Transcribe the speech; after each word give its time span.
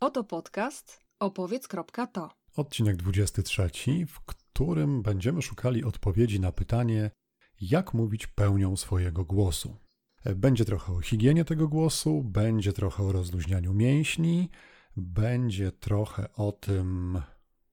Oto 0.00 0.24
podcast 0.24 1.00
opowiedz.to. 1.18 2.30
Odcinek 2.56 2.96
23, 2.96 3.80
w 4.06 4.20
którym 4.20 5.02
będziemy 5.02 5.42
szukali 5.42 5.84
odpowiedzi 5.84 6.40
na 6.40 6.52
pytanie, 6.52 7.10
jak 7.60 7.94
mówić 7.94 8.26
pełnią 8.26 8.76
swojego 8.76 9.24
głosu. 9.24 9.76
Będzie 10.36 10.64
trochę 10.64 10.92
o 10.92 11.00
higienie 11.00 11.44
tego 11.44 11.68
głosu, 11.68 12.22
będzie 12.24 12.72
trochę 12.72 13.02
o 13.02 13.12
rozluźnianiu 13.12 13.74
mięśni, 13.74 14.48
będzie 14.96 15.72
trochę 15.72 16.32
o 16.32 16.52
tym. 16.52 17.18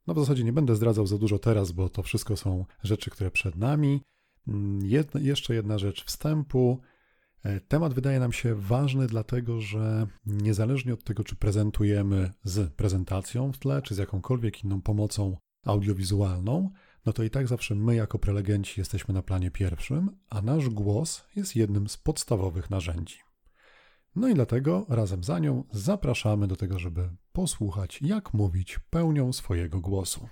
No 0.07 0.13
w 0.13 0.19
zasadzie 0.19 0.43
nie 0.43 0.53
będę 0.53 0.75
zdradzał 0.75 1.07
za 1.07 1.17
dużo 1.17 1.39
teraz, 1.39 1.71
bo 1.71 1.89
to 1.89 2.03
wszystko 2.03 2.37
są 2.37 2.65
rzeczy, 2.83 3.09
które 3.09 3.31
przed 3.31 3.55
nami. 3.55 4.01
Jedna, 4.81 5.19
jeszcze 5.19 5.55
jedna 5.55 5.77
rzecz 5.77 6.05
wstępu. 6.05 6.81
E, 7.43 7.59
temat 7.59 7.93
wydaje 7.93 8.19
nam 8.19 8.33
się 8.33 8.55
ważny, 8.55 9.07
dlatego 9.07 9.61
że 9.61 10.07
niezależnie 10.25 10.93
od 10.93 11.03
tego, 11.03 11.23
czy 11.23 11.35
prezentujemy 11.35 12.31
z 12.43 12.73
prezentacją 12.73 13.51
w 13.51 13.57
tle, 13.57 13.81
czy 13.81 13.95
z 13.95 13.97
jakąkolwiek 13.97 14.63
inną 14.63 14.81
pomocą 14.81 15.37
audiowizualną, 15.65 16.71
no 17.05 17.13
to 17.13 17.23
i 17.23 17.29
tak 17.29 17.47
zawsze 17.47 17.75
my, 17.75 17.95
jako 17.95 18.19
prelegenci, 18.19 18.81
jesteśmy 18.81 19.13
na 19.13 19.21
planie 19.21 19.51
pierwszym, 19.51 20.09
a 20.29 20.41
nasz 20.41 20.69
głos 20.69 21.23
jest 21.35 21.55
jednym 21.55 21.89
z 21.89 21.97
podstawowych 21.97 22.69
narzędzi. 22.69 23.17
No 24.15 24.27
i 24.27 24.33
dlatego 24.33 24.85
razem 24.89 25.23
za 25.23 25.39
nią 25.39 25.63
zapraszamy 25.71 26.47
do 26.47 26.55
tego, 26.55 26.79
żeby 26.79 27.09
posłuchać, 27.31 27.99
jak 28.01 28.33
mówić 28.33 28.79
pełnią 28.89 29.33
swojego 29.33 29.79
głosu. 29.79 30.29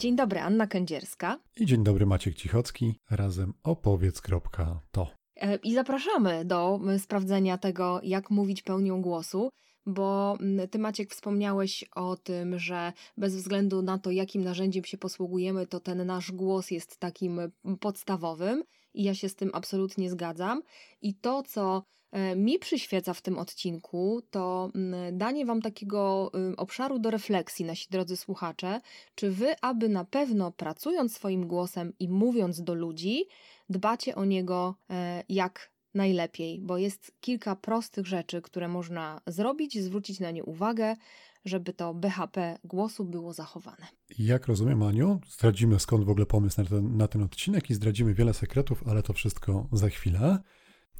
Dzień 0.00 0.16
dobry, 0.16 0.40
Anna 0.40 0.66
Kędzierska. 0.66 1.38
I 1.56 1.66
dzień 1.66 1.84
dobry, 1.84 2.06
Maciek 2.06 2.34
Cichocki. 2.34 2.94
Razem 3.10 3.54
opowiedz.to. 3.62 5.10
E, 5.36 5.56
I 5.56 5.74
zapraszamy 5.74 6.44
do 6.44 6.80
sprawdzenia 6.98 7.58
tego, 7.58 8.00
jak 8.02 8.30
mówić 8.30 8.62
pełnią 8.62 9.02
głosu, 9.02 9.50
bo 9.86 10.38
ty, 10.70 10.78
Maciek, 10.78 11.10
wspomniałeś 11.10 11.84
o 11.94 12.16
tym, 12.16 12.58
że 12.58 12.92
bez 13.16 13.36
względu 13.36 13.82
na 13.82 13.98
to, 13.98 14.10
jakim 14.10 14.44
narzędziem 14.44 14.84
się 14.84 14.98
posługujemy, 14.98 15.66
to 15.66 15.80
ten 15.80 16.06
nasz 16.06 16.32
głos 16.32 16.70
jest 16.70 16.98
takim 16.98 17.40
podstawowym 17.80 18.62
i 18.94 19.02
ja 19.02 19.14
się 19.14 19.28
z 19.28 19.34
tym 19.34 19.50
absolutnie 19.52 20.10
zgadzam. 20.10 20.62
I 21.02 21.14
to, 21.14 21.42
co 21.42 21.82
e, 22.12 22.36
mi 22.36 22.58
przyświeca 22.58 23.14
w 23.14 23.22
tym 23.22 23.38
odcinku, 23.38 24.22
to 24.30 24.70
mm, 24.74 25.18
danie 25.18 25.46
Wam 25.46 25.62
takiego 25.62 26.30
y, 26.52 26.56
obszaru 26.56 26.98
do 26.98 27.10
refleksji, 27.10 27.64
nasi 27.64 27.86
drodzy 27.90 28.16
słuchacze, 28.16 28.80
czy 29.14 29.30
Wy, 29.30 29.54
aby 29.62 29.88
na 29.88 30.04
pewno 30.04 30.52
pracując 30.52 31.14
swoim 31.14 31.46
głosem 31.46 31.92
i 31.98 32.08
mówiąc 32.08 32.62
do 32.62 32.74
ludzi, 32.74 33.24
dbacie 33.68 34.14
o 34.14 34.24
niego 34.24 34.74
e, 34.90 35.24
jak 35.28 35.70
najlepiej, 35.94 36.60
bo 36.60 36.78
jest 36.78 37.12
kilka 37.20 37.56
prostych 37.56 38.06
rzeczy, 38.06 38.42
które 38.42 38.68
można 38.68 39.20
zrobić, 39.26 39.82
zwrócić 39.82 40.20
na 40.20 40.30
nie 40.30 40.44
uwagę, 40.44 40.96
żeby 41.44 41.72
to 41.72 41.94
BHP 41.94 42.58
głosu 42.64 43.04
było 43.04 43.32
zachowane. 43.32 43.86
Jak 44.18 44.46
rozumiem, 44.46 44.82
Aniu, 44.82 45.20
zdradzimy 45.28 45.80
skąd 45.80 46.04
w 46.04 46.10
ogóle 46.10 46.26
pomysł 46.26 46.60
na 46.62 46.68
ten, 46.68 46.96
na 46.96 47.08
ten 47.08 47.22
odcinek 47.22 47.70
i 47.70 47.74
zdradzimy 47.74 48.14
wiele 48.14 48.34
sekretów, 48.34 48.88
ale 48.88 49.02
to 49.02 49.12
wszystko 49.12 49.68
za 49.72 49.88
chwilę. 49.88 50.38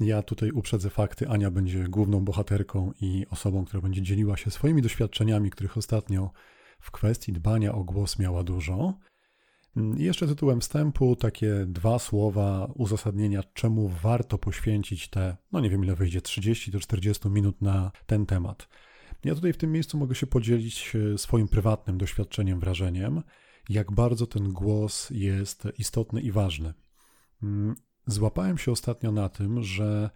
Ja 0.01 0.23
tutaj 0.23 0.51
uprzedzę 0.51 0.91
fakty. 0.91 1.29
Ania 1.29 1.51
będzie 1.51 1.85
główną 1.85 2.25
bohaterką 2.25 2.93
i 3.01 3.27
osobą, 3.31 3.65
która 3.65 3.81
będzie 3.83 4.03
dzieliła 4.03 4.37
się 4.37 4.51
swoimi 4.51 4.83
doświadczeniami, 4.83 5.51
których 5.51 5.77
ostatnio 5.77 6.31
w 6.81 6.91
kwestii 6.91 7.33
dbania 7.33 7.73
o 7.73 7.85
głos 7.85 8.19
miała 8.19 8.43
dużo. 8.45 8.95
I 9.77 10.05
jeszcze 10.05 10.27
tytułem 10.27 10.61
wstępu 10.61 11.17
takie 11.17 11.65
dwa 11.67 11.99
słowa 11.99 12.69
uzasadnienia, 12.75 13.43
czemu 13.55 13.89
warto 13.89 14.39
poświęcić 14.39 15.09
te, 15.09 15.37
no 15.53 15.61
nie 15.61 15.71
wiem 15.71 15.85
ile 15.85 15.95
wyjdzie, 15.95 16.21
30 16.21 16.71
do 16.71 16.81
40 16.81 17.29
minut 17.29 17.63
na 17.63 17.93
ten 18.07 18.27
temat. 18.27 18.69
Ja 19.25 19.35
tutaj 19.35 19.53
w 19.53 19.57
tym 19.57 19.73
miejscu 19.73 19.99
mogę 19.99 20.15
się 20.15 20.27
podzielić 20.27 20.93
e, 21.15 21.19
swoim 21.19 21.49
prywatnym 21.49 21.99
doświadczeniem, 21.99 22.61
wrażeniem, 22.61 23.23
jak 23.69 23.93
bardzo 23.93 24.27
ten 24.27 24.53
głos 24.53 25.11
jest 25.11 25.69
istotny 25.79 26.21
i 26.21 26.33
ważny. 26.33 26.75
Mm, 27.43 27.75
złapałem 28.07 28.59
się 28.59 28.73
ostatnio 28.73 29.13
na 29.13 29.29
tym, 29.29 29.63
że 29.63 30.11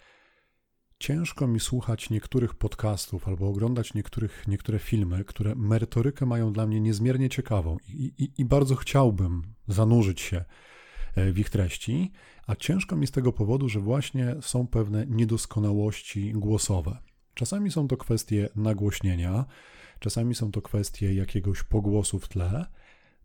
ciężko 1.05 1.47
mi 1.47 1.61
słuchać 1.61 2.11
niektórych 2.11 2.55
podcastów 2.55 3.29
albo 3.29 3.49
oglądać 3.49 3.95
niektórych, 3.95 4.45
niektóre 4.49 4.79
filmy, 4.79 5.25
które 5.25 5.55
merytorykę 5.55 6.27
mają 6.27 6.53
dla 6.53 6.67
mnie 6.67 6.81
niezmiernie 6.81 7.29
ciekawą 7.29 7.77
i, 7.89 8.13
i, 8.19 8.31
i 8.39 8.45
bardzo 8.45 8.75
chciałbym 8.75 9.43
zanurzyć 9.69 10.21
się 10.21 10.45
e, 11.15 11.33
w 11.33 11.39
ich 11.39 11.51
treści, 11.51 12.13
a 12.47 12.57
ciężko 12.57 12.97
mi 12.97 13.07
z 13.07 13.11
tego 13.11 13.33
powodu, 13.33 13.69
że 13.69 13.81
właśnie 13.81 14.37
są 14.41 14.67
pewne 14.67 15.07
niedoskonałości 15.07 16.33
głosowe. 16.33 16.99
Czasami 17.35 17.71
są 17.71 17.89
to 17.89 17.97
kwestie 17.97 18.49
nagłośnienia, 18.57 19.45
czasami 19.99 20.35
są 20.35 20.53
to 20.53 20.63
kwestie 20.63 21.15
jakiegoś 21.15 21.63
pogłosu 21.63 22.19
w 22.19 22.29
tle, 22.29 22.67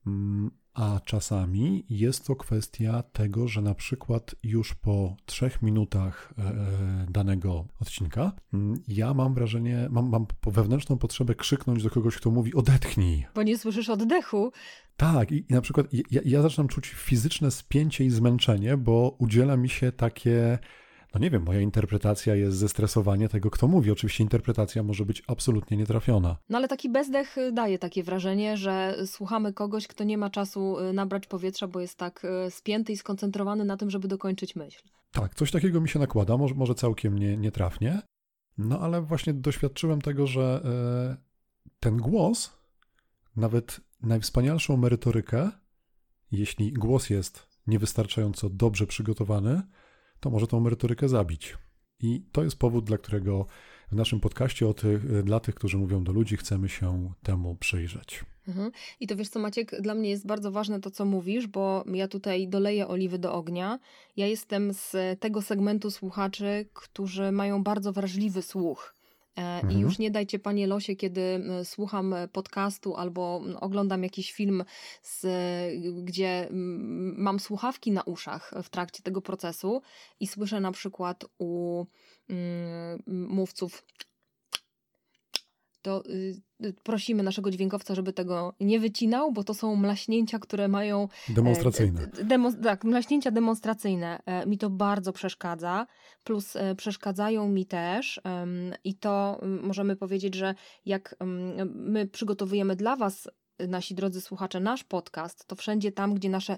mm, 0.07 0.51
a 0.74 1.00
czasami 1.06 1.85
jest 1.90 2.25
to 2.25 2.35
kwestia 2.35 3.03
tego, 3.03 3.47
że 3.47 3.62
na 3.62 3.75
przykład 3.75 4.35
już 4.44 4.75
po 4.75 5.16
trzech 5.25 5.62
minutach 5.62 6.34
e, 6.38 6.41
e, 6.44 6.56
danego 7.09 7.66
odcinka 7.81 8.31
mm, 8.53 8.84
ja 8.88 9.13
mam 9.13 9.34
wrażenie, 9.34 9.88
mam, 9.91 10.09
mam 10.09 10.25
wewnętrzną 10.47 10.97
potrzebę 10.97 11.35
krzyknąć 11.35 11.84
do 11.84 11.90
kogoś, 11.90 12.18
kto 12.18 12.31
mówi 12.31 12.53
odetchnij. 12.53 13.25
Bo 13.35 13.44
nie 13.44 13.57
słyszysz 13.57 13.90
oddechu. 13.90 14.52
Tak, 14.97 15.31
i, 15.31 15.46
i 15.50 15.53
na 15.53 15.62
przykład 15.62 15.88
ja, 16.12 16.22
ja 16.25 16.41
zaczynam 16.41 16.68
czuć 16.68 16.90
fizyczne 16.90 17.51
spięcie 17.51 18.06
i 18.06 18.09
zmęczenie, 18.09 18.78
bo 18.78 19.16
udziela 19.19 19.57
mi 19.57 19.69
się 19.69 19.91
takie 19.91 20.59
no 21.14 21.20
nie 21.20 21.30
wiem, 21.30 21.44
moja 21.44 21.62
interpretacja 21.62 22.36
jest 22.36 22.58
zestresowanie 22.58 23.30
tego, 23.30 23.52
kto 23.52 23.68
mówi. 23.68 23.92
Oczywiście 23.92 24.24
interpretacja 24.24 24.84
może 24.84 25.06
być 25.06 25.24
absolutnie 25.28 25.78
nietrafiona. 25.78 26.38
No 26.50 26.58
ale 26.58 26.68
taki 26.68 26.90
bezdech 26.90 27.38
y, 27.38 27.52
daje 27.52 27.80
takie 27.80 28.03
wrażenie, 28.03 28.58
że 28.58 28.97
słuchamy 29.06 29.53
kogoś, 29.53 29.88
kto 29.88 30.03
nie 30.03 30.18
ma 30.18 30.30
czasu 30.30 30.80
y, 30.80 30.94
nabrać 30.94 31.28
powietrza, 31.28 31.68
bo 31.68 31.80
jest 31.80 31.98
tak 31.98 32.25
y, 32.48 32.52
spięty 32.52 32.94
i 32.94 32.98
skoncentrowany 32.98 33.66
na 33.66 33.78
tym, 33.78 33.90
żeby 33.90 34.08
dokończyć 34.08 34.56
myśl. 34.56 34.81
Tak, 35.12 35.36
coś 35.36 35.52
takiego 35.52 35.81
mi 35.81 35.90
się 35.90 36.00
nakłada, 36.00 36.38
może, 36.38 36.56
może 36.56 36.75
całkiem 36.75 37.19
nie, 37.19 37.38
nietrafnie. 37.38 38.02
No 38.58 38.80
ale 38.80 39.02
właśnie 39.02 39.34
doświadczyłem 39.34 40.02
tego, 40.02 40.28
że 40.28 40.62
ten 41.80 41.98
głos, 41.98 42.52
nawet 43.36 43.81
najwspanialszą 44.02 44.78
merytorykę, 44.78 45.50
jeśli 46.31 46.74
głos 46.74 47.09
jest 47.09 47.48
niewystarczająco 47.68 48.50
dobrze 48.50 48.88
przygotowany, 48.88 49.62
to 50.19 50.30
może 50.30 50.47
tą 50.47 50.59
merytorykę 50.59 51.09
zabić. 51.09 51.57
I 52.00 52.22
to 52.31 52.44
jest 52.44 52.59
powód, 52.59 52.85
dla 52.85 52.97
którego 52.97 53.46
w 53.91 53.96
naszym 53.96 54.19
podcaście 54.19 54.68
o 54.68 54.74
tych, 54.74 55.24
dla 55.24 55.40
tych, 55.40 55.56
którzy 55.56 55.78
mówią 55.78 56.03
do 56.03 56.12
ludzi, 56.12 56.38
chcemy 56.38 56.69
się 56.69 57.13
temu 57.24 57.56
przyjrzeć. 57.56 58.25
Mhm. 58.47 58.72
I 59.00 59.07
to 59.07 59.16
wiesz 59.16 59.30
co, 59.30 59.40
Maciek, 59.40 59.81
dla 59.81 59.96
mnie 59.96 60.09
jest 60.09 60.28
bardzo 60.28 60.52
ważne 60.52 60.81
to, 60.81 60.91
co 60.91 61.06
mówisz, 61.06 61.47
bo 61.47 61.84
ja 61.94 62.07
tutaj 62.07 62.47
doleję 62.47 62.88
oliwy 62.88 63.19
do 63.19 63.34
ognia. 63.34 63.80
Ja 64.18 64.28
jestem 64.28 64.74
z 64.74 65.19
tego 65.19 65.41
segmentu 65.41 65.91
słuchaczy, 65.91 66.66
którzy 66.74 67.31
mają 67.31 67.63
bardzo 67.63 67.94
wrażliwy 67.94 68.41
słuch. 68.41 68.96
E, 69.35 69.59
I 69.59 69.63
mhm. 69.63 69.79
już 69.81 70.00
nie 70.00 70.12
dajcie 70.12 70.40
panie 70.40 70.67
losie, 70.67 70.95
kiedy 70.95 71.44
słucham 71.63 72.16
podcastu 72.31 72.95
albo 72.95 73.41
oglądam 73.59 74.03
jakiś 74.03 74.31
film, 74.31 74.63
z, 75.01 75.25
gdzie 76.03 76.47
mam 77.17 77.39
słuchawki 77.39 77.91
na 77.91 78.03
uszach 78.03 78.53
w 78.63 78.69
trakcie 78.69 79.03
tego 79.03 79.22
procesu 79.22 79.81
i 80.19 80.28
słyszę 80.28 80.59
na 80.59 80.72
przykład 80.72 81.25
u 81.38 81.85
mówców 83.07 83.84
to 85.81 86.03
y, 86.06 86.41
y, 86.66 86.73
prosimy 86.84 87.23
naszego 87.23 87.51
dźwiękowca, 87.51 87.95
żeby 87.95 88.13
tego 88.13 88.53
nie 88.59 88.79
wycinał, 88.79 89.31
bo 89.31 89.44
to 89.44 89.53
są 89.53 89.75
mlaśnięcia, 89.75 90.40
które 90.40 90.67
mają. 90.67 91.07
E, 91.29 91.34
demonstracyjne. 91.34 92.07
Demo, 92.23 92.51
tak, 92.63 92.84
mlaśnięcia 92.84 93.31
demonstracyjne. 93.31 94.19
E, 94.25 94.45
mi 94.45 94.57
to 94.57 94.69
bardzo 94.69 95.13
przeszkadza, 95.13 95.88
plus 96.23 96.56
e, 96.56 96.75
przeszkadzają 96.75 97.50
mi 97.50 97.65
też, 97.65 98.21
i 98.83 98.95
to 98.95 99.42
możemy 99.42 99.95
powiedzieć, 99.95 100.36
że 100.36 100.56
jak 100.86 101.15
my 101.65 102.07
przygotowujemy 102.07 102.75
dla 102.75 102.95
Was, 102.95 103.30
nasi 103.68 103.95
drodzy 103.95 104.21
słuchacze, 104.21 104.59
nasz 104.59 104.83
podcast, 104.83 105.45
to 105.45 105.56
wszędzie 105.56 105.92
tam, 105.92 106.13
gdzie 106.13 106.30
nasze 106.30 106.57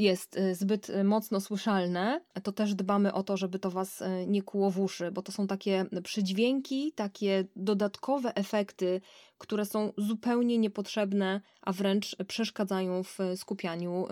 jest 0.00 0.36
y, 0.36 0.54
zbyt 0.54 0.90
y, 0.90 1.04
mocno 1.04 1.40
słyszalne, 1.40 2.20
to 2.42 2.52
też 2.52 2.74
dbamy 2.74 3.12
o 3.12 3.22
to, 3.22 3.36
żeby 3.36 3.58
to 3.58 3.70
Was 3.70 4.00
y, 4.00 4.26
nie 4.26 4.42
kuło 4.42 4.70
w 4.70 4.80
uszy, 4.80 5.10
bo 5.10 5.22
to 5.22 5.32
są 5.32 5.46
takie 5.46 5.86
przydźwięki, 6.04 6.92
takie 6.92 7.44
dodatkowe 7.56 8.34
efekty, 8.34 9.00
które 9.38 9.64
są 9.64 9.92
zupełnie 9.98 10.58
niepotrzebne, 10.58 11.40
a 11.62 11.72
wręcz 11.72 12.16
przeszkadzają 12.28 13.02
w 13.02 13.18
skupianiu, 13.36 14.06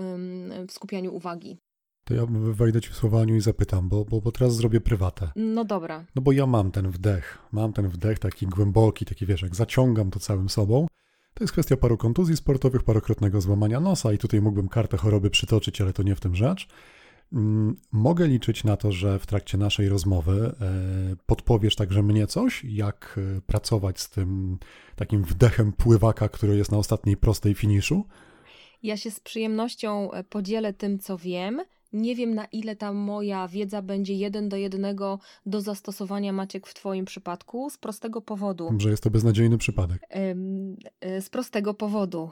w 0.69 0.73
skupianiu 0.73 1.15
uwagi. 1.15 1.59
To 2.05 2.15
ja 2.15 2.27
wejdę 2.31 2.81
Ci 2.81 2.91
w 2.91 2.97
słowaniu 2.97 3.37
i 3.37 3.41
zapytam, 3.41 3.89
bo, 3.89 4.05
bo, 4.05 4.21
bo 4.21 4.33
teraz 4.33 4.57
zrobię 4.57 4.81
prywatę. 4.81 5.31
No 5.37 5.65
dobra. 5.65 6.05
No 6.15 6.23
bo 6.23 6.33
ja 6.33 6.47
mam 6.47 6.71
ten 6.71 6.91
wdech, 6.91 7.39
mam 7.53 7.73
ten 7.73 7.89
wdech 7.89 8.19
taki 8.19 8.47
głęboki, 8.47 9.05
taki 9.05 9.27
wiesz, 9.27 9.43
jak 9.43 9.57
zaciągam 9.57 10.11
to 10.11 10.21
całym 10.21 10.49
sobą, 10.49 10.87
to 11.39 11.45
jest 11.45 11.53
kwestia 11.53 11.77
paru 11.77 11.97
kontuzji 11.97 12.37
sportowych, 12.37 12.83
parokrotnego 12.83 13.41
złamania 13.41 13.81
nosa 13.81 14.13
i 14.13 14.19
tutaj 14.19 14.41
mógłbym 14.41 14.69
kartę 14.69 14.97
choroby 14.97 15.31
przytoczyć, 15.31 15.81
ale 15.81 15.93
to 15.93 16.03
nie 16.03 16.15
w 16.15 16.21
tym 16.21 16.35
rzecz. 16.35 16.69
Mm, 17.33 17.77
mogę 17.93 18.27
liczyć 18.27 18.65
na 18.65 18.77
to, 18.77 18.93
że 18.93 19.19
w 19.19 19.27
trakcie 19.27 19.59
naszej 19.59 19.89
rozmowy 19.89 20.55
e, 20.61 21.17
podpowiesz 21.27 21.77
także 21.77 22.03
mnie 22.03 22.27
coś, 22.27 22.65
jak 22.65 23.21
e, 23.37 23.41
pracować 23.41 24.01
z 24.01 24.11
tym 24.11 24.59
takim 24.97 25.25
wdechem 25.25 25.73
pływaka, 25.73 26.29
który 26.29 26.57
jest 26.57 26.73
na 26.73 26.79
ostatniej 26.79 27.17
prostej 27.17 27.55
finiszu? 27.55 28.05
Ja 28.83 28.97
się 28.97 29.11
z 29.11 29.21
przyjemnością 29.21 30.13
e, 30.13 30.25
podzielę 30.25 30.73
tym, 30.73 30.99
co 30.99 31.19
wiem. 31.19 31.61
Nie 31.93 32.15
wiem, 32.15 32.35
na 32.35 32.45
ile 32.45 32.77
ta 32.77 32.93
moja 32.93 33.49
wiedza 33.49 33.83
będzie 33.83 34.15
jeden 34.15 34.49
do 34.49 34.57
jednego 34.57 35.19
do 35.47 35.61
zastosowania, 35.61 36.33
Maciek, 36.33 36.67
w 36.67 36.75
Twoim 36.75 37.05
przypadku, 37.05 37.71
z 37.71 37.79
prostego 37.79 38.21
powodu. 38.21 38.71
Że 38.79 38.91
jest 38.91 39.03
to 39.03 39.11
beznadziejny 39.11 39.59
przypadek. 39.59 40.07
Z 41.21 41.29
prostego 41.29 41.75
powodu. 41.75 42.31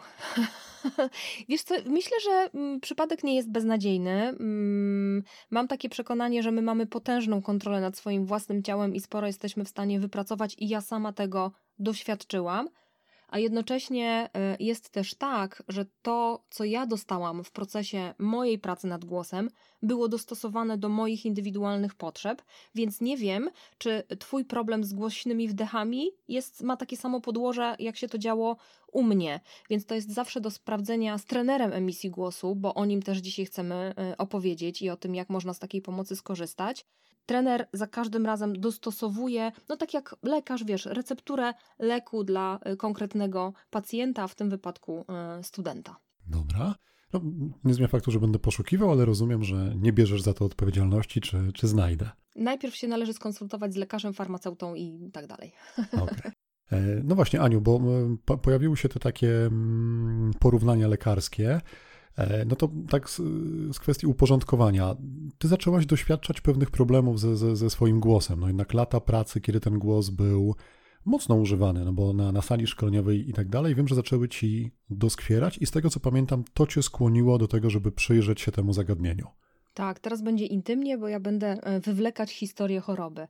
Wiesz 1.48 1.62
co, 1.62 1.74
myślę, 1.86 2.16
że 2.24 2.50
mm, 2.54 2.80
przypadek 2.80 3.24
nie 3.24 3.36
jest 3.36 3.50
beznadziejny. 3.50 4.28
Mm, 4.28 5.22
mam 5.50 5.68
takie 5.68 5.88
przekonanie, 5.88 6.42
że 6.42 6.52
my 6.52 6.62
mamy 6.62 6.86
potężną 6.86 7.42
kontrolę 7.42 7.80
nad 7.80 7.96
swoim 7.96 8.26
własnym 8.26 8.62
ciałem 8.62 8.94
i 8.94 9.00
sporo 9.00 9.26
jesteśmy 9.26 9.64
w 9.64 9.68
stanie 9.68 10.00
wypracować, 10.00 10.56
i 10.58 10.68
ja 10.68 10.80
sama 10.80 11.12
tego 11.12 11.52
doświadczyłam 11.78 12.68
a 13.28 13.38
jednocześnie 13.38 14.30
e, 14.34 14.56
jest 14.60 14.90
też 14.90 15.14
tak, 15.14 15.62
że 15.68 15.86
to, 16.02 16.44
co 16.50 16.64
ja 16.64 16.86
dostałam 16.86 17.44
w 17.44 17.50
procesie 17.50 18.14
mojej 18.18 18.58
pracy 18.58 18.86
nad 18.86 19.04
głosem, 19.04 19.50
było 19.82 20.08
dostosowane 20.08 20.78
do 20.78 20.88
moich 20.88 21.26
indywidualnych 21.26 21.94
potrzeb, 21.94 22.42
więc 22.74 23.00
nie 23.00 23.16
wiem, 23.16 23.50
czy 23.78 24.02
Twój 24.18 24.44
problem 24.44 24.84
z 24.84 24.92
głośnymi 24.92 25.48
wdechami 25.48 26.10
jest, 26.28 26.62
ma 26.62 26.76
takie 26.76 26.96
samo 26.96 27.20
podłoże, 27.20 27.76
jak 27.78 27.96
się 27.96 28.08
to 28.08 28.18
działo 28.18 28.56
u 28.92 29.02
mnie. 29.02 29.40
Więc 29.70 29.86
to 29.86 29.94
jest 29.94 30.14
zawsze 30.14 30.40
do 30.40 30.50
sprawdzenia 30.50 31.18
z 31.18 31.24
trenerem 31.24 31.72
emisji 31.72 32.10
głosu, 32.10 32.54
bo 32.56 32.74
o 32.74 32.84
nim 32.84 33.02
też 33.02 33.18
dzisiaj 33.18 33.46
chcemy 33.46 33.94
e, 33.98 34.16
opowiedzieć 34.16 34.82
i 34.82 34.90
o 34.90 34.96
tym, 34.96 35.14
jak 35.14 35.30
można 35.30 35.54
z 35.54 35.58
takiej 35.58 35.82
pomocy 35.82 36.16
skorzystać 36.16 36.86
trener 37.26 37.68
za 37.72 37.86
każdym 37.86 38.26
razem 38.26 38.60
dostosowuje, 38.60 39.52
no 39.68 39.76
tak 39.76 39.94
jak 39.94 40.16
lekarz, 40.22 40.64
wiesz, 40.64 40.86
recepturę 40.86 41.54
leku 41.78 42.24
dla 42.24 42.58
y, 42.72 42.76
konkretnego 42.76 43.52
pacjenta, 43.70 44.28
w 44.28 44.34
tym 44.34 44.50
wypadku 44.50 45.04
y, 45.40 45.42
studenta. 45.42 45.96
Dobra. 46.26 46.74
No, 47.12 47.20
nie 47.64 47.74
zmienia 47.74 47.88
faktu, 47.88 48.10
że 48.10 48.20
będę 48.20 48.38
poszukiwał, 48.38 48.90
ale 48.90 49.04
rozumiem, 49.04 49.44
że 49.44 49.72
nie 49.76 49.92
bierzesz 49.92 50.22
za 50.22 50.34
to 50.34 50.44
odpowiedzialności, 50.44 51.20
czy, 51.20 51.52
czy 51.54 51.68
znajdę. 51.68 52.10
Najpierw 52.36 52.76
się 52.76 52.88
należy 52.88 53.12
skonsultować 53.12 53.74
z 53.74 53.76
lekarzem, 53.76 54.14
farmaceutą 54.14 54.74
i 54.74 55.10
tak 55.12 55.26
dalej. 55.26 55.52
Okay. 55.92 56.32
E, 56.72 56.80
no 57.04 57.14
właśnie, 57.14 57.40
Aniu, 57.40 57.60
bo 57.60 57.80
pojawiły 58.42 58.76
się 58.76 58.88
te 58.88 59.00
takie 59.00 59.46
mm, 59.46 60.30
porównania 60.38 60.88
lekarskie. 60.88 61.60
E, 62.16 62.44
no 62.44 62.56
to 62.56 62.68
tak 62.88 63.10
z, 63.10 63.16
z, 63.72 63.78
kwestii 63.78 64.06
uporządkowania. 64.06 64.96
Ty 65.38 65.48
zaczęłaś 65.48 65.86
doświadczać 65.86 66.40
pewnych 66.40 66.70
problemów 66.70 67.20
ze, 67.20 67.36
ze, 67.36 67.56
ze, 67.56 67.70
swoim 67.70 68.00
głosem. 68.00 68.40
No 68.40 68.46
jednak 68.46 68.74
lata 68.74 69.00
pracy, 69.00 69.40
kiedy 69.40 69.60
ten 69.60 69.78
głos 69.78 70.10
był 70.10 70.54
mocno 71.04 71.34
używany, 71.34 71.84
no 71.84 71.92
bo 71.92 72.12
na, 72.12 72.32
na 72.32 72.42
sali 72.42 72.66
szkoleniowej 72.66 73.30
i 73.30 73.32
tak 73.32 73.48
dalej, 73.48 73.74
wiem, 73.74 73.88
że 73.88 73.94
zaczęły 73.94 74.28
ci 74.28 74.70
doskwierać 74.90 75.58
i 75.58 75.66
z 75.66 75.70
tego 75.70 75.90
co 75.90 76.00
pamiętam, 76.00 76.44
to 76.54 76.66
cię 76.66 76.82
skłoniło 76.82 77.38
do 77.38 77.48
tego, 77.48 77.70
żeby 77.70 77.92
przyjrzeć 77.92 78.40
się 78.40 78.52
temu 78.52 78.72
zagadnieniu. 78.72 79.26
Tak, 79.76 80.00
teraz 80.00 80.22
będzie 80.22 80.46
intymnie, 80.46 80.98
bo 80.98 81.08
ja 81.08 81.20
będę 81.20 81.46
e, 81.46 81.80
wywlekać 81.80 82.32
historię 82.32 82.80
choroby. 82.80 83.28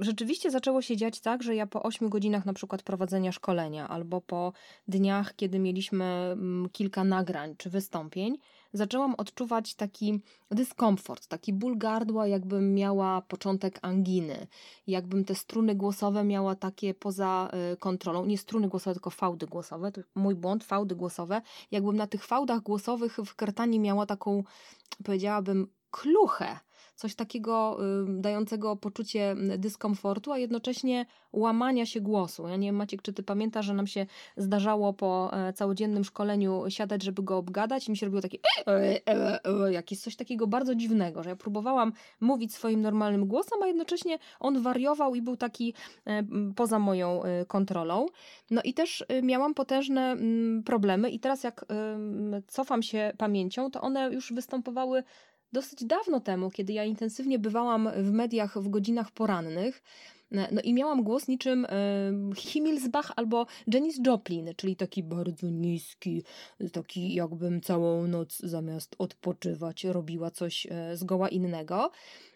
Rzeczywiście 0.00 0.50
zaczęło 0.50 0.82
się 0.82 0.96
dziać 0.96 1.20
tak, 1.20 1.42
że 1.42 1.54
ja 1.54 1.66
po 1.66 1.82
8 1.82 2.08
godzinach 2.08 2.46
na 2.46 2.52
przykład 2.52 2.82
prowadzenia 2.82 3.32
szkolenia 3.32 3.88
albo 3.88 4.20
po 4.20 4.52
dniach, 4.88 5.36
kiedy 5.36 5.58
mieliśmy 5.58 6.04
mm, 6.04 6.68
kilka 6.72 7.04
nagrań 7.04 7.54
czy 7.56 7.70
wystąpień, 7.70 8.38
zaczęłam 8.72 9.14
odczuwać 9.14 9.74
taki 9.74 10.20
dyskomfort, 10.50 11.26
taki 11.26 11.52
ból 11.52 11.78
gardła, 11.78 12.26
jakbym 12.26 12.74
miała 12.74 13.22
początek 13.22 13.78
anginy, 13.82 14.46
jakbym 14.86 15.24
te 15.24 15.34
struny 15.34 15.74
głosowe 15.74 16.24
miała 16.24 16.54
takie 16.54 16.94
poza 16.94 17.48
e, 17.52 17.76
kontrolą, 17.76 18.24
nie 18.24 18.38
struny 18.38 18.68
głosowe, 18.68 18.94
tylko 18.94 19.10
fałdy 19.10 19.46
głosowe, 19.46 19.92
to 19.92 20.00
mój 20.14 20.34
błąd, 20.34 20.64
fałdy 20.64 20.96
głosowe, 20.96 21.42
jakbym 21.70 21.96
na 21.96 22.06
tych 22.06 22.24
fałdach 22.24 22.60
głosowych 22.60 23.16
w 23.26 23.34
krtani 23.34 23.80
miała 23.80 24.06
taką, 24.06 24.42
powiedziałabym, 25.04 25.68
kluchę, 25.92 26.58
coś 26.94 27.14
takiego 27.14 27.78
dającego 28.08 28.76
poczucie 28.76 29.36
dyskomfortu, 29.58 30.32
a 30.32 30.38
jednocześnie 30.38 31.06
łamania 31.32 31.86
się 31.86 32.00
głosu. 32.00 32.48
Ja 32.48 32.56
nie 32.56 32.68
wiem, 32.68 32.76
Maciek, 32.76 33.02
czy 33.02 33.12
ty 33.12 33.22
pamiętasz, 33.22 33.66
że 33.66 33.74
nam 33.74 33.86
się 33.86 34.06
zdarzało 34.36 34.92
po 34.92 35.30
e, 35.32 35.52
całodziennym 35.52 36.04
szkoleniu 36.04 36.64
siadać, 36.68 37.02
żeby 37.02 37.22
go 37.22 37.36
obgadać 37.36 37.88
i 37.88 37.90
mi 37.90 37.96
się 37.96 38.06
robiło 38.06 38.22
takie 38.22 38.38
e, 38.66 39.00
e, 39.44 39.72
jakieś 39.72 40.00
coś 40.00 40.16
takiego 40.16 40.46
bardzo 40.46 40.74
dziwnego, 40.74 41.22
że 41.22 41.30
ja 41.30 41.36
próbowałam 41.36 41.92
mówić 42.20 42.54
swoim 42.54 42.80
normalnym 42.80 43.26
głosem, 43.26 43.62
a 43.62 43.66
jednocześnie 43.66 44.18
on 44.40 44.62
wariował 44.62 45.14
i 45.14 45.22
był 45.22 45.36
taki 45.36 45.74
poza 46.56 46.78
moją 46.78 47.22
kontrolą. 47.48 48.06
No 48.50 48.62
i 48.64 48.74
też 48.74 49.04
miałam 49.22 49.54
potężne 49.54 50.16
problemy 50.64 51.10
i 51.10 51.20
teraz 51.20 51.44
jak 51.44 51.64
cofam 52.46 52.82
się 52.82 53.12
pamięcią, 53.18 53.70
to 53.70 53.80
one 53.80 54.10
już 54.12 54.32
występowały 54.32 55.02
dosyć 55.52 55.84
dawno 55.84 56.20
temu, 56.20 56.50
kiedy 56.50 56.72
ja 56.72 56.84
intensywnie 56.84 57.38
bywałam 57.38 57.88
w 57.96 58.10
mediach 58.10 58.58
w 58.58 58.68
godzinach 58.68 59.10
porannych. 59.10 59.82
No 60.52 60.60
i 60.64 60.74
miałam 60.74 61.02
głos 61.02 61.28
niczym 61.28 61.66
Himmelsbach 62.36 63.12
albo 63.16 63.46
Janis 63.66 64.00
Joplin, 64.06 64.54
czyli 64.56 64.76
taki 64.76 65.02
bardzo 65.02 65.50
niski, 65.50 66.22
taki 66.72 67.14
jakbym 67.14 67.60
całą 67.60 68.06
noc 68.06 68.38
zamiast 68.38 68.94
odpoczywać 68.98 69.84
robiła 69.84 70.30
coś 70.30 70.66
e, 70.70 70.96
zgoła 70.96 71.28
innego. 71.28 71.90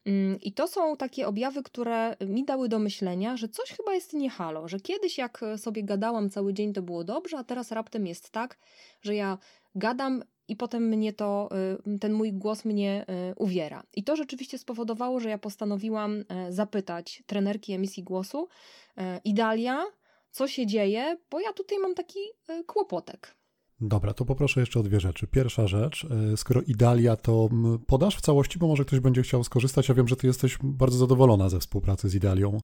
Mm, 0.07 0.41
I 0.41 0.53
to 0.53 0.69
są 0.69 0.97
takie 0.97 1.27
objawy, 1.27 1.63
które 1.63 2.17
mi 2.21 2.45
dały 2.45 2.69
do 2.69 2.79
myślenia, 2.79 3.37
że 3.37 3.49
coś 3.49 3.71
chyba 3.71 3.95
jest 3.95 4.13
nie 4.13 4.31
halo, 4.31 4.69
że 4.69 4.81
kiedyś 4.81 5.19
jak 5.19 5.41
sobie 5.57 5.83
gadałam 5.83 6.31
cały 6.31 6.55
dzień 6.55 6.73
to 6.73 6.83
było 6.83 7.05
dobrze, 7.05 7.39
a 7.39 7.45
teraz 7.45 7.73
raptem 7.73 8.07
jest 8.07 8.31
tak, 8.31 8.59
że 9.03 9.15
ja 9.15 9.39
gadam 9.77 10.23
i 10.49 10.57
potem 10.57 10.83
mnie 10.83 11.13
to, 11.13 11.49
y, 11.95 11.99
ten 11.99 12.13
mój 12.13 12.33
głos 12.33 12.65
mnie 12.65 13.07
y, 13.31 13.35
uwiera. 13.35 13.83
I 13.95 14.05
to 14.05 14.17
rzeczywiście 14.17 14.59
spowodowało, 14.59 15.21
że 15.21 15.29
ja 15.29 15.39
postanowiłam 15.39 16.25
e, 16.29 16.53
zapytać 16.53 17.23
trenerki 17.27 17.73
emisji 17.73 18.03
głosu, 18.03 18.49
e, 18.97 19.21
Idalia, 19.25 19.85
co 20.31 20.49
się 20.49 20.67
dzieje, 20.67 21.17
bo 21.31 21.41
ja 21.41 21.53
tutaj 21.53 21.79
mam 21.79 21.95
taki 21.95 22.19
e, 22.49 22.65
kłopotek. 22.65 23.37
Dobra, 23.81 24.15
to 24.15 24.25
poproszę 24.25 24.61
jeszcze 24.61 24.81
o 24.81 24.83
dwie 24.83 25.01
rzeczy. 25.01 25.27
Pierwsza 25.27 25.67
rzecz, 25.67 26.07
skoro 26.37 26.63
Idalia, 26.63 27.17
to 27.17 27.49
podasz 27.87 28.17
w 28.17 28.21
całości, 28.21 28.59
bo 28.59 28.67
może 28.67 28.85
ktoś 28.85 29.01
będzie 29.01 29.23
chciał 29.23 29.45
skorzystać. 29.45 29.89
Ja 29.89 29.95
wiem, 29.95 30.09
że 30.09 30.17
ty 30.17 30.27
jesteś 30.27 30.59
bardzo 30.63 30.99
zadowolona 30.99 31.49
ze 31.49 31.61
współpracy 31.61 32.09
z 32.09 32.15
Idalią. 32.15 32.59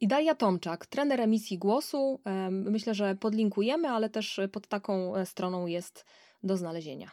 Idalia 0.00 0.34
Tomczak, 0.34 0.86
trener 0.86 1.20
emisji 1.20 1.58
głosu. 1.58 2.20
Myślę, 2.50 2.94
że 2.94 3.16
podlinkujemy, 3.16 3.88
ale 3.88 4.10
też 4.10 4.40
pod 4.52 4.66
taką 4.66 5.12
stroną 5.24 5.66
jest 5.66 6.04
do 6.42 6.56
znalezienia. 6.56 7.10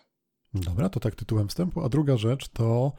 Dobra, 0.53 0.89
to 0.89 0.99
tak 0.99 1.15
tytułem 1.15 1.47
wstępu. 1.47 1.81
A 1.81 1.89
druga 1.89 2.17
rzecz 2.17 2.47
to, 2.49 2.93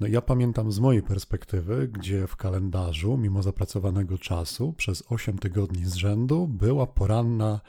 no 0.00 0.06
ja 0.06 0.20
pamiętam 0.20 0.72
z 0.72 0.78
mojej 0.78 1.02
perspektywy, 1.02 1.88
gdzie 1.88 2.26
w 2.26 2.36
kalendarzu, 2.36 3.16
mimo 3.16 3.42
zapracowanego 3.42 4.18
czasu, 4.18 4.72
przez 4.72 5.04
8 5.08 5.38
tygodni 5.38 5.84
z 5.84 5.94
rzędu 5.94 6.48
była 6.48 6.86
poranna 6.86 7.60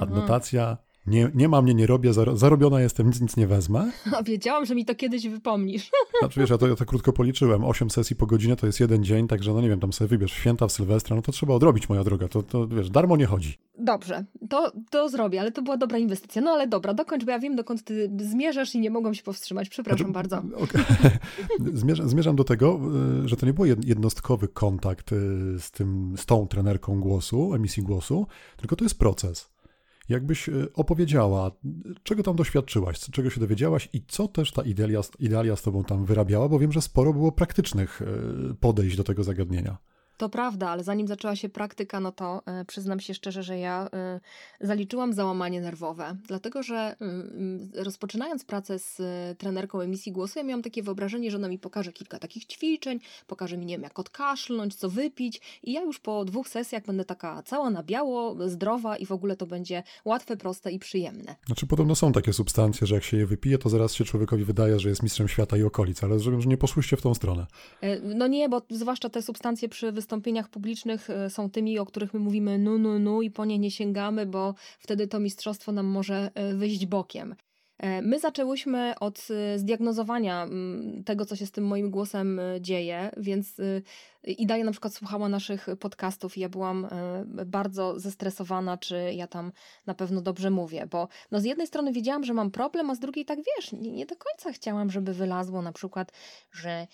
adnotacja 0.00 0.76
nie, 1.06 1.30
nie 1.34 1.48
ma 1.48 1.62
mnie, 1.62 1.74
nie 1.74 1.86
robię, 1.86 2.12
zarobiona 2.34 2.80
jestem, 2.80 3.06
nic, 3.06 3.20
nic 3.20 3.36
nie 3.36 3.46
wezmę. 3.46 3.92
A 4.16 4.22
wiedziałam, 4.32 4.66
że 4.66 4.74
mi 4.74 4.84
to 4.84 4.94
kiedyś 4.94 5.28
wypomnisz. 5.28 5.90
Znaczy 6.18 6.40
wiesz, 6.40 6.50
ja 6.50 6.58
to, 6.58 6.68
ja 6.68 6.76
to 6.76 6.84
krótko 6.84 7.12
policzyłem. 7.12 7.64
8 7.64 7.90
sesji 7.90 8.16
po 8.16 8.26
godzinie 8.26 8.56
to 8.56 8.66
jest 8.66 8.80
jeden 8.80 9.04
dzień, 9.04 9.28
także 9.28 9.54
no 9.54 9.60
nie 9.60 9.68
wiem, 9.68 9.80
tam 9.80 9.92
sobie 9.92 10.08
wybierz 10.08 10.32
święta 10.32 10.66
w 10.66 10.72
Sylwestra, 10.72 11.16
no 11.16 11.22
to 11.22 11.32
trzeba 11.32 11.54
odrobić, 11.54 11.88
moja 11.88 12.04
droga. 12.04 12.28
To, 12.28 12.42
to 12.42 12.68
wiesz, 12.68 12.90
darmo 12.90 13.16
nie 13.16 13.26
chodzi. 13.26 13.58
Dobrze, 13.78 14.24
to, 14.50 14.72
to 14.90 15.08
zrobię, 15.08 15.40
ale 15.40 15.52
to 15.52 15.62
była 15.62 15.76
dobra 15.76 15.98
inwestycja. 15.98 16.42
No 16.42 16.50
ale 16.50 16.68
dobra, 16.68 16.94
dokończ, 16.94 17.24
bo 17.24 17.30
ja 17.30 17.38
wiem, 17.38 17.56
dokąd 17.56 17.84
ty 17.84 18.10
zmierzasz 18.16 18.74
i 18.74 18.80
nie 18.80 18.90
mogłam 18.90 19.14
się 19.14 19.22
powstrzymać. 19.22 19.68
Przepraszam 19.68 20.12
znaczy, 20.12 20.12
bardzo. 20.12 20.42
Okay. 20.64 20.84
Zmierzam, 21.72 22.08
zmierzam 22.08 22.36
do 22.36 22.44
tego, 22.44 22.80
y, 23.24 23.28
że 23.28 23.36
to 23.36 23.46
nie 23.46 23.52
był 23.52 23.64
jednostkowy 23.64 24.48
kontakt 24.48 25.12
y, 25.12 25.16
z, 25.58 25.70
tym, 25.70 26.14
z 26.16 26.26
tą 26.26 26.46
trenerką 26.46 27.00
głosu, 27.00 27.54
emisji 27.54 27.82
głosu, 27.82 28.26
tylko 28.56 28.76
to 28.76 28.84
jest 28.84 28.98
proces. 28.98 29.53
Jakbyś 30.08 30.48
e, 30.48 30.52
opowiedziała, 30.74 31.50
czego 32.02 32.22
tam 32.22 32.36
doświadczyłaś, 32.36 33.00
czego 33.00 33.30
się 33.30 33.40
dowiedziałaś 33.40 33.88
i 33.92 34.02
co 34.08 34.28
też 34.28 34.52
ta 34.52 34.62
idealia, 34.62 35.00
idealia 35.18 35.56
z 35.56 35.62
tobą 35.62 35.84
tam 35.84 36.04
wyrabiała, 36.04 36.48
bo 36.48 36.58
wiem, 36.58 36.72
że 36.72 36.82
sporo 36.82 37.12
było 37.12 37.32
praktycznych 37.32 38.02
e, 38.02 38.54
podejść 38.54 38.96
do 38.96 39.04
tego 39.04 39.24
zagadnienia. 39.24 39.78
To 40.16 40.28
prawda, 40.28 40.68
ale 40.68 40.84
zanim 40.84 41.08
zaczęła 41.08 41.36
się 41.36 41.48
praktyka, 41.48 42.00
no 42.00 42.12
to 42.12 42.42
y, 42.60 42.64
przyznam 42.64 43.00
się 43.00 43.14
szczerze, 43.14 43.42
że 43.42 43.58
ja 43.58 43.88
y, 44.60 44.66
zaliczyłam 44.66 45.12
załamanie 45.12 45.60
nerwowe, 45.60 46.16
dlatego 46.26 46.62
że 46.62 46.96
y, 47.74 47.84
rozpoczynając 47.84 48.44
pracę 48.44 48.78
z 48.78 48.98
trenerką 49.38 49.80
emisji 49.80 50.12
głosu, 50.12 50.38
ja 50.38 50.44
miałam 50.44 50.62
takie 50.62 50.82
wyobrażenie, 50.82 51.30
że 51.30 51.36
ona 51.36 51.48
mi 51.48 51.58
pokaże 51.58 51.92
kilka 51.92 52.18
takich 52.18 52.46
ćwiczeń, 52.46 53.00
pokaże 53.26 53.56
mi, 53.56 53.66
nie 53.66 53.74
wiem, 53.74 53.82
jak 53.82 53.98
odkaszlnąć, 53.98 54.74
co 54.74 54.90
wypić 54.90 55.40
i 55.62 55.72
ja 55.72 55.82
już 55.82 56.00
po 56.00 56.24
dwóch 56.24 56.48
sesjach 56.48 56.84
będę 56.86 57.04
taka 57.04 57.42
cała 57.42 57.70
na 57.70 57.82
biało, 57.82 58.48
zdrowa 58.48 58.96
i 58.96 59.06
w 59.06 59.12
ogóle 59.12 59.36
to 59.36 59.46
będzie 59.46 59.82
łatwe, 60.04 60.36
proste 60.36 60.72
i 60.72 60.78
przyjemne. 60.78 61.36
Znaczy 61.46 61.66
podobno 61.66 61.94
są 61.94 62.12
takie 62.12 62.32
substancje, 62.32 62.86
że 62.86 62.94
jak 62.94 63.04
się 63.04 63.16
je 63.16 63.26
wypije, 63.26 63.58
to 63.58 63.68
zaraz 63.68 63.94
się 63.94 64.04
człowiekowi 64.04 64.44
wydaje, 64.44 64.80
że 64.80 64.88
jest 64.88 65.02
mistrzem 65.02 65.28
świata 65.28 65.56
i 65.56 65.62
okolic, 65.62 66.04
ale 66.04 66.18
że 66.20 66.30
nie 66.30 66.56
poszłyście 66.56 66.96
w 66.96 67.02
tą 67.02 67.14
stronę. 67.14 67.46
No 68.02 68.26
nie, 68.26 68.48
bo 68.48 68.62
zwłaszcza 68.70 69.08
te 69.08 69.22
substancje 69.22 69.68
przy 69.68 69.92
wystąpieniach 70.04 70.48
publicznych 70.48 71.10
e, 71.10 71.30
są 71.30 71.50
tymi, 71.50 71.78
o 71.78 71.86
których 71.86 72.14
my 72.14 72.20
mówimy 72.20 72.58
nu, 72.58 72.78
nu, 72.78 72.98
nu 72.98 73.22
i 73.22 73.30
po 73.30 73.44
nie 73.44 73.58
nie 73.58 73.70
sięgamy, 73.70 74.26
bo 74.26 74.54
wtedy 74.78 75.08
to 75.08 75.20
mistrzostwo 75.20 75.72
nam 75.72 75.86
może 75.86 76.30
e, 76.34 76.54
wyjść 76.54 76.86
bokiem. 76.86 77.34
E, 77.78 78.02
my 78.02 78.20
zaczęłyśmy 78.20 78.94
od 79.00 79.28
zdiagnozowania 79.56 80.48
tego, 81.04 81.24
co 81.24 81.36
się 81.36 81.46
z 81.46 81.50
tym 81.50 81.66
moim 81.66 81.90
głosem 81.90 82.40
dzieje, 82.60 83.10
więc 83.16 83.56
i 84.24 84.46
na 84.46 84.70
przykład 84.70 84.94
słuchała 84.94 85.28
naszych 85.28 85.66
podcastów 85.80 86.36
i 86.36 86.40
ja 86.40 86.48
byłam 86.48 86.88
bardzo 87.46 88.00
zestresowana, 88.00 88.76
czy 88.76 88.96
ja 89.14 89.26
tam 89.26 89.52
na 89.86 89.94
pewno 89.94 90.20
dobrze 90.20 90.50
mówię, 90.50 90.86
bo 90.90 91.08
no 91.30 91.40
z 91.40 91.44
jednej 91.44 91.66
strony 91.66 91.92
wiedziałam, 91.92 92.24
że 92.24 92.34
mam 92.34 92.50
problem, 92.50 92.90
a 92.90 92.94
z 92.94 93.00
drugiej 93.00 93.24
tak 93.24 93.38
wiesz, 93.38 93.72
nie, 93.72 93.92
nie 93.92 94.06
do 94.06 94.16
końca 94.16 94.52
chciałam, 94.52 94.90
żeby 94.90 95.14
wylazło 95.14 95.62
na 95.62 95.72
przykład, 95.72 96.12
że 96.52 96.86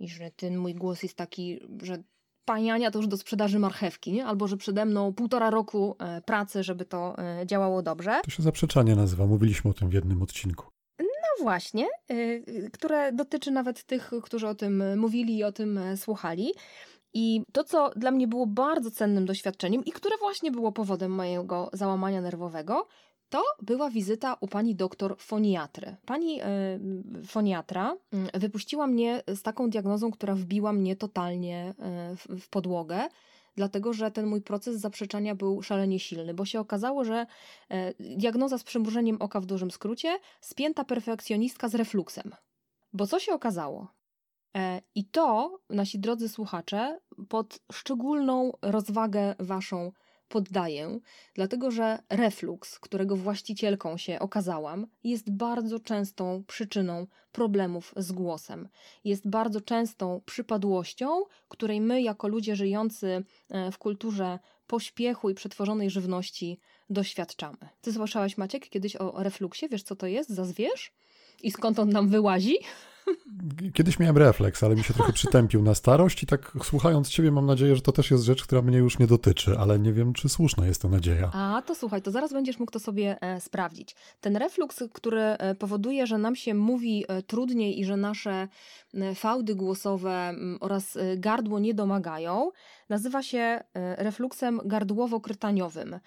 że 0.00 0.30
ten 0.30 0.56
mój 0.56 0.74
głos 0.74 1.02
jest 1.02 1.16
taki, 1.16 1.60
że 1.82 2.02
pani 2.48 2.70
Ania 2.70 2.90
to 2.90 2.98
już 2.98 3.08
do 3.08 3.16
sprzedaży 3.16 3.58
marchewki, 3.58 4.12
nie? 4.12 4.26
albo 4.26 4.48
że 4.48 4.56
przede 4.56 4.84
mną 4.84 5.12
półtora 5.12 5.50
roku 5.50 5.96
e, 5.98 6.20
pracy, 6.20 6.62
żeby 6.62 6.84
to 6.84 7.18
e, 7.18 7.46
działało 7.46 7.82
dobrze. 7.82 8.20
To 8.24 8.30
się 8.30 8.42
zaprzeczanie 8.42 8.96
nazywa, 8.96 9.26
mówiliśmy 9.26 9.70
o 9.70 9.74
tym 9.74 9.88
w 9.88 9.92
jednym 9.92 10.22
odcinku. 10.22 10.66
No 10.98 11.42
właśnie, 11.42 11.86
e, 12.08 12.70
które 12.70 13.12
dotyczy 13.12 13.50
nawet 13.50 13.84
tych, 13.84 14.10
którzy 14.22 14.48
o 14.48 14.54
tym 14.54 14.98
mówili 14.98 15.38
i 15.38 15.44
o 15.44 15.52
tym 15.52 15.80
słuchali. 15.96 16.52
I 17.14 17.42
to, 17.52 17.64
co 17.64 17.90
dla 17.96 18.10
mnie 18.10 18.28
było 18.28 18.46
bardzo 18.46 18.90
cennym 18.90 19.26
doświadczeniem 19.26 19.84
i 19.84 19.92
które 19.92 20.16
właśnie 20.16 20.50
było 20.50 20.72
powodem 20.72 21.12
mojego 21.12 21.70
załamania 21.72 22.20
nerwowego, 22.20 22.86
to 23.28 23.44
była 23.62 23.90
wizyta 23.90 24.36
u 24.40 24.48
pani 24.48 24.74
doktor 24.74 25.16
foniatry. 25.18 25.96
Pani 26.06 26.42
y, 26.42 27.26
foniatra 27.26 27.96
y, 28.34 28.38
wypuściła 28.38 28.86
mnie 28.86 29.22
z 29.26 29.42
taką 29.42 29.70
diagnozą, 29.70 30.10
która 30.10 30.34
wbiła 30.34 30.72
mnie 30.72 30.96
totalnie 30.96 31.74
y, 32.12 32.16
w, 32.16 32.42
w 32.42 32.48
podłogę 32.48 33.08
dlatego 33.56 33.92
że 33.92 34.10
ten 34.10 34.26
mój 34.26 34.40
proces 34.40 34.80
zaprzeczania 34.80 35.34
był 35.34 35.62
szalenie 35.62 36.00
silny, 36.00 36.34
bo 36.34 36.44
się 36.44 36.60
okazało, 36.60 37.04
że 37.04 37.26
diagnoza 38.00 38.58
z 38.58 38.64
przymrużeniem 38.64 39.16
oka 39.20 39.40
w 39.40 39.46
dużym 39.46 39.70
skrócie, 39.70 40.18
spięta 40.40 40.84
perfekcjonistka 40.84 41.68
z 41.68 41.74
refluksem. 41.74 42.34
Bo 42.92 43.06
co 43.06 43.18
się 43.18 43.32
okazało? 43.32 43.88
I 44.94 45.04
to, 45.04 45.58
nasi 45.70 45.98
drodzy 45.98 46.28
słuchacze, 46.28 47.00
pod 47.28 47.58
szczególną 47.72 48.52
rozwagę 48.62 49.34
waszą 49.38 49.92
poddaję, 50.28 51.00
dlatego 51.34 51.70
że 51.70 51.98
refluks, 52.10 52.78
którego 52.78 53.16
właścicielką 53.16 53.96
się 53.96 54.18
okazałam, 54.18 54.86
jest 55.04 55.30
bardzo 55.30 55.80
częstą 55.80 56.44
przyczyną 56.46 57.06
problemów 57.32 57.94
z 57.96 58.12
głosem. 58.12 58.68
Jest 59.04 59.28
bardzo 59.28 59.60
częstą 59.60 60.20
przypadłością, 60.24 61.22
której 61.48 61.80
my, 61.80 62.02
jako 62.02 62.28
ludzie 62.28 62.56
żyjący 62.56 63.24
e, 63.48 63.72
w 63.72 63.78
kulturze 63.78 64.38
pośpiechu 64.66 65.30
i 65.30 65.34
przetworzonej 65.34 65.90
żywności, 65.90 66.60
doświadczamy. 66.90 67.58
Ty 67.80 67.92
słyszałaś, 67.92 68.36
Maciek, 68.36 68.68
kiedyś 68.68 68.96
o 68.96 69.22
refluksie? 69.22 69.68
Wiesz, 69.68 69.82
co 69.82 69.96
to 69.96 70.06
jest 70.06 70.30
za 70.30 70.44
zwierz? 70.44 70.92
I 71.42 71.50
skąd 71.50 71.78
on 71.78 71.88
nam 71.88 72.08
wyłazi? 72.08 72.56
Kiedyś 73.74 73.98
miałem 73.98 74.18
refleks, 74.18 74.62
ale 74.62 74.76
mi 74.76 74.84
się 74.84 74.94
trochę 74.94 75.12
przytępił 75.12 75.62
na 75.62 75.74
starość 75.74 76.22
i 76.22 76.26
tak 76.26 76.52
słuchając 76.62 77.08
ciebie 77.08 77.30
mam 77.30 77.46
nadzieję, 77.46 77.76
że 77.76 77.82
to 77.82 77.92
też 77.92 78.10
jest 78.10 78.24
rzecz, 78.24 78.44
która 78.44 78.62
mnie 78.62 78.78
już 78.78 78.98
nie 78.98 79.06
dotyczy, 79.06 79.58
ale 79.58 79.78
nie 79.78 79.92
wiem, 79.92 80.12
czy 80.12 80.28
słuszna 80.28 80.66
jest 80.66 80.82
to 80.82 80.88
nadzieja. 80.88 81.30
A, 81.32 81.62
to 81.66 81.74
słuchaj, 81.74 82.02
to 82.02 82.10
zaraz 82.10 82.32
będziesz 82.32 82.58
mógł 82.58 82.72
to 82.72 82.80
sobie 82.80 83.16
e, 83.20 83.40
sprawdzić. 83.40 83.96
Ten 84.20 84.36
refluks, 84.36 84.82
który 84.92 85.20
e, 85.20 85.54
powoduje, 85.54 86.06
że 86.06 86.18
nam 86.18 86.36
się 86.36 86.54
mówi 86.54 87.04
e, 87.08 87.22
trudniej 87.22 87.80
i 87.80 87.84
że 87.84 87.96
nasze 87.96 88.48
fałdy 89.14 89.54
głosowe 89.54 90.34
oraz 90.60 90.98
gardło 91.16 91.58
nie 91.58 91.74
domagają, 91.74 92.50
nazywa 92.88 93.22
się 93.22 93.60
refluksem 93.74 94.60
gardłowo-krytaniowym. 94.64 96.00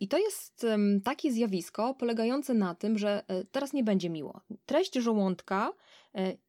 I 0.00 0.08
to 0.08 0.18
jest 0.18 0.66
takie 1.04 1.32
zjawisko 1.32 1.94
polegające 1.94 2.54
na 2.54 2.74
tym, 2.74 2.98
że 2.98 3.22
teraz 3.50 3.72
nie 3.72 3.84
będzie 3.84 4.10
miło. 4.10 4.40
Treść 4.66 4.94
żołądka 4.94 5.72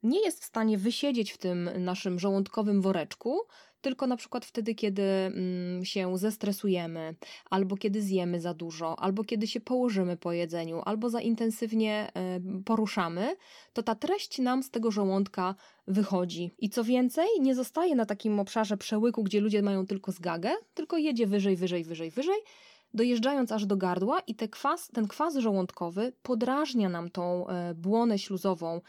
nie 0.04 0.22
jest 0.22 0.42
w 0.42 0.46
stanie 0.46 0.78
wysiedzieć 0.78 1.32
w 1.32 1.38
tym 1.38 1.70
naszym 1.78 2.20
żołądkowym 2.20 2.82
woreczku, 2.82 3.39
tylko 3.82 4.08
na 4.08 4.18
przykład 4.18 4.46
wtedy, 4.46 4.75
kiedy 4.75 5.04
mm, 5.04 5.86
się 5.86 6.18
zestresujemy, 6.18 7.16
albo 7.50 7.78
kiedy 7.78 8.01
zjemy 8.01 8.42
za 8.42 8.54
dużo, 8.54 9.00
albo 9.00 9.24
kiedy 9.24 9.48
się 9.48 9.60
położymy 9.60 10.18
po 10.18 10.32
jedzeniu, 10.32 10.82
albo 10.86 11.10
za 11.10 11.22
intensywnie 11.22 12.12
e, 12.13 12.39
poruszamy, 12.66 13.36
to 13.74 13.84
ta 13.84 13.96
treść 13.96 14.39
nam 14.39 14.63
z 14.63 14.72
tego 14.72 14.92
żołądka 14.92 15.56
wychodzi. 15.88 16.51
I 16.60 16.70
co 16.70 16.84
więcej, 16.84 17.28
nie 17.39 17.56
zostaje 17.56 17.96
na 17.96 18.06
takim 18.06 18.39
obszarze 18.39 18.78
przełyku, 18.78 19.24
gdzie 19.24 19.42
ludzie 19.42 19.62
mają 19.62 19.86
tylko 19.86 20.12
zgagę, 20.12 20.51
tylko 20.74 20.98
jedzie 20.98 21.28
wyżej, 21.28 21.56
wyżej, 21.56 21.84
wyżej, 21.84 22.12
wyżej 22.12 22.39
dojeżdżając 22.93 23.51
aż 23.51 23.65
do 23.65 23.77
gardła 23.77 24.19
i 24.19 24.36
te 24.36 24.48
kwas, 24.48 24.88
ten 24.88 25.08
kwas 25.08 25.36
żołądkowy 25.36 26.13
podrażnia 26.24 26.89
nam 26.89 27.10
tą 27.10 27.48
e, 27.48 27.74
błonę 27.74 28.19
śluzową 28.19 28.81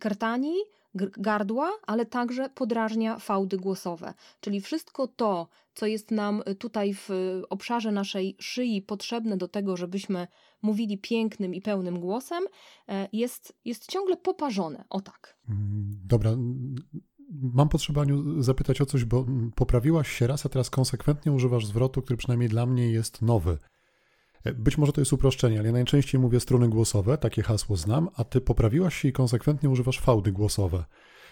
krtani, 0.00 0.54
gardła, 0.94 1.72
ale 1.86 2.06
także 2.06 2.48
podrażnia 2.48 3.18
fałdy 3.18 3.56
głosowe. 3.56 4.14
Czyli 4.40 4.60
wszystko 4.60 5.08
to, 5.08 5.48
co 5.74 5.86
jest 5.86 6.10
nam 6.10 6.42
tutaj 6.58 6.94
w 6.94 7.08
obszarze 7.50 7.92
naszej 7.92 8.36
szyi 8.38 8.82
potrzebne 8.82 9.36
do 9.36 9.48
tego, 9.48 9.76
żebyśmy 9.76 10.26
mówili 10.62 10.98
pięknym 10.98 11.54
i 11.54 11.60
pełnym 11.60 12.00
głosem, 12.00 12.44
e, 12.88 13.08
jest, 13.12 13.56
jest 13.64 13.90
ciągle 13.90 14.16
poparzone. 14.16 14.84
O 14.90 15.00
tak. 15.00 15.36
Mm, 15.48 16.00
dobra, 16.04 16.30
mam 17.30 17.68
potrzebę 17.68 18.00
Aniu, 18.00 18.42
zapytać 18.42 18.80
o 18.80 18.86
coś, 18.86 19.04
bo 19.04 19.26
poprawiłaś 19.54 20.08
się 20.08 20.26
raz, 20.26 20.46
a 20.46 20.48
teraz 20.48 20.70
konsekwentnie 20.70 21.32
używasz 21.32 21.66
zwrotu, 21.66 22.02
który 22.02 22.16
przynajmniej 22.16 22.48
dla 22.48 22.66
mnie 22.66 22.90
jest 22.90 23.22
nowy. 23.22 23.58
E, 24.44 24.52
być 24.52 24.78
może 24.78 24.92
to 24.92 25.00
jest 25.00 25.12
uproszczenie, 25.12 25.58
ale 25.58 25.66
ja 25.66 25.72
najczęściej 25.72 26.20
mówię 26.20 26.40
struny 26.40 26.68
głosowe, 26.68 27.18
takie 27.18 27.42
hasło 27.42 27.76
znam, 27.76 28.08
a 28.16 28.24
ty 28.24 28.40
poprawiłaś 28.40 28.96
się 28.96 29.08
i 29.08 29.12
konsekwentnie 29.12 29.70
używasz 29.70 30.00
fałdy 30.00 30.32
głosowe. 30.32 30.84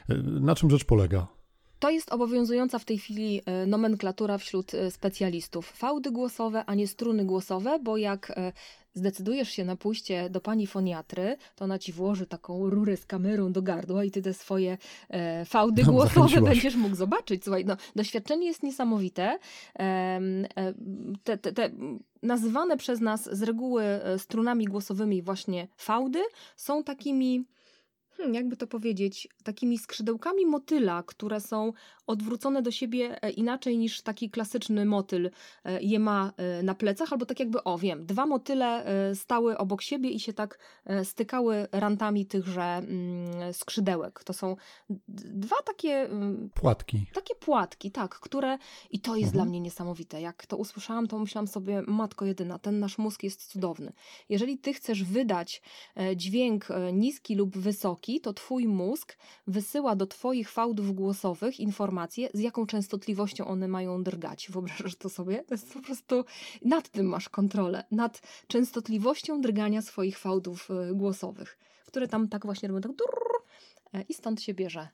E, 0.09 0.15
na 0.23 0.55
czym 0.55 0.71
rzecz 0.71 0.85
polega? 0.85 1.27
To 1.79 1.91
jest 1.91 2.13
obowiązująca 2.13 2.79
w 2.79 2.85
tej 2.85 2.99
chwili 2.99 3.41
e, 3.47 3.67
nomenklatura 3.67 4.39
wśród 4.39 4.73
specjalistów. 4.91 5.67
Fałdy 5.67 6.11
głosowe, 6.11 6.65
a 6.65 6.75
nie 6.75 6.89
struny 6.89 7.25
głosowe, 7.25 7.79
bo 7.85 7.97
jak 7.97 8.33
zdecydujesz 8.99 9.49
się 9.49 9.65
na 9.65 9.77
pójście 9.77 10.31
do 10.31 10.41
pani 10.41 10.67
foniatry, 10.67 11.37
to 11.57 11.65
ona 11.65 11.79
ci 11.79 11.93
włoży 11.93 12.27
taką 12.27 12.71
rurę 12.71 12.97
z 12.97 13.07
kamerą 13.07 13.53
do 13.53 13.63
gardła 13.63 14.05
i 14.05 14.11
ty 14.11 14.23
te 14.23 14.35
swoje 14.35 14.79
e, 15.11 15.45
fałdy 15.45 15.83
no, 15.87 15.93
głosowe 15.93 16.41
będziesz 16.41 16.77
mógł 16.77 16.97
zobaczyć. 16.97 17.45
Słuchaj, 17.45 17.65
no, 17.65 17.77
doświadczenie 17.97 18.47
jest 18.47 18.63
niesamowite. 18.63 19.39
E, 19.79 20.21
te, 21.25 21.39
te, 21.39 21.53
te 21.53 21.71
nazywane 22.23 22.77
przez 22.77 23.01
nas 23.01 23.29
z 23.33 23.43
reguły 23.43 23.83
e, 23.85 24.19
strunami 24.19 24.65
głosowymi 24.65 25.23
właśnie 25.23 25.69
fałdy 25.77 26.21
są 26.57 26.85
takimi 26.85 27.45
hmm, 28.17 28.35
jakby 28.35 28.57
to 28.57 28.67
powiedzieć, 28.67 29.29
takimi 29.45 29.79
skrzydełkami 29.79 30.47
motyla, 30.47 31.03
które 31.07 31.41
są 31.41 31.73
odwrócone 32.09 32.63
do 32.63 32.71
siebie 32.71 33.23
e, 33.23 33.31
inaczej 33.31 33.79
niż 33.79 34.03
taki 34.03 34.31
klasyczny 34.31 34.85
motyl 34.85 35.31
e, 35.65 35.83
je 35.83 35.99
ma 35.99 36.33
e, 36.37 36.63
na 36.63 36.75
plecach, 36.75 37.13
albo 37.13 37.27
tak 37.27 37.41
jakby, 37.41 37.65
o 37.65 37.79
wiem, 37.79 38.07
dwa 38.07 38.27
motyle 38.27 38.85
stały 39.15 39.59
obok 39.59 39.83
siebie 39.83 40.11
i 40.11 40.21
się 40.21 40.33
tak 40.33 40.59
stykały 41.05 41.69
rantami 41.73 42.27
tychże 42.27 42.63
mm, 42.63 43.55
skrzydełek. 43.55 44.25
To 44.25 44.33
są 44.33 44.57
dwa 45.09 45.57
takie... 45.67 46.01
Mm, 46.01 46.51
płatki. 46.55 47.07
Takie 47.15 47.35
płatki, 47.35 47.91
tak, 47.91 48.15
które... 48.15 48.59
I 48.91 49.01
to 49.01 49.17
jest 49.17 49.29
mhm. 49.29 49.33
dla 49.33 49.45
mnie 49.45 49.61
niesamowite. 49.61 50.21
Jak 50.21 50.47
to 50.47 50.57
usłyszałam, 50.57 51.07
to 51.07 51.19
myślałam 51.19 51.49
sobie, 51.49 51.83
matko 51.87 52.25
jedyna, 52.25 52.59
ten 52.59 52.79
nasz 52.79 52.99
mózg 52.99 53.23
jest 53.23 53.47
cudowny. 53.47 53.93
Jeżeli 54.29 54.59
ty 54.59 54.73
chcesz 54.73 55.05
wydać 55.05 55.63
dźwięk 56.17 56.69
niski 56.93 57.35
lub 57.35 57.59
wysoki, 57.59 58.21
to 58.21 58.33
twój 58.33 58.69
mózg 58.69 59.17
wysyła 59.47 59.97
do 59.97 60.07
twoich 60.07 60.51
fałdów 60.51 60.95
głosowych 60.95 61.61
informacje, 61.61 61.98
informacje, 61.99 62.29
z 62.35 62.41
jaką 62.41 62.67
częstotliwością 62.67 63.47
one 63.47 63.69
mają 63.69 64.03
drgać. 64.03 64.51
Wyobrażasz 64.51 64.97
to 64.97 65.09
sobie? 65.09 65.45
To 65.45 65.55
jest 65.55 65.73
po 65.73 65.81
prostu, 65.81 66.25
nad 66.65 66.89
tym 66.89 67.07
masz 67.07 67.29
kontrolę, 67.29 67.85
nad 67.91 68.23
częstotliwością 68.47 69.41
drgania 69.41 69.83
swoich 69.83 70.19
fałdów 70.19 70.69
y, 70.91 70.95
głosowych, 70.95 71.59
które 71.87 72.09
tam 72.09 72.29
tak 72.29 72.45
właśnie 72.45 72.69
robią, 72.69 72.81
tak 72.81 72.93
durr, 72.97 73.19
e, 73.93 74.03
i 74.03 74.15
stąd 74.15 74.43
się 74.43 74.55
bierze 74.55 74.89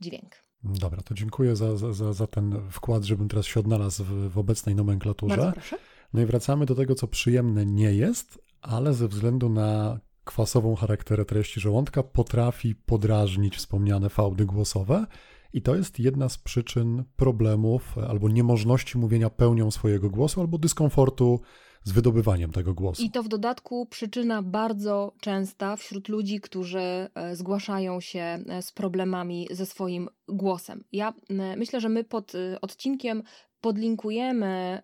dźwięk. 0.00 0.34
Dobra, 0.64 1.02
to 1.02 1.14
dziękuję 1.14 1.56
za, 1.56 1.76
za, 1.76 2.12
za 2.12 2.26
ten 2.26 2.70
wkład, 2.70 3.04
żebym 3.04 3.28
teraz 3.28 3.46
się 3.46 3.60
odnalazł 3.60 4.04
w, 4.04 4.32
w 4.32 4.38
obecnej 4.38 4.74
nomenklaturze. 4.74 5.36
Bardzo 5.36 5.52
proszę. 5.52 5.78
No 6.12 6.20
i 6.20 6.26
wracamy 6.26 6.66
do 6.66 6.74
tego, 6.74 6.94
co 6.94 7.06
przyjemne 7.06 7.66
nie 7.66 7.94
jest, 7.94 8.38
ale 8.60 8.94
ze 8.94 9.08
względu 9.08 9.48
na 9.48 10.00
kwasową 10.24 10.76
charakterę 10.76 11.24
treści 11.24 11.60
żołądka 11.60 12.02
potrafi 12.02 12.74
podrażnić 12.74 13.56
wspomniane 13.56 14.08
fałdy 14.08 14.44
głosowe. 14.44 15.06
I 15.54 15.62
to 15.62 15.76
jest 15.76 15.98
jedna 15.98 16.28
z 16.28 16.38
przyczyn 16.38 17.04
problemów 17.16 17.98
albo 18.08 18.28
niemożności 18.28 18.98
mówienia 18.98 19.30
pełnią 19.30 19.70
swojego 19.70 20.10
głosu, 20.10 20.40
albo 20.40 20.58
dyskomfortu 20.58 21.40
z 21.84 21.92
wydobywaniem 21.92 22.52
tego 22.52 22.74
głosu. 22.74 23.02
I 23.02 23.10
to 23.10 23.22
w 23.22 23.28
dodatku 23.28 23.86
przyczyna 23.86 24.42
bardzo 24.42 25.12
częsta 25.20 25.76
wśród 25.76 26.08
ludzi, 26.08 26.40
którzy 26.40 26.78
e, 26.78 27.36
zgłaszają 27.36 28.00
się 28.00 28.20
e, 28.20 28.62
z 28.62 28.72
problemami 28.72 29.48
ze 29.50 29.66
swoim 29.66 30.08
głosem. 30.28 30.84
Ja 30.92 31.12
myślę, 31.56 31.80
że 31.80 31.88
my 31.88 32.04
pod 32.04 32.34
e, 32.34 32.60
odcinkiem 32.60 33.22
podlinkujemy 33.60 34.82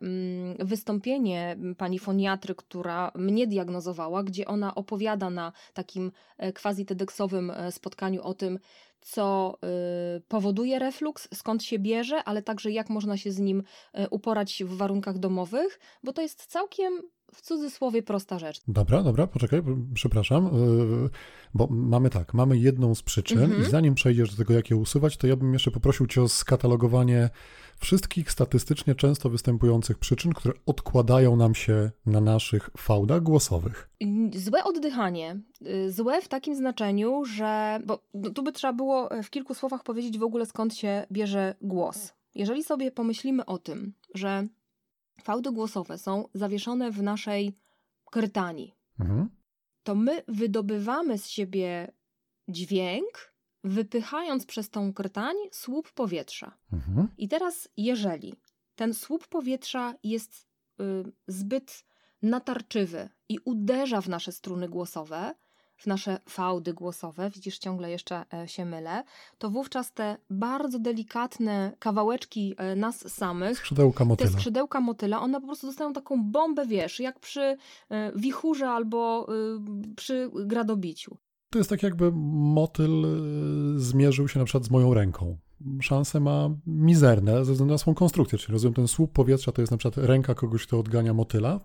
wystąpienie 0.58 1.56
pani 1.78 1.98
foniatry, 1.98 2.54
która 2.54 3.12
mnie 3.14 3.46
diagnozowała, 3.46 4.22
gdzie 4.22 4.46
ona 4.46 4.74
opowiada 4.74 5.30
na 5.30 5.52
takim 5.74 6.12
quasi 6.62 6.86
tedeksowym 6.86 7.52
spotkaniu 7.70 8.22
o 8.22 8.34
tym, 8.34 8.58
co 9.00 9.58
y, 10.16 10.20
powoduje 10.20 10.78
refluks, 10.78 11.28
skąd 11.34 11.62
się 11.64 11.78
bierze, 11.78 12.24
ale 12.24 12.42
także 12.42 12.70
jak 12.70 12.90
można 12.90 13.16
się 13.16 13.32
z 13.32 13.38
nim 13.38 13.62
y, 13.98 14.08
uporać 14.08 14.62
w 14.64 14.76
warunkach 14.76 15.18
domowych, 15.18 15.78
bo 16.02 16.12
to 16.12 16.22
jest 16.22 16.46
całkiem 16.46 17.02
w 17.34 17.42
cudzysłowie 17.42 18.02
prosta 18.02 18.38
rzecz. 18.38 18.60
Dobra, 18.68 19.02
dobra, 19.02 19.26
poczekaj, 19.26 19.62
przepraszam, 19.94 20.46
y, 20.46 21.10
bo 21.54 21.66
mamy 21.70 22.10
tak, 22.10 22.34
mamy 22.34 22.58
jedną 22.58 22.94
z 22.94 23.02
przyczyn 23.02 23.38
mhm. 23.38 23.62
i 23.62 23.70
zanim 23.70 23.94
przejdziesz 23.94 24.30
do 24.30 24.36
tego, 24.36 24.54
jak 24.54 24.70
je 24.70 24.76
usuwać, 24.76 25.16
to 25.16 25.26
ja 25.26 25.36
bym 25.36 25.52
jeszcze 25.52 25.70
poprosił 25.70 26.06
cię 26.06 26.22
o 26.22 26.28
skatalogowanie 26.28 27.30
wszystkich 27.80 28.32
statystycznie 28.32 28.94
często 28.94 29.30
występujących 29.30 29.98
przyczyn, 29.98 30.32
które 30.32 30.54
odkładają 30.66 31.36
nam 31.36 31.54
się 31.54 31.90
na 32.06 32.20
naszych 32.20 32.70
fałdach 32.78 33.22
głosowych. 33.22 33.90
Złe 34.34 34.64
oddychanie. 34.64 35.40
Y, 35.66 35.92
złe 35.92 36.22
w 36.22 36.28
takim 36.28 36.54
znaczeniu, 36.54 37.24
że. 37.24 37.80
Bo 37.86 38.02
no, 38.14 38.30
tu 38.30 38.42
by 38.42 38.52
trzeba 38.52 38.72
było 38.72 39.10
e, 39.10 39.22
w 39.22 39.30
kilku 39.30 39.54
słowach 39.54 39.82
powiedzieć 39.82 40.18
w 40.18 40.22
ogóle 40.22 40.46
skąd 40.46 40.74
się 40.74 41.06
bierze 41.12 41.54
głos. 41.62 42.12
Jeżeli 42.34 42.64
sobie 42.64 42.90
pomyślimy 42.90 43.46
o 43.46 43.58
tym, 43.58 43.92
że 44.14 44.46
fałdy 45.20 45.52
głosowe 45.52 45.98
są 45.98 46.28
zawieszone 46.34 46.90
w 46.90 47.02
naszej 47.02 47.56
krtani, 48.10 48.74
mhm. 49.00 49.28
to 49.82 49.94
my 49.94 50.22
wydobywamy 50.28 51.18
z 51.18 51.28
siebie 51.28 51.92
dźwięk, 52.48 53.34
wypychając 53.64 54.46
przez 54.46 54.70
tą 54.70 54.92
krtań 54.92 55.36
słup 55.52 55.92
powietrza. 55.92 56.58
Mhm. 56.72 57.08
I 57.18 57.28
teraz, 57.28 57.68
jeżeli 57.76 58.34
ten 58.74 58.94
słup 58.94 59.28
powietrza 59.28 59.94
jest 60.02 60.46
y, 60.80 61.12
zbyt 61.28 61.84
natarczywy 62.22 63.08
i 63.28 63.38
uderza 63.44 64.00
w 64.00 64.08
nasze 64.08 64.32
struny 64.32 64.68
głosowe, 64.68 65.34
w 65.80 65.86
nasze 65.86 66.20
fałdy 66.28 66.74
głosowe, 66.74 67.30
widzisz, 67.30 67.58
ciągle 67.58 67.90
jeszcze 67.90 68.24
e, 68.34 68.48
się 68.48 68.64
mylę, 68.64 69.04
to 69.38 69.50
wówczas 69.50 69.92
te 69.92 70.16
bardzo 70.30 70.78
delikatne 70.78 71.72
kawałeczki 71.78 72.54
e, 72.56 72.76
nas 72.76 73.12
samych, 73.12 73.58
skrzydełka 73.58 74.04
motyla. 74.04 74.30
te 74.30 74.36
skrzydełka 74.36 74.80
motyla, 74.80 75.20
one 75.20 75.40
po 75.40 75.46
prostu 75.46 75.66
dostają 75.66 75.92
taką 75.92 76.24
bombę, 76.24 76.66
wiesz, 76.66 77.00
jak 77.00 77.20
przy 77.20 77.56
e, 77.90 78.12
wichurze 78.16 78.68
albo 78.68 79.26
przy 79.96 80.30
gradobiciu. 80.44 81.16
To 81.50 81.58
jest 81.58 81.70
tak, 81.70 81.82
jakby 81.82 82.12
motyl 82.14 83.06
zmierzył 83.76 84.28
się 84.28 84.38
na 84.38 84.44
przykład 84.44 84.64
z 84.64 84.70
moją 84.70 84.94
ręką. 84.94 85.38
Szanse 85.82 86.20
ma 86.20 86.50
mizerne 86.66 87.44
ze 87.44 87.52
względu 87.52 87.74
na 87.74 87.78
swoją 87.78 87.94
konstrukcję. 87.94 88.38
Czyli 88.38 88.52
rozumiem, 88.52 88.74
ten 88.74 88.88
słup 88.88 89.12
powietrza 89.12 89.52
to 89.52 89.62
jest 89.62 89.70
na 89.70 89.76
przykład 89.76 90.06
ręka 90.06 90.34
kogoś, 90.34 90.66
kto 90.66 90.78
odgania 90.78 91.14
motyla. 91.14 91.60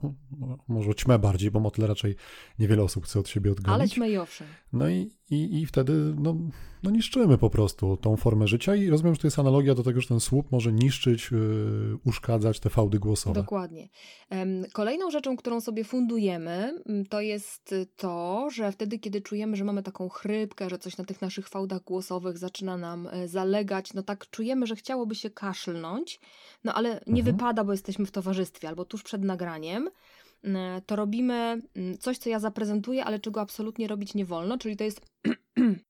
Może 0.67 0.95
ćmę 0.95 1.19
bardziej, 1.19 1.51
bo 1.51 1.59
motyl 1.59 1.87
raczej 1.87 2.15
niewiele 2.59 2.83
osób 2.83 3.05
chce 3.05 3.19
od 3.19 3.29
siebie 3.29 3.51
odganiać. 3.51 3.79
Ale 3.79 3.89
ćmę 3.89 4.09
i 4.09 4.17
owszem. 4.17 4.47
No 4.73 4.89
i, 4.89 5.11
i, 5.29 5.61
i 5.61 5.65
wtedy 5.65 5.93
no, 6.17 6.35
no 6.83 6.91
niszczymy 6.91 7.37
po 7.37 7.49
prostu 7.49 7.97
tą 7.97 8.17
formę 8.17 8.47
życia 8.47 8.75
i 8.75 8.89
rozumiem, 8.89 9.15
że 9.15 9.21
to 9.21 9.27
jest 9.27 9.39
analogia 9.39 9.75
do 9.75 9.83
tego, 9.83 10.01
że 10.01 10.07
ten 10.07 10.19
słup 10.19 10.51
może 10.51 10.73
niszczyć, 10.73 11.31
yy, 11.31 11.97
uszkadzać 12.05 12.59
te 12.59 12.69
fałdy 12.69 12.99
głosowe. 12.99 13.41
Dokładnie. 13.41 13.89
Kolejną 14.73 15.11
rzeczą, 15.11 15.37
którą 15.37 15.61
sobie 15.61 15.83
fundujemy, 15.83 16.81
mm, 16.89 17.05
to 17.05 17.21
jest 17.21 17.75
to, 17.95 18.47
że 18.51 18.71
wtedy, 18.71 18.99
kiedy 18.99 19.21
czujemy, 19.21 19.55
że 19.55 19.63
mamy 19.63 19.83
taką 19.83 20.09
chrypkę, 20.09 20.69
że 20.69 20.79
coś 20.79 20.97
na 20.97 21.05
tych 21.05 21.21
naszych 21.21 21.49
fałdach 21.49 21.83
głosowych 21.83 22.37
zaczyna 22.37 22.77
nam 22.77 23.07
e, 23.07 23.27
zalegać, 23.27 23.93
no 23.93 24.03
tak 24.03 24.29
czujemy, 24.29 24.67
że 24.67 24.75
chciałoby 24.75 25.15
się 25.15 25.29
kaszlnąć, 25.29 26.19
no 26.63 26.73
ale 26.73 26.89
nie 26.89 27.21
mhm. 27.21 27.23
wypada, 27.23 27.63
bo 27.63 27.71
jesteśmy 27.71 28.05
w 28.05 28.11
towarzystwie 28.11 28.67
albo 28.67 28.85
tuż 28.85 29.03
przed 29.03 29.23
nagraniem, 29.23 29.89
to 30.85 30.95
robimy 30.95 31.61
mm, 31.75 31.97
coś, 31.97 32.17
co 32.17 32.29
ja 32.29 32.39
zaprezentuję, 32.39 33.05
ale 33.05 33.19
czego 33.19 33.41
absolutnie 33.41 33.87
robić 33.87 34.13
nie 34.13 34.25
wolno, 34.25 34.57
czyli 34.57 34.77
to 34.77 34.83
jest 34.83 35.01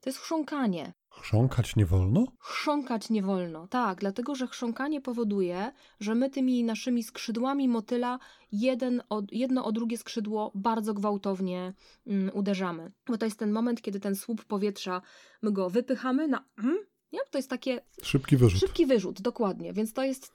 To 0.00 0.10
jest 0.10 0.18
chrząkanie. 0.18 0.92
Chrząkać 1.10 1.76
nie 1.76 1.86
wolno? 1.86 2.26
Chrząkać 2.38 3.10
nie 3.10 3.22
wolno, 3.22 3.68
tak, 3.68 4.00
dlatego 4.00 4.34
że 4.34 4.46
chrząkanie 4.46 5.00
powoduje, 5.00 5.72
że 6.00 6.14
my 6.14 6.30
tymi 6.30 6.64
naszymi 6.64 7.02
skrzydłami 7.02 7.68
motyla 7.68 8.18
jeden 8.52 9.02
o, 9.08 9.22
jedno 9.32 9.64
o 9.64 9.72
drugie 9.72 9.98
skrzydło 9.98 10.52
bardzo 10.54 10.94
gwałtownie 10.94 11.72
mm, 12.06 12.30
uderzamy. 12.34 12.92
Bo 13.06 13.18
to 13.18 13.24
jest 13.24 13.38
ten 13.38 13.52
moment, 13.52 13.82
kiedy 13.82 14.00
ten 14.00 14.16
słup 14.16 14.44
powietrza, 14.44 15.02
my 15.42 15.52
go 15.52 15.70
wypychamy 15.70 16.28
na 16.28 16.44
mm, 16.58 16.78
nie? 17.12 17.20
To 17.30 17.38
jest 17.38 17.50
takie. 17.50 17.80
Szybki 18.02 18.36
wyrzut. 18.36 18.60
Szybki 18.60 18.86
wyrzut, 18.86 19.20
dokładnie. 19.20 19.72
Więc 19.72 19.92
to 19.92 20.04
jest 20.04 20.32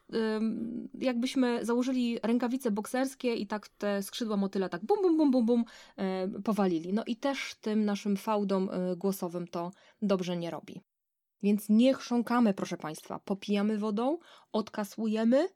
jakbyśmy 1.00 1.66
założyli 1.66 2.20
rękawice 2.24 2.72
bokserskie 2.72 3.34
i 3.34 3.48
tak 3.48 3.68
te 3.68 4.04
skrzydła 4.04 4.38
motyla 4.38 4.70
tak 4.70 4.86
bum, 4.86 5.02
bum, 5.02 5.18
bum, 5.18 5.32
bum, 5.32 5.46
bum 5.46 5.66
powalili. 6.44 6.94
No 6.94 7.04
i 7.08 7.16
też 7.16 7.56
tym 7.62 7.86
naszym 7.86 8.18
fałdom 8.18 8.70
y, 8.70 8.96
głosowym 8.96 9.48
to 9.48 9.72
dobrze 10.02 10.38
nie 10.38 10.52
robi. 10.52 10.82
Więc 11.44 11.70
nie 11.70 11.94
chrząkamy, 11.94 12.54
proszę 12.54 12.78
Państwa. 12.78 13.20
Popijamy 13.20 13.78
wodą, 13.78 14.18
odkasłujemy, 14.52 15.48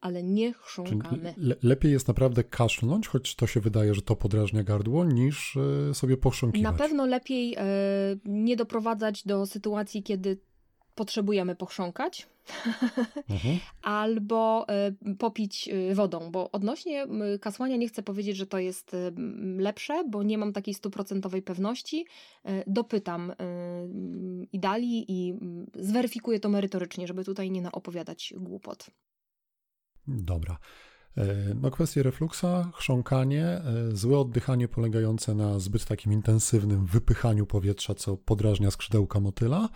ale 0.00 0.22
nie 0.22 0.52
chrząkamy. 0.52 1.34
Le 1.36 1.56
lepiej 1.62 1.92
jest 1.92 2.08
naprawdę 2.08 2.44
kaszlnąć, 2.44 3.08
choć 3.08 3.34
to 3.34 3.46
się 3.46 3.60
wydaje, 3.60 3.94
że 3.94 4.02
to 4.02 4.16
podrażnia 4.16 4.62
gardło, 4.62 5.04
niż 5.04 5.56
y, 5.90 5.94
sobie 5.94 6.16
pochrząkiwać. 6.16 6.72
Na 6.72 6.78
pewno 6.78 7.06
lepiej 7.06 7.54
y, 7.54 7.58
nie 8.24 8.56
doprowadzać 8.56 9.26
do 9.26 9.46
sytuacji, 9.46 10.02
kiedy 10.02 10.40
potrzebujemy 10.98 11.56
pochrząkać 11.56 12.28
mhm. 13.30 13.58
albo 13.82 14.66
y, 15.08 15.14
popić 15.14 15.68
y, 15.68 15.94
wodą, 15.94 16.30
bo 16.30 16.50
odnośnie 16.50 17.06
kasłania 17.40 17.76
nie 17.76 17.88
chcę 17.88 18.02
powiedzieć, 18.02 18.36
że 18.36 18.46
to 18.46 18.58
jest 18.58 18.94
y, 18.94 19.12
lepsze, 19.58 20.04
bo 20.04 20.22
nie 20.22 20.38
mam 20.38 20.52
takiej 20.52 20.74
stuprocentowej 20.74 21.42
pewności. 21.42 22.06
Dopytam 22.66 23.32
i 24.52 24.58
dali 24.58 25.04
i 25.08 25.34
zweryfikuję 25.74 26.40
to 26.40 26.48
merytorycznie, 26.48 27.06
żeby 27.06 27.24
tutaj 27.24 27.50
nie 27.50 27.62
naopowiadać 27.62 28.34
głupot. 28.36 28.86
Dobra. 30.06 30.58
E, 31.18 31.54
no 31.54 31.70
kwestie 31.70 32.02
refluksa, 32.02 32.70
chrząkanie, 32.74 33.44
e, 33.44 33.62
złe 33.92 34.18
oddychanie 34.18 34.68
polegające 34.68 35.34
na 35.34 35.58
zbyt 35.58 35.84
takim 35.84 36.12
intensywnym 36.12 36.86
wypychaniu 36.86 37.46
powietrza, 37.46 37.94
co 37.94 38.16
podrażnia 38.16 38.70
skrzydełka 38.70 39.20
motyla, 39.20 39.68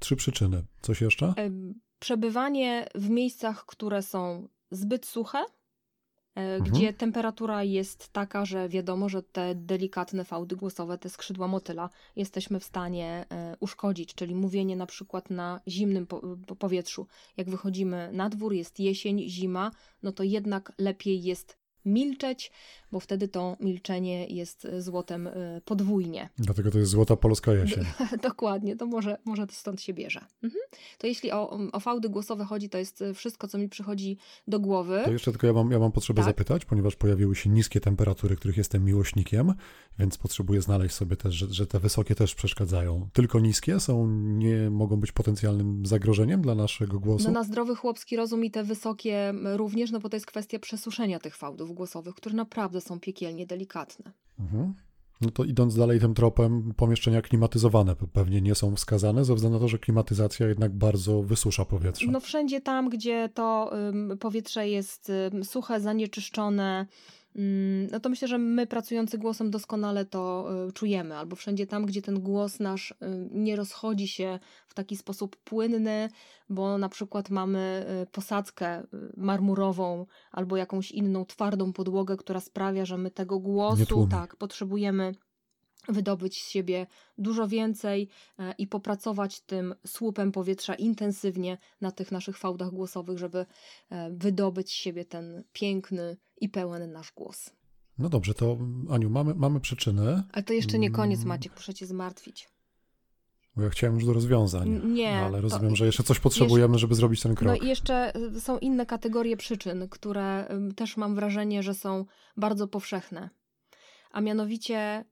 Trzy 0.00 0.16
przyczyny. 0.16 0.64
Coś 0.82 1.00
jeszcze? 1.00 1.34
Przebywanie 1.98 2.88
w 2.94 3.08
miejscach, 3.10 3.66
które 3.66 4.02
są 4.02 4.48
zbyt 4.70 5.06
suche, 5.06 5.38
e, 5.38 5.44
mhm. 6.34 6.62
gdzie 6.62 6.92
temperatura 6.92 7.64
jest 7.64 8.08
taka, 8.08 8.44
że 8.44 8.68
wiadomo, 8.68 9.08
że 9.08 9.22
te 9.22 9.54
delikatne 9.54 10.24
fałdy 10.24 10.56
głosowe, 10.56 10.98
te 10.98 11.08
skrzydła 11.08 11.48
motyla 11.48 11.90
jesteśmy 12.16 12.60
w 12.60 12.64
stanie 12.64 13.26
e, 13.30 13.56
uszkodzić, 13.60 14.14
czyli 14.14 14.34
mówienie 14.34 14.76
na 14.76 14.86
przykład 14.86 15.30
na 15.30 15.60
zimnym 15.68 16.06
powietrzu. 16.58 17.06
Jak 17.36 17.50
wychodzimy 17.50 18.10
na 18.12 18.28
dwór, 18.28 18.52
jest 18.52 18.80
jesień, 18.80 19.28
zima, 19.28 19.70
no 20.02 20.12
to 20.12 20.22
jednak 20.22 20.72
lepiej 20.78 21.22
jest 21.22 21.59
milczeć, 21.84 22.52
bo 22.92 23.00
wtedy 23.00 23.28
to 23.28 23.56
milczenie 23.60 24.26
jest 24.26 24.66
złotem 24.78 25.26
y, 25.26 25.60
podwójnie. 25.64 26.28
Dlatego 26.38 26.70
to 26.70 26.78
jest 26.78 26.90
złota 26.90 27.16
polska 27.16 27.52
jesień. 27.52 27.84
Dokładnie, 28.22 28.76
to 28.76 28.86
może, 28.86 29.18
może 29.24 29.46
to 29.46 29.52
stąd 29.52 29.82
się 29.82 29.94
bierze. 29.94 30.20
Mhm. 30.42 30.62
To 30.98 31.06
jeśli 31.06 31.32
o, 31.32 31.58
o 31.72 31.80
fałdy 31.80 32.08
głosowe 32.08 32.44
chodzi, 32.44 32.68
to 32.68 32.78
jest 32.78 33.04
wszystko, 33.14 33.48
co 33.48 33.58
mi 33.58 33.68
przychodzi 33.68 34.16
do 34.48 34.60
głowy. 34.60 35.02
To 35.04 35.12
jeszcze 35.12 35.30
tylko 35.30 35.46
ja 35.46 35.52
mam, 35.52 35.70
ja 35.70 35.78
mam 35.78 35.92
potrzebę 35.92 36.22
tak? 36.22 36.30
zapytać, 36.30 36.64
ponieważ 36.64 36.96
pojawiły 36.96 37.36
się 37.36 37.50
niskie 37.50 37.80
temperatury, 37.80 38.36
których 38.36 38.56
jestem 38.56 38.84
miłośnikiem, 38.84 39.54
więc 39.98 40.18
potrzebuję 40.18 40.62
znaleźć 40.62 40.94
sobie 40.94 41.16
też, 41.16 41.34
że, 41.34 41.46
że 41.50 41.66
te 41.66 41.78
wysokie 41.80 42.14
też 42.14 42.34
przeszkadzają. 42.34 43.08
Tylko 43.12 43.40
niskie 43.40 43.80
są, 43.80 44.10
nie 44.10 44.70
mogą 44.70 44.96
być 44.96 45.12
potencjalnym 45.12 45.86
zagrożeniem 45.86 46.42
dla 46.42 46.54
naszego 46.54 47.00
głosu? 47.00 47.24
No 47.24 47.30
na 47.30 47.44
zdrowy 47.44 47.74
chłopski 47.76 48.16
rozum 48.16 48.44
i 48.44 48.50
te 48.50 48.64
wysokie 48.64 49.34
również, 49.56 49.90
no 49.90 50.00
bo 50.00 50.08
to 50.08 50.16
jest 50.16 50.26
kwestia 50.26 50.58
przesuszenia 50.58 51.18
tych 51.18 51.36
fałdów 51.36 51.69
głosowych, 51.74 52.14
które 52.14 52.34
naprawdę 52.34 52.80
są 52.80 53.00
piekielnie 53.00 53.46
delikatne. 53.46 54.12
Mhm. 54.40 54.74
No 55.20 55.30
to 55.30 55.44
idąc 55.44 55.76
dalej 55.76 56.00
tym 56.00 56.14
tropem, 56.14 56.74
pomieszczenia 56.76 57.22
klimatyzowane 57.22 57.96
pewnie 58.12 58.40
nie 58.40 58.54
są 58.54 58.76
wskazane, 58.76 59.24
ze 59.24 59.34
względu 59.34 59.58
na 59.58 59.62
to, 59.62 59.68
że 59.68 59.78
klimatyzacja 59.78 60.48
jednak 60.48 60.72
bardzo 60.72 61.22
wysusza 61.22 61.64
powietrze. 61.64 62.06
No 62.10 62.20
wszędzie 62.20 62.60
tam, 62.60 62.88
gdzie 62.88 63.28
to 63.34 63.72
powietrze 64.20 64.68
jest 64.68 65.12
suche, 65.42 65.80
zanieczyszczone, 65.80 66.86
no 67.92 68.00
to 68.00 68.08
myślę, 68.08 68.28
że 68.28 68.38
my 68.38 68.66
pracujący 68.66 69.18
głosem 69.18 69.50
doskonale 69.50 70.04
to 70.04 70.48
y, 70.68 70.72
czujemy, 70.72 71.16
albo 71.16 71.36
wszędzie 71.36 71.66
tam, 71.66 71.86
gdzie 71.86 72.02
ten 72.02 72.20
głos 72.20 72.60
nasz 72.60 72.90
y, 72.90 72.94
nie 73.30 73.56
rozchodzi 73.56 74.08
się 74.08 74.38
w 74.68 74.74
taki 74.74 74.96
sposób 74.96 75.36
płynny, 75.36 76.08
bo 76.48 76.78
na 76.78 76.88
przykład 76.88 77.30
mamy 77.30 77.86
y, 78.02 78.06
posadzkę 78.06 78.82
marmurową 79.16 80.06
albo 80.30 80.56
jakąś 80.56 80.90
inną 80.90 81.24
twardą 81.24 81.72
podłogę, 81.72 82.16
która 82.16 82.40
sprawia, 82.40 82.84
że 82.84 82.98
my 82.98 83.10
tego 83.10 83.38
głosu 83.38 84.08
tak 84.10 84.36
potrzebujemy 84.36 85.14
wydobyć 85.88 86.42
z 86.42 86.48
siebie 86.48 86.86
dużo 87.18 87.48
więcej 87.48 88.08
e, 88.38 88.54
i 88.58 88.66
popracować 88.66 89.40
tym 89.40 89.74
słupem 89.86 90.32
powietrza 90.32 90.74
intensywnie 90.74 91.58
na 91.80 91.90
tych 91.90 92.12
naszych 92.12 92.38
fałdach 92.38 92.70
głosowych, 92.70 93.18
żeby 93.18 93.46
e, 93.90 94.10
wydobyć 94.10 94.68
z 94.68 94.74
siebie 94.74 95.04
ten 95.04 95.44
piękny 95.52 96.16
i 96.40 96.48
pełen 96.48 96.92
nasz 96.92 97.12
głos. 97.12 97.50
No 97.98 98.08
dobrze, 98.08 98.34
to 98.34 98.58
Aniu, 98.90 99.10
mamy, 99.10 99.34
mamy 99.34 99.60
przyczynę. 99.60 100.24
Ale 100.32 100.42
to 100.42 100.52
jeszcze 100.52 100.78
nie 100.78 100.90
koniec, 100.90 101.18
mm. 101.18 101.28
Maciek, 101.28 101.52
muszę 101.56 101.74
cię 101.74 101.86
zmartwić. 101.86 102.48
Bo 103.56 103.62
ja 103.62 103.70
chciałem 103.70 103.94
już 103.94 104.06
do 104.06 104.12
rozwiązań. 104.12 104.92
Nie. 104.92 105.16
Ale 105.16 105.40
rozumiem, 105.40 105.76
że 105.76 105.86
jeszcze 105.86 106.02
coś 106.02 106.20
potrzebujemy, 106.20 106.78
żeby 106.78 106.94
zrobić 106.94 107.22
ten 107.22 107.34
krok. 107.34 107.58
No 107.58 107.66
i 107.66 107.68
jeszcze 107.68 108.16
y, 108.16 108.40
są 108.40 108.58
inne 108.58 108.86
kategorie 108.86 109.36
przyczyn, 109.36 109.88
które 109.88 110.48
też 110.76 110.96
mam 110.96 111.14
wrażenie, 111.14 111.62
że 111.62 111.74
są 111.74 112.04
bardzo 112.36 112.68
powszechne. 112.68 113.30
A 114.10 114.20
mianowicie 114.20 115.04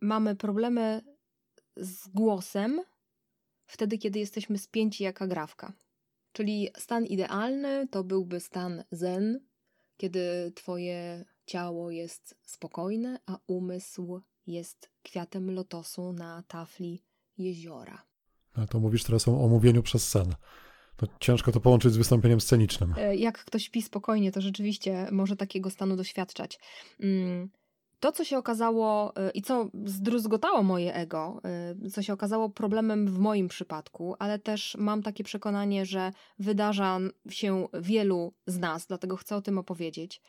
mamy 0.00 0.36
problemy 0.36 1.02
z 1.76 2.08
głosem 2.08 2.80
wtedy, 3.66 3.98
kiedy 3.98 4.18
jesteśmy 4.18 4.58
spięci 4.58 5.04
jak 5.04 5.22
agrawka. 5.22 5.72
Czyli 6.32 6.68
stan 6.78 7.06
idealny 7.06 7.88
to 7.90 8.04
byłby 8.04 8.40
stan 8.40 8.84
zen, 8.90 9.40
kiedy 9.96 10.52
twoje 10.54 11.24
ciało 11.46 11.90
jest 11.90 12.34
spokojne, 12.42 13.18
a 13.26 13.38
umysł 13.46 14.20
jest 14.46 14.90
kwiatem 15.02 15.50
lotosu 15.50 16.12
na 16.12 16.42
tafli 16.48 17.02
jeziora. 17.38 18.02
A 18.54 18.66
to 18.66 18.80
mówisz 18.80 19.04
teraz 19.04 19.28
o 19.28 19.44
omówieniu 19.44 19.82
przez 19.82 20.08
sen. 20.08 20.34
To 20.96 21.06
ciężko 21.20 21.52
to 21.52 21.60
połączyć 21.60 21.92
z 21.92 21.96
wystąpieniem 21.96 22.40
scenicznym. 22.40 22.94
E, 22.96 23.16
jak 23.16 23.44
ktoś 23.44 23.64
śpi 23.64 23.82
spokojnie, 23.82 24.32
to 24.32 24.40
rzeczywiście 24.40 25.08
może 25.12 25.36
takiego 25.36 25.70
stanu 25.70 25.96
doświadczać. 25.96 26.58
Mm, 27.00 27.50
to, 28.00 28.12
co 28.12 28.24
się 28.24 28.38
okazało 28.38 29.12
y, 29.28 29.30
i 29.30 29.42
co 29.42 29.70
zdruzgotało 29.84 30.62
moje 30.62 30.94
ego, 30.94 31.40
y, 31.86 31.90
co 31.90 32.02
się 32.02 32.12
okazało 32.12 32.50
problemem 32.50 33.06
w 33.06 33.18
moim 33.18 33.48
przypadku, 33.48 34.16
ale 34.18 34.38
też 34.38 34.76
mam 34.78 35.02
takie 35.02 35.24
przekonanie, 35.24 35.86
że 35.86 36.12
wydarza 36.38 36.98
się 37.28 37.68
wielu 37.74 38.34
z 38.46 38.58
nas, 38.58 38.86
dlatego 38.86 39.16
chcę 39.16 39.36
o 39.36 39.42
tym 39.42 39.58
opowiedzieć, 39.58 40.22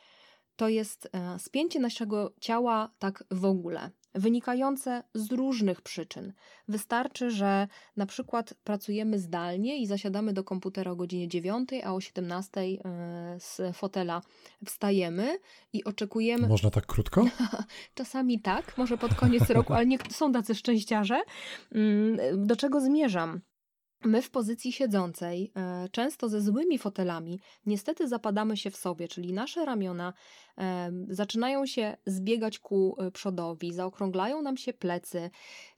to 0.56 0.68
jest 0.68 1.08
e, 1.12 1.38
spięcie 1.38 1.80
naszego 1.80 2.32
ciała 2.40 2.90
tak 2.98 3.24
w 3.30 3.44
ogóle 3.44 3.90
wynikające 4.14 5.02
z 5.14 5.32
różnych 5.32 5.82
przyczyn. 5.82 6.32
Wystarczy, 6.68 7.30
że 7.30 7.68
na 7.96 8.06
przykład 8.06 8.54
pracujemy 8.64 9.18
zdalnie 9.18 9.78
i 9.78 9.86
zasiadamy 9.86 10.32
do 10.32 10.44
komputera 10.44 10.90
o 10.90 10.96
godzinie 10.96 11.28
9, 11.28 11.68
a 11.84 11.94
o 11.94 12.00
17 12.00 12.60
e, 12.60 12.76
z 13.40 13.76
fotela 13.76 14.22
wstajemy 14.64 15.38
i 15.72 15.84
oczekujemy. 15.84 16.48
Można 16.48 16.70
tak 16.70 16.86
krótko? 16.86 17.24
Czasami 17.94 18.40
tak, 18.40 18.78
może 18.78 18.98
pod 18.98 19.14
koniec 19.14 19.50
roku, 19.50 19.72
ale 19.74 19.86
nie 19.86 19.98
są 20.10 20.32
tacy 20.32 20.54
szczęściarze. 20.54 21.22
Mm, 21.72 22.46
do 22.46 22.56
czego 22.56 22.80
zmierzam? 22.80 23.40
My 24.04 24.22
w 24.22 24.30
pozycji 24.30 24.72
siedzącej, 24.72 25.52
e, 25.56 25.88
często 25.88 26.28
ze 26.28 26.40
złymi 26.40 26.78
fotelami, 26.78 27.40
niestety 27.66 28.08
zapadamy 28.08 28.56
się 28.56 28.70
w 28.70 28.76
sobie, 28.76 29.08
czyli 29.08 29.32
nasze 29.32 29.64
ramiona 29.64 30.12
e, 30.58 30.90
zaczynają 31.08 31.66
się 31.66 31.96
zbiegać 32.06 32.58
ku 32.58 32.96
e, 32.98 33.10
przodowi, 33.10 33.72
zaokrąglają 33.72 34.42
nam 34.42 34.56
się 34.56 34.72
plecy, 34.72 35.30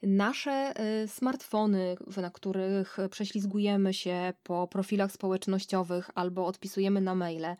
nasze 0.02 0.74
smartfony, 1.06 1.96
na 2.16 2.30
których 2.30 2.96
prześlizgujemy 3.10 3.94
się 3.94 4.32
po 4.42 4.68
profilach 4.68 5.12
społecznościowych 5.12 6.10
albo 6.14 6.46
odpisujemy 6.46 7.00
na 7.00 7.14
maile, 7.14 7.56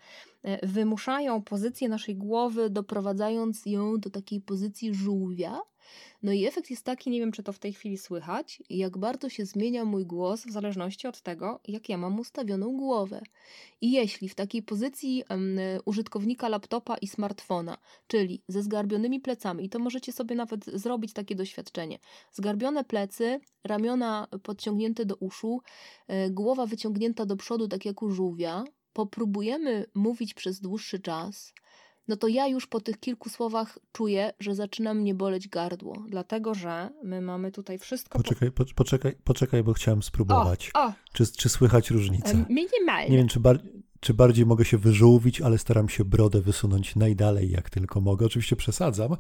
wymuszają 0.63 1.43
pozycję 1.43 1.89
naszej 1.89 2.17
głowy, 2.17 2.71
doprowadzając 2.71 3.67
ją 3.67 4.01
do 4.01 4.11
takiej 4.11 4.41
pozycji 4.41 4.95
żółwia, 4.95 5.61
no 6.23 6.33
i 6.33 6.47
efekt 6.47 6.71
jest 6.71 6.85
taki, 6.85 7.11
nie 7.11 7.21
wiem 7.21 7.33
czy 7.33 7.43
to 7.43 7.53
w 7.53 7.59
tej 7.59 7.73
chwili 7.73 7.99
słychać, 7.99 8.63
jak 8.71 8.99
bardzo 8.99 9.29
się 9.29 9.45
zmienia 9.45 9.85
mój 9.85 10.07
głos 10.07 10.47
w 10.47 10.51
zależności 10.51 11.07
od 11.07 11.21
tego, 11.21 11.61
jak 11.69 11.89
ja 11.89 11.99
mam 11.99 12.19
ustawioną 12.21 12.77
głowę. 12.77 13.21
I 13.81 13.93
jeśli 13.93 14.29
w 14.29 14.35
takiej 14.35 14.63
pozycji 14.63 15.25
um, 15.31 15.59
użytkownika 15.85 16.49
laptopa 16.49 16.97
i 16.97 17.07
smartfona, 17.07 17.79
czyli 18.07 18.43
ze 18.49 18.63
zgarbionymi 18.63 19.21
plecami, 19.21 19.65
i 19.65 19.69
to 19.69 19.79
możecie 19.79 20.13
sobie 20.13 20.37
nawet 20.37 20.65
zrobić 20.65 21.13
takie 21.13 21.35
doświadczenie, 21.35 21.99
zgarbione 22.33 22.85
plecy, 22.85 23.41
ramiona 23.65 24.29
podciągnięte 24.43 25.05
do 25.05 25.17
uszu, 25.17 25.61
e, 26.09 26.31
głowa 26.31 26.67
wyciągnięta 26.67 27.27
do 27.27 27.37
przodu, 27.37 27.69
tak 27.69 27.85
jak 27.85 28.03
u 28.03 28.11
żółwia, 28.11 28.65
popróbujemy 28.93 29.87
mówić 29.95 30.35
przez 30.35 30.61
dłuższy 30.61 30.99
czas, 30.99 31.55
no 32.11 32.17
to 32.17 32.29
ja 32.29 32.47
już 32.47 32.67
po 32.67 32.81
tych 32.81 33.01
kilku 33.01 33.29
słowach 33.29 33.79
czuję, 33.93 34.33
że 34.41 34.55
zaczyna 34.55 34.95
mnie 34.95 35.15
boleć 35.15 35.49
gardło, 35.49 36.05
dlatego 36.09 36.55
że 36.55 36.91
my 37.05 37.21
mamy 37.21 37.53
tutaj 37.53 37.79
wszystko. 37.79 38.19
Poczekaj, 38.19 38.51
po... 38.51 38.65
poczekaj, 38.75 39.13
poczekaj, 39.25 39.63
bo 39.63 39.73
chciałem 39.73 40.03
spróbować. 40.03 40.71
O, 40.75 40.87
o. 40.87 40.93
Czy, 41.13 41.27
czy 41.27 41.49
słychać 41.49 41.91
różnicę? 41.91 42.45
Minimalnie. 42.49 43.11
Nie 43.11 43.17
wiem, 43.17 43.29
czy, 43.29 43.41
bar... 43.41 43.59
czy 44.01 44.15
bardziej 44.15 44.47
mogę 44.47 44.65
się 44.65 44.79
wyżółwić, 44.79 45.41
ale 45.41 45.59
staram 45.59 45.89
się 45.89 46.05
brodę 46.05 46.41
wysunąć 46.41 46.97
najdalej, 46.97 47.51
jak 47.51 47.71
tylko 47.71 48.01
mogę. 48.01 48.27
Oczywiście 48.27 48.57
przesadzam, 48.57 49.17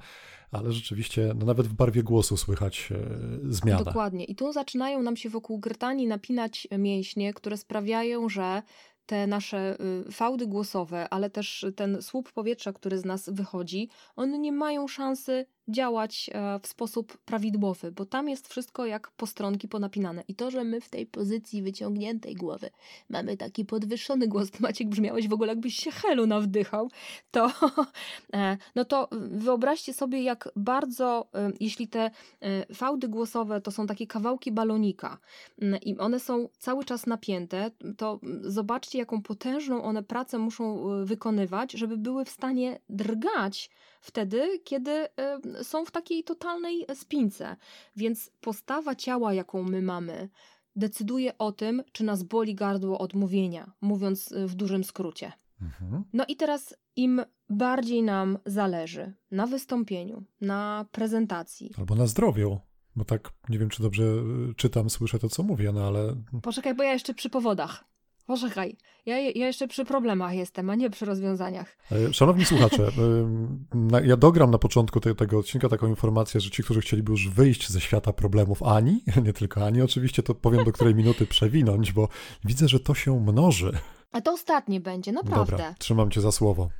ale 0.50 0.72
rzeczywiście 0.72 1.32
no 1.36 1.46
nawet 1.46 1.66
w 1.66 1.72
barwie 1.72 2.02
głosu 2.02 2.36
słychać 2.36 2.88
e, 2.92 3.52
zmianę. 3.52 3.84
Dokładnie. 3.84 4.24
I 4.24 4.34
tu 4.34 4.52
zaczynają 4.52 5.02
nam 5.02 5.16
się 5.16 5.30
wokół 5.30 5.58
grtani 5.58 6.06
napinać 6.06 6.68
mięśnie, 6.78 7.34
które 7.34 7.56
sprawiają, 7.56 8.28
że 8.28 8.62
te 9.10 9.26
nasze 9.26 9.76
y, 10.08 10.12
fałdy 10.12 10.46
głosowe, 10.46 11.08
ale 11.10 11.30
też 11.30 11.66
ten 11.76 12.02
słup 12.02 12.32
powietrza, 12.32 12.72
który 12.72 12.98
z 12.98 13.04
nas 13.04 13.30
wychodzi, 13.32 13.88
one 14.16 14.38
nie 14.38 14.52
mają 14.52 14.88
szansy 14.88 15.46
działać 15.70 16.30
e, 16.32 16.60
w 16.62 16.66
sposób 16.66 17.18
prawidłowy, 17.18 17.92
bo 17.92 18.06
tam 18.06 18.28
jest 18.28 18.48
wszystko 18.48 18.86
jak 18.86 19.10
postronki 19.10 19.68
ponapinane. 19.68 20.24
I 20.28 20.34
to, 20.34 20.50
że 20.50 20.64
my 20.64 20.80
w 20.80 20.88
tej 20.88 21.06
pozycji 21.06 21.62
wyciągniętej 21.62 22.34
głowy 22.34 22.70
mamy 23.08 23.36
taki 23.36 23.64
podwyższony 23.64 24.28
głos, 24.28 24.48
Maciek 24.60 24.88
brzmiałeś 24.88 25.28
w 25.28 25.32
ogóle 25.32 25.48
jakbyś 25.48 25.76
się 25.76 25.90
helu 25.90 26.26
nawdychał, 26.26 26.90
to 27.30 27.52
e, 28.34 28.56
no 28.74 28.84
to 28.84 29.08
wyobraźcie 29.30 29.92
sobie 29.92 30.22
jak 30.22 30.48
bardzo, 30.56 31.28
e, 31.34 31.52
jeśli 31.60 31.88
te 31.88 32.10
fałdy 32.74 33.08
głosowe 33.08 33.60
to 33.60 33.70
są 33.70 33.86
takie 33.86 34.06
kawałki 34.06 34.52
balonika 34.52 35.18
mm, 35.62 35.80
i 35.80 35.98
one 35.98 36.20
są 36.20 36.48
cały 36.58 36.84
czas 36.84 37.06
napięte, 37.06 37.70
to 37.96 38.20
zobaczcie 38.42 38.98
jaką 38.98 39.22
potężną 39.22 39.82
one 39.82 40.02
pracę 40.02 40.38
muszą 40.38 40.84
wykonywać, 41.04 41.72
żeby 41.72 41.96
były 41.96 42.24
w 42.24 42.30
stanie 42.30 42.80
drgać 42.88 43.70
wtedy, 44.00 44.58
kiedy 44.64 45.08
są 45.62 45.84
w 45.84 45.90
takiej 45.90 46.24
totalnej 46.24 46.86
spince. 46.94 47.56
Więc 47.96 48.30
postawa 48.40 48.94
ciała, 48.94 49.34
jaką 49.34 49.62
my 49.62 49.82
mamy, 49.82 50.28
decyduje 50.76 51.38
o 51.38 51.52
tym, 51.52 51.82
czy 51.92 52.04
nas 52.04 52.22
boli 52.22 52.54
gardło 52.54 52.98
od 52.98 53.14
mówienia, 53.14 53.72
mówiąc 53.80 54.32
y, 54.32 54.46
w 54.46 54.54
dużym 54.54 54.84
skrócie. 54.84 55.32
Mhm. 55.62 56.04
No 56.12 56.24
i 56.28 56.36
teraz 56.36 56.76
im 56.96 57.22
bardziej 57.48 58.02
nam 58.02 58.38
zależy 58.46 59.12
na 59.30 59.46
wystąpieniu, 59.46 60.24
na 60.40 60.86
prezentacji. 60.92 61.70
Albo 61.78 61.94
na 61.94 62.06
zdrowiu. 62.06 62.58
Bo 62.96 63.04
tak, 63.04 63.32
nie 63.48 63.58
wiem, 63.58 63.68
czy 63.68 63.82
dobrze 63.82 64.04
y, 64.50 64.54
czytam, 64.56 64.90
słyszę 64.90 65.18
to, 65.18 65.28
co 65.28 65.42
mówię, 65.42 65.72
no 65.72 65.86
ale. 65.86 66.16
Poczekaj, 66.42 66.74
bo 66.74 66.82
ja 66.82 66.92
jeszcze 66.92 67.14
przy 67.14 67.30
powodach. 67.30 67.84
Poczekaj, 68.30 68.76
ja, 69.06 69.18
ja 69.18 69.46
jeszcze 69.46 69.68
przy 69.68 69.84
problemach 69.84 70.34
jestem, 70.34 70.70
a 70.70 70.74
nie 70.74 70.90
przy 70.90 71.04
rozwiązaniach. 71.04 71.76
E, 71.92 72.12
szanowni 72.12 72.44
słuchacze, 72.44 72.90
ja 74.04 74.16
dogram 74.16 74.50
na 74.50 74.58
początku 74.58 75.00
te, 75.00 75.14
tego 75.14 75.38
odcinka 75.38 75.68
taką 75.68 75.86
informację, 75.86 76.40
że 76.40 76.50
ci, 76.50 76.62
którzy 76.62 76.80
chcieliby 76.80 77.12
już 77.12 77.28
wyjść 77.28 77.68
ze 77.68 77.80
świata 77.80 78.12
problemów 78.12 78.62
Ani, 78.62 79.04
nie 79.24 79.32
tylko 79.32 79.66
Ani, 79.66 79.82
oczywiście 79.82 80.22
to 80.22 80.34
powiem 80.34 80.64
do 80.64 80.72
której 80.72 80.94
minuty 80.94 81.26
przewinąć, 81.26 81.92
bo 81.92 82.08
widzę, 82.44 82.68
że 82.68 82.80
to 82.80 82.94
się 82.94 83.20
mnoży. 83.20 83.72
A 84.12 84.20
to 84.20 84.32
ostatnie 84.32 84.80
będzie, 84.80 85.12
naprawdę. 85.12 85.50
Dobra, 85.50 85.74
trzymam 85.78 86.10
cię 86.10 86.20
za 86.20 86.32
słowo 86.32 86.70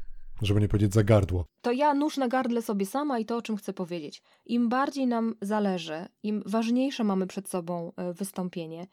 żeby 0.43 0.61
nie 0.61 0.69
powiedzieć 0.69 0.95
za 0.95 1.05
gardło. 1.05 1.45
To 1.63 1.73
ja 1.73 1.95
nóż 1.95 2.17
na 2.17 2.29
gardle 2.29 2.63
sobie 2.63 2.87
sama 2.87 3.19
i 3.19 3.25
to, 3.25 3.37
o 3.37 3.43
czym 3.43 3.57
chcę 3.57 3.73
powiedzieć. 3.73 4.23
Im 4.47 4.69
bardziej 4.69 5.07
nam 5.07 5.35
zależy, 5.41 6.07
im 6.23 6.43
ważniejsze 6.47 7.05
mamy 7.05 7.27
przed 7.27 7.49
sobą 7.49 7.93
e, 7.97 8.13
wystąpienie, 8.13 8.87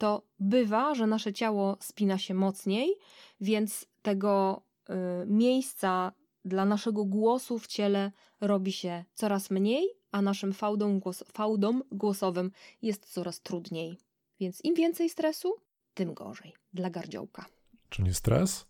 to 0.00 0.22
bywa, 0.38 0.94
że 0.94 1.06
nasze 1.06 1.32
ciało 1.32 1.76
spina 1.80 2.18
się 2.18 2.34
mocniej, 2.34 2.94
więc 3.40 3.86
tego 4.02 4.62
y, 4.90 4.92
miejsca 5.26 6.12
dla 6.44 6.64
naszego 6.64 7.04
głosu 7.04 7.58
w 7.58 7.66
ciele 7.66 8.12
robi 8.40 8.72
się 8.72 9.04
coraz 9.14 9.50
mniej, 9.50 9.88
a 10.12 10.22
naszym 10.22 10.52
fałdom, 10.52 11.00
głos, 11.00 11.24
fałdom 11.32 11.82
głosowym 11.92 12.50
jest 12.82 13.12
coraz 13.12 13.40
trudniej. 13.40 13.98
Więc 14.40 14.64
im 14.64 14.74
więcej 14.74 15.10
stresu, 15.10 15.54
tym 15.94 16.14
gorzej 16.14 16.52
dla 16.72 16.90
gardziołka. 16.90 17.46
Czyli 17.88 18.14
stres, 18.14 18.66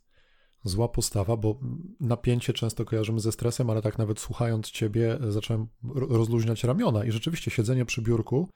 zła 0.64 0.88
postawa, 0.88 1.36
bo 1.36 1.58
napięcie 2.00 2.52
często 2.52 2.84
kojarzymy 2.84 3.20
ze 3.20 3.32
stresem, 3.32 3.70
ale 3.70 3.82
tak 3.82 3.98
nawet 3.98 4.20
słuchając 4.20 4.70
ciebie 4.70 5.18
zacząłem 5.28 5.68
rozluźniać 5.94 6.64
ramiona 6.64 7.04
i 7.04 7.12
rzeczywiście 7.12 7.50
siedzenie 7.50 7.84
przy 7.84 8.02
biurku, 8.02 8.48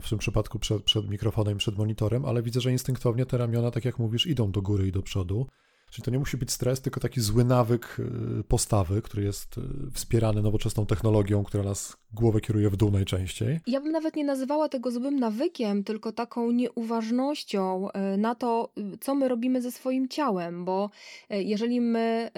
w 0.00 0.08
tym 0.08 0.18
przypadku 0.18 0.58
przed, 0.58 0.82
przed 0.82 1.08
mikrofonem, 1.10 1.58
przed 1.58 1.78
monitorem, 1.78 2.24
ale 2.24 2.42
widzę, 2.42 2.60
że 2.60 2.72
instynktownie 2.72 3.26
te 3.26 3.38
ramiona, 3.38 3.70
tak 3.70 3.84
jak 3.84 3.98
mówisz, 3.98 4.26
idą 4.26 4.52
do 4.52 4.62
góry 4.62 4.86
i 4.86 4.92
do 4.92 5.02
przodu. 5.02 5.46
Czyli 5.92 6.04
to 6.04 6.10
nie 6.10 6.18
musi 6.18 6.36
być 6.36 6.50
stres, 6.50 6.80
tylko 6.80 7.00
taki 7.00 7.20
zły 7.20 7.44
nawyk 7.44 7.96
y, 8.40 8.44
postawy, 8.44 9.02
który 9.02 9.22
jest 9.22 9.58
y, 9.58 9.62
wspierany 9.92 10.42
nowoczesną 10.42 10.86
technologią, 10.86 11.44
która 11.44 11.64
nas 11.64 11.96
głowę 12.12 12.40
kieruje 12.40 12.70
w 12.70 12.76
dół 12.76 12.90
najczęściej. 12.90 13.60
Ja 13.66 13.80
bym 13.80 13.92
nawet 13.92 14.16
nie 14.16 14.24
nazywała 14.24 14.68
tego 14.68 14.90
złym 14.90 15.20
nawykiem, 15.20 15.84
tylko 15.84 16.12
taką 16.12 16.50
nieuważnością 16.50 17.88
y, 17.88 18.16
na 18.16 18.34
to, 18.34 18.72
co 19.00 19.14
my 19.14 19.28
robimy 19.28 19.62
ze 19.62 19.72
swoim 19.72 20.08
ciałem, 20.08 20.64
bo 20.64 20.90
jeżeli 21.30 21.80
my 21.80 22.30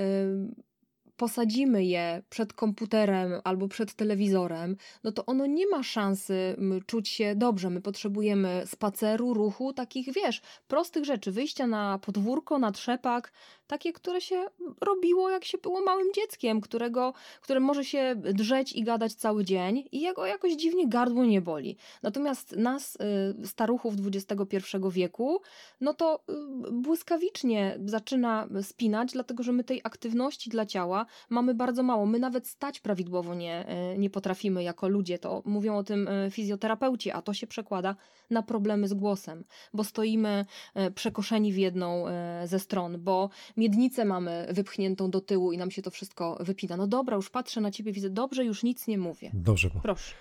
posadzimy 1.16 1.84
je 1.84 2.22
przed 2.28 2.52
komputerem 2.52 3.32
albo 3.44 3.68
przed 3.68 3.94
telewizorem, 3.94 4.76
no 5.04 5.12
to 5.12 5.26
ono 5.26 5.46
nie 5.46 5.66
ma 5.68 5.82
szansy 5.82 6.56
czuć 6.86 7.08
się 7.08 7.34
dobrze. 7.36 7.70
My 7.70 7.80
potrzebujemy 7.80 8.62
spaceru, 8.66 9.34
ruchu, 9.34 9.72
takich 9.72 10.12
wiesz, 10.12 10.42
prostych 10.66 11.04
rzeczy, 11.04 11.32
wyjścia 11.32 11.66
na 11.66 11.98
podwórko, 11.98 12.58
na 12.58 12.72
trzepak, 12.72 13.32
takie, 13.66 13.92
które 13.92 14.20
się 14.20 14.46
robiło, 14.80 15.30
jak 15.30 15.44
się 15.44 15.58
było 15.58 15.80
małym 15.80 16.12
dzieckiem, 16.14 16.60
którego, 16.60 17.12
które 17.40 17.60
może 17.60 17.84
się 17.84 18.14
drzeć 18.16 18.72
i 18.72 18.84
gadać 18.84 19.14
cały 19.14 19.44
dzień 19.44 19.88
i 19.92 20.00
jego 20.00 20.26
jakoś 20.26 20.52
dziwnie 20.52 20.88
gardło 20.88 21.24
nie 21.24 21.40
boli. 21.40 21.76
Natomiast 22.02 22.56
nas, 22.56 22.98
y, 23.42 23.46
staruchów 23.46 23.94
XXI 24.06 24.58
wieku, 24.90 25.40
no 25.80 25.94
to 25.94 26.24
y, 26.68 26.72
błyskawicznie 26.72 27.78
zaczyna 27.84 28.48
spinać, 28.62 29.12
dlatego 29.12 29.42
że 29.42 29.52
my 29.52 29.64
tej 29.64 29.80
aktywności 29.84 30.50
dla 30.50 30.66
ciała 30.66 31.06
mamy 31.30 31.54
bardzo 31.54 31.82
mało. 31.82 32.06
My 32.06 32.18
nawet 32.18 32.48
stać 32.48 32.80
prawidłowo 32.80 33.34
nie, 33.34 33.66
y, 33.94 33.98
nie 33.98 34.10
potrafimy 34.10 34.62
jako 34.62 34.88
ludzie. 34.88 35.18
To 35.18 35.42
mówią 35.44 35.76
o 35.76 35.84
tym 35.84 36.08
fizjoterapeuci, 36.30 37.10
a 37.10 37.22
to 37.22 37.34
się 37.34 37.46
przekłada 37.46 37.96
na 38.30 38.42
problemy 38.42 38.88
z 38.88 38.94
głosem, 38.94 39.44
bo 39.74 39.84
stoimy 39.84 40.46
przekoszeni 40.94 41.52
w 41.52 41.56
jedną 41.56 42.04
ze 42.44 42.58
stron, 42.58 43.00
bo 43.00 43.30
miednicę 43.56 44.04
mamy 44.04 44.46
wypchniętą 44.50 45.10
do 45.10 45.20
tyłu 45.20 45.52
i 45.52 45.58
nam 45.58 45.70
się 45.70 45.82
to 45.82 45.90
wszystko 45.90 46.38
wypina. 46.40 46.76
No 46.76 46.86
dobra, 46.86 47.16
już 47.16 47.30
patrzę 47.30 47.60
na 47.60 47.70
ciebie, 47.70 47.92
widzę, 47.92 48.10
dobrze, 48.10 48.44
już 48.44 48.62
nic 48.62 48.86
nie 48.86 48.98
mówię. 48.98 49.30
Dobrze. 49.34 49.70
Proszę. 49.82 50.14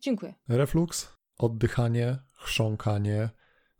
Dziękuję. 0.00 0.34
Refluks, 0.48 1.12
oddychanie, 1.38 2.18
chrząkanie, 2.32 3.28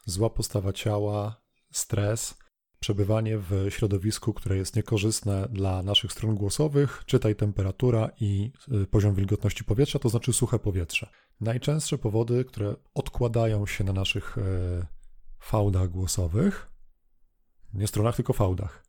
zła 0.05 0.31
postawa 0.31 0.73
ciała, 0.73 1.41
stres, 1.71 2.35
przebywanie 2.81 3.39
w 3.39 3.67
środowisku, 3.69 4.33
które 4.33 4.57
jest 4.57 4.77
niekorzystne 4.77 5.49
dla 5.51 5.83
naszych 5.83 6.13
stron 6.13 6.35
głosowych, 6.35 7.03
czytaj 7.07 7.37
temperatura 7.37 8.11
i 8.21 8.53
y, 8.83 8.87
poziom 8.87 9.15
wilgotności 9.15 9.65
powietrza, 9.65 9.99
to 9.99 10.09
znaczy 10.09 10.33
suche 10.33 10.59
powietrze. 10.59 11.11
Najczęstsze 11.41 11.99
powody, 11.99 12.45
które 12.45 12.77
odkładają 12.95 13.67
się 13.67 13.85
na 13.85 13.93
naszych 13.93 14.39
e, 14.39 14.87
fałdach 15.41 15.89
głosowych, 15.89 16.71
nie 17.75 17.87
stronach, 17.87 18.17
tylko 18.17 18.33
fałdach. 18.33 18.85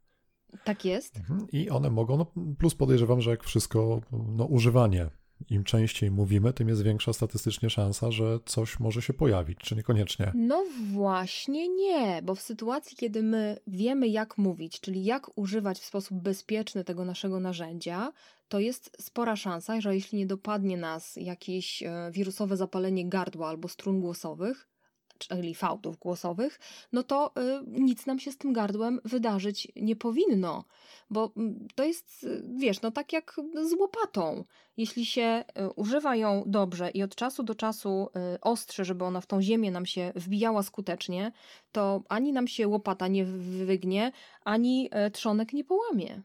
Tak 0.63 0.85
jest. 0.85 1.17
Mhm. 1.17 1.47
I 1.51 1.69
one 1.69 1.89
mogą, 1.89 2.17
no 2.17 2.25
plus 2.57 2.75
podejrzewam, 2.75 3.21
że 3.21 3.31
jak 3.31 3.43
wszystko, 3.43 4.01
no 4.11 4.45
używanie. 4.45 5.09
Im 5.49 5.63
częściej 5.63 6.11
mówimy, 6.11 6.53
tym 6.53 6.69
jest 6.69 6.83
większa 6.83 7.13
statystycznie 7.13 7.69
szansa, 7.69 8.11
że 8.11 8.39
coś 8.45 8.79
może 8.79 9.01
się 9.01 9.13
pojawić, 9.13 9.59
czy 9.59 9.75
niekoniecznie? 9.75 10.31
No 10.35 10.65
właśnie 10.93 11.69
nie, 11.69 12.21
bo 12.23 12.35
w 12.35 12.41
sytuacji, 12.41 12.97
kiedy 12.97 13.23
my 13.23 13.57
wiemy, 13.67 14.07
jak 14.07 14.37
mówić, 14.37 14.79
czyli 14.79 15.03
jak 15.03 15.37
używać 15.37 15.79
w 15.79 15.85
sposób 15.85 16.21
bezpieczny 16.21 16.83
tego 16.83 17.05
naszego 17.05 17.39
narzędzia, 17.39 18.11
to 18.47 18.59
jest 18.59 18.97
spora 18.99 19.35
szansa, 19.35 19.81
że 19.81 19.95
jeśli 19.95 20.17
nie 20.17 20.25
dopadnie 20.25 20.77
nas 20.77 21.15
jakieś 21.15 21.83
e, 21.83 22.11
wirusowe 22.11 22.57
zapalenie 22.57 23.09
gardła 23.09 23.47
albo 23.47 23.67
strun 23.67 24.01
głosowych, 24.01 24.68
czyli 25.27 25.55
fałdów 25.55 25.97
głosowych, 25.97 26.59
no 26.91 27.03
to 27.03 27.31
y, 27.37 27.63
nic 27.67 28.05
nam 28.05 28.19
się 28.19 28.31
z 28.31 28.37
tym 28.37 28.53
gardłem 28.53 28.99
wydarzyć 29.05 29.67
nie 29.75 29.95
powinno, 29.95 30.65
bo 31.09 31.31
mm, 31.37 31.67
to 31.75 31.83
jest, 31.83 32.23
y, 32.23 32.43
wiesz, 32.57 32.81
no 32.81 32.91
tak 32.91 33.13
jak 33.13 33.35
z 33.69 33.73
łopatą. 33.73 34.43
Jeśli 34.77 35.05
się 35.05 35.43
y, 35.59 35.69
używa 35.75 36.15
ją 36.15 36.43
dobrze 36.45 36.89
i 36.89 37.03
od 37.03 37.15
czasu 37.15 37.43
do 37.43 37.55
czasu 37.55 38.09
ostrzy, 38.41 38.85
żeby 38.85 39.05
ona 39.05 39.21
w 39.21 39.25
tą 39.25 39.41
ziemię 39.41 39.71
nam 39.71 39.85
się 39.85 40.11
wbijała 40.15 40.63
skutecznie, 40.63 41.31
to 41.71 42.03
ani 42.09 42.33
nam 42.33 42.47
się 42.47 42.67
łopata 42.67 43.07
nie 43.07 43.25
wygnie, 43.65 44.11
ani 44.43 44.89
trzonek 45.13 45.53
nie 45.53 45.63
połamie. 45.63 46.21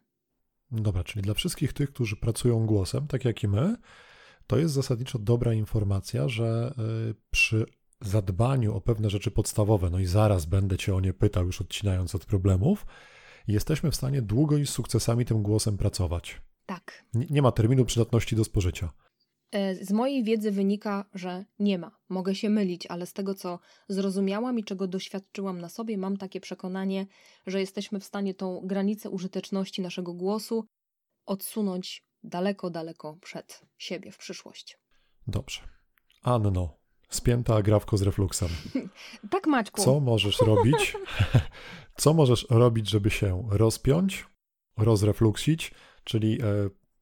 Dobra, 0.70 1.04
czyli 1.04 1.22
dla 1.22 1.35
wszystkich 1.35 1.72
tych, 1.72 1.90
którzy 1.90 2.16
pracują 2.16 2.66
głosem, 2.66 3.07
tak 3.07 3.24
jak 3.24 3.42
i 3.42 3.48
my, 3.48 3.76
to 4.46 4.59
jest 4.59 4.74
zasadniczo 4.74 5.18
dobra 5.18 5.54
informacja, 5.54 6.28
że 6.28 6.74
przy 7.30 7.66
zadbaniu 8.06 8.76
o 8.76 8.80
pewne 8.80 9.10
rzeczy 9.10 9.30
podstawowe, 9.30 9.90
no 9.90 9.98
i 9.98 10.06
zaraz 10.06 10.46
będę 10.46 10.78
Cię 10.78 10.94
o 10.94 11.00
nie 11.00 11.12
pytał, 11.12 11.46
już 11.46 11.60
odcinając 11.60 12.14
od 12.14 12.24
problemów, 12.24 12.86
jesteśmy 13.48 13.90
w 13.90 13.96
stanie 13.96 14.22
długo 14.22 14.56
i 14.56 14.66
z 14.66 14.70
sukcesami 14.70 15.24
tym 15.24 15.42
głosem 15.42 15.78
pracować. 15.78 16.40
Tak. 16.66 17.04
Nie, 17.14 17.26
nie 17.30 17.42
ma 17.42 17.52
terminu 17.52 17.84
przydatności 17.84 18.36
do 18.36 18.44
spożycia. 18.44 18.92
E, 19.50 19.74
z 19.74 19.92
mojej 19.92 20.24
wiedzy 20.24 20.50
wynika, 20.50 21.04
że 21.14 21.44
nie 21.58 21.78
ma. 21.78 21.98
Mogę 22.08 22.34
się 22.34 22.50
mylić, 22.50 22.86
ale 22.86 23.06
z 23.06 23.12
tego, 23.12 23.34
co 23.34 23.58
zrozumiałam 23.88 24.58
i 24.58 24.64
czego 24.64 24.86
doświadczyłam 24.86 25.60
na 25.60 25.68
sobie, 25.68 25.98
mam 25.98 26.16
takie 26.16 26.40
przekonanie, 26.40 27.06
że 27.46 27.60
jesteśmy 27.60 28.00
w 28.00 28.04
stanie 28.04 28.34
tą 28.34 28.60
granicę 28.64 29.10
użyteczności 29.10 29.82
naszego 29.82 30.14
głosu 30.14 30.64
odsunąć 31.26 32.06
daleko, 32.22 32.70
daleko 32.70 33.16
przed 33.20 33.62
siebie 33.78 34.12
w 34.12 34.18
przyszłość. 34.18 34.78
Dobrze. 35.26 35.60
Anno, 36.22 36.83
Spięta 37.08 37.54
agrawko 37.54 37.96
z 37.96 38.02
refluksem. 38.02 38.48
Tak, 39.30 39.46
Maćku. 39.46 39.80
Co 39.80 40.00
możesz 40.00 40.40
robić? 40.40 40.96
Co 41.96 42.14
możesz 42.14 42.46
robić, 42.50 42.90
żeby 42.90 43.10
się 43.10 43.48
rozpiąć, 43.50 44.26
rozrefluksić, 44.76 45.74
czyli 46.04 46.42
e, 46.42 46.46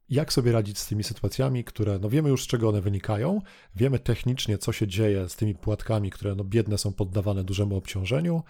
jak 0.08 0.32
sobie 0.32 0.52
radzić 0.52 0.78
z 0.78 0.86
tymi 0.86 1.04
sytuacjami, 1.04 1.64
które 1.64 1.98
no 1.98 2.08
wiemy 2.08 2.28
już 2.28 2.44
z 2.44 2.46
czego 2.46 2.68
one 2.68 2.80
wynikają, 2.80 3.40
wiemy 3.74 3.98
technicznie 3.98 4.58
co 4.58 4.72
się 4.72 4.86
dzieje 4.86 5.28
z 5.28 5.36
tymi 5.36 5.54
płatkami, 5.54 6.10
które 6.10 6.34
no 6.34 6.44
biedne 6.44 6.78
są 6.78 6.92
poddawane 6.92 7.44
dużemu 7.44 7.76
obciążeniu, 7.76 8.42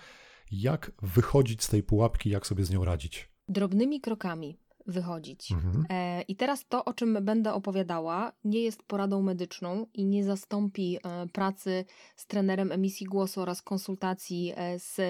jak 0.53 0.93
wychodzić 1.03 1.63
z 1.63 1.69
tej 1.69 1.83
pułapki, 1.83 2.31
jak 2.31 2.47
sobie 2.47 2.65
z 2.65 2.71
nią 2.71 2.85
radzić. 2.85 3.33
Drobnymi 3.49 4.01
krokami 4.01 4.59
wychodzić. 4.87 5.53
Mhm. 5.53 5.85
E, 5.91 6.23
I 6.23 6.37
teraz 6.37 6.69
to, 6.69 6.85
o 6.85 6.95
czym 6.95 7.19
będę 7.23 7.55
opowiadała, 7.55 8.33
nie 8.45 8.61
jest 8.61 8.83
poradą 8.83 9.23
medyczną 9.23 9.87
i 9.95 10.05
nie 10.05 10.25
zastąpi 10.25 10.99
e, 11.03 11.27
pracy 11.27 11.85
z 12.17 12.27
trenerem 12.27 12.73
emisji 12.73 13.07
głosu 13.07 13.41
oraz 13.41 13.63
konsultacji 13.63 14.53
e, 14.57 14.79
z 14.79 15.01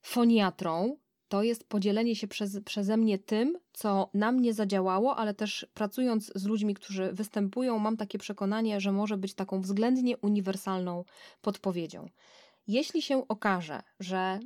foniatrą. 0.00 0.96
To 1.28 1.42
jest 1.42 1.68
podzielenie 1.68 2.16
się 2.16 2.28
przez, 2.28 2.60
przeze 2.64 2.96
mnie 2.96 3.18
tym, 3.18 3.58
co 3.72 4.10
nam 4.14 4.40
nie 4.40 4.54
zadziałało, 4.54 5.16
ale 5.16 5.34
też 5.34 5.66
pracując 5.74 6.32
z 6.34 6.44
ludźmi, 6.44 6.74
którzy 6.74 7.12
występują, 7.12 7.78
mam 7.78 7.96
takie 7.96 8.18
przekonanie, 8.18 8.80
że 8.80 8.92
może 8.92 9.16
być 9.16 9.34
taką 9.34 9.60
względnie 9.60 10.16
uniwersalną 10.16 11.04
podpowiedzią. 11.42 12.08
Jeśli 12.66 13.02
się 13.02 13.28
okaże, 13.28 13.82
że 14.00 14.40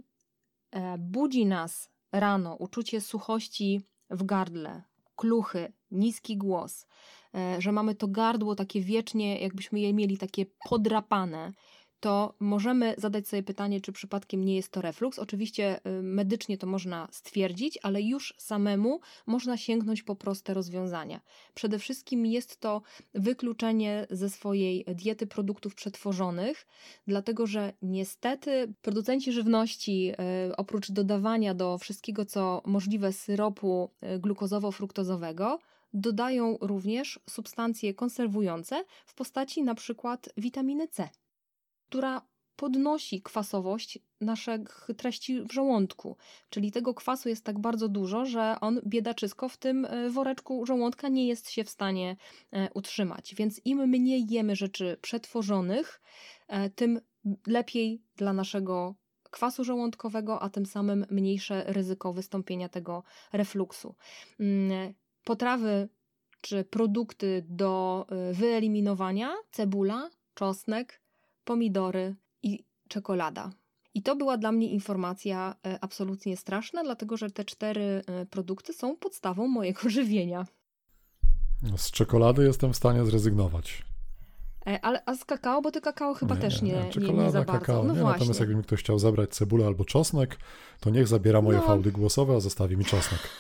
e, 0.71 0.99
budzi 0.99 1.47
nas 1.47 1.91
rano 2.13 2.55
uczucie 2.55 3.01
suchości 3.01 3.83
w 4.11 4.25
gardle, 4.25 4.83
kluchy, 5.17 5.73
niski 5.91 6.37
głos, 6.37 6.87
e, 7.35 7.57
że 7.59 7.73
mamy 7.73 7.95
to 7.95 8.09
gardło 8.09 8.55
takie 8.55 8.81
wiecznie, 8.81 9.41
jakbyśmy 9.41 9.81
je 9.81 9.95
mieli 9.95 10.19
takie 10.19 10.47
podrapane, 10.69 11.53
to 12.01 12.35
możemy 12.41 12.95
zadać 12.99 13.29
sobie 13.29 13.43
pytanie, 13.43 13.81
czy 13.81 13.93
przypadkiem 13.93 14.45
nie 14.45 14.57
jest 14.57 14.73
to 14.73 14.81
refluks. 14.81 15.19
Oczywiście 15.19 15.81
y, 15.87 16.03
medycznie 16.03 16.59
to 16.59 16.67
można 16.67 17.09
stwierdzić, 17.11 17.79
ale 17.83 18.03
już 18.03 18.35
samemu 18.39 19.01
można 19.27 19.57
sięgnąć 19.57 20.03
po 20.03 20.17
proste 20.17 20.55
rozwiązania. 20.55 21.21
Przede 21.55 21.79
wszystkim 21.79 22.27
jest 22.27 22.61
to 22.61 22.83
wykluczenie 23.15 24.07
ze 24.11 24.31
swojej 24.31 24.85
diety 24.89 25.27
produktów 25.27 25.75
przetworzonych, 25.75 26.67
dlatego 27.07 27.47
że 27.47 27.73
niestety 27.83 28.75
producenci 28.83 29.33
żywności, 29.33 30.13
y, 30.51 30.57
oprócz 30.57 30.91
dodawania 30.91 31.55
do 31.55 31.79
wszystkiego, 31.79 32.25
co 32.25 32.63
możliwe 32.67 33.13
syropu 33.13 33.91
y, 34.03 34.19
glukozowo-fruktozowego, 34.19 35.59
dodają 35.95 36.59
również 36.61 37.21
substancje 37.31 37.95
konserwujące 37.95 38.85
w 39.07 39.15
postaci 39.15 39.63
na 39.63 39.75
przykład 39.75 40.29
witaminy 40.37 40.89
C 40.89 41.09
która 41.89 42.23
podnosi 42.57 43.23
kwasowość 43.23 43.99
naszych 44.21 44.89
treści 44.97 45.43
w 45.43 45.53
żołądku. 45.53 46.17
Czyli 46.51 46.73
tego 46.73 46.95
kwasu 46.95 47.29
jest 47.29 47.45
tak 47.45 47.59
bardzo 47.59 47.89
dużo, 47.89 48.27
że 48.27 48.57
on 48.61 48.81
biedaczysko 48.87 49.49
w 49.49 49.57
tym 49.57 49.85
e, 49.85 50.11
woreczku 50.11 50.67
żołądka 50.67 51.09
nie 51.09 51.27
jest 51.27 51.51
się 51.51 51.65
w 51.65 51.71
stanie 51.71 52.17
e, 52.53 52.69
utrzymać. 52.75 53.35
Więc 53.35 53.61
im 53.65 53.89
mniej 53.89 54.27
jemy 54.31 54.57
rzeczy 54.57 54.97
przetworzonych, 55.03 56.03
e, 56.49 56.71
tym 56.71 57.01
lepiej 57.47 58.03
dla 58.17 58.33
naszego 58.33 58.95
kwasu 59.31 59.65
żołądkowego, 59.65 60.43
a 60.43 60.51
tym 60.51 60.67
samym 60.67 61.07
mniejsze 61.11 61.65
ryzyko 61.67 62.13
wystąpienia 62.13 62.69
tego 62.69 63.03
refluksu. 63.33 63.95
Mm, 64.41 64.95
potrawy 65.25 65.89
czy 66.41 66.65
produkty 66.65 67.45
do 67.49 68.07
wyeliminowania: 68.33 69.35
cebula, 69.53 70.11
czosnek, 70.35 71.01
pomidory 71.47 72.15
i 72.43 72.65
czekolada. 72.89 73.51
I 73.95 74.03
to 74.03 74.17
była 74.17 74.37
dla 74.39 74.53
mnie 74.53 74.71
informacja 74.71 75.55
e, 75.67 75.79
absolutnie 75.81 76.37
straszna, 76.37 76.85
dlatego 76.85 77.17
że 77.17 77.31
te 77.31 77.45
cztery 77.45 78.03
e, 78.07 78.27
produkty 78.27 78.73
są 78.73 78.97
podstawą 78.97 79.47
mojego 79.49 79.89
żywienia. 79.99 80.47
Z 81.77 81.91
czekolady 81.91 82.45
jestem 82.45 82.73
w 82.73 82.77
stanie 82.77 83.05
zrezygnować. 83.05 83.83
E, 84.67 84.81
ale, 84.85 85.03
a 85.07 85.15
z 85.15 85.25
kakao, 85.25 85.63
bo 85.63 85.71
ty 85.71 85.81
kakao 85.81 86.15
chyba 86.15 86.35
nie, 86.35 86.41
też 86.41 86.63
nie, 86.63 86.73
nie, 86.73 86.83
nie, 86.83 86.91
Czekolada, 86.91 87.19
nie, 87.19 87.25
nie 87.25 87.31
za 87.31 87.39
bardzo. 87.45 87.53
kakao. 87.53 87.85
No 87.85 87.95
nie, 87.95 88.01
właśnie. 88.01 88.13
Natomiast 88.19 88.41
jakby 88.41 88.55
mi 88.55 88.63
ktoś 88.63 88.81
chciał 88.81 88.99
zabrać 88.99 89.31
cebulę 89.31 89.67
albo 89.67 89.85
czosnek, 89.85 90.39
to 90.81 90.91
niech 90.91 91.09
zabiera 91.09 91.43
moje 91.43 91.59
No. 91.59 91.65
fałdy 91.65 91.93
głosowe, 91.93 92.35
a 92.37 92.41
zostawi 92.41 92.77
mi 92.77 92.85
czosnek. 92.85 93.21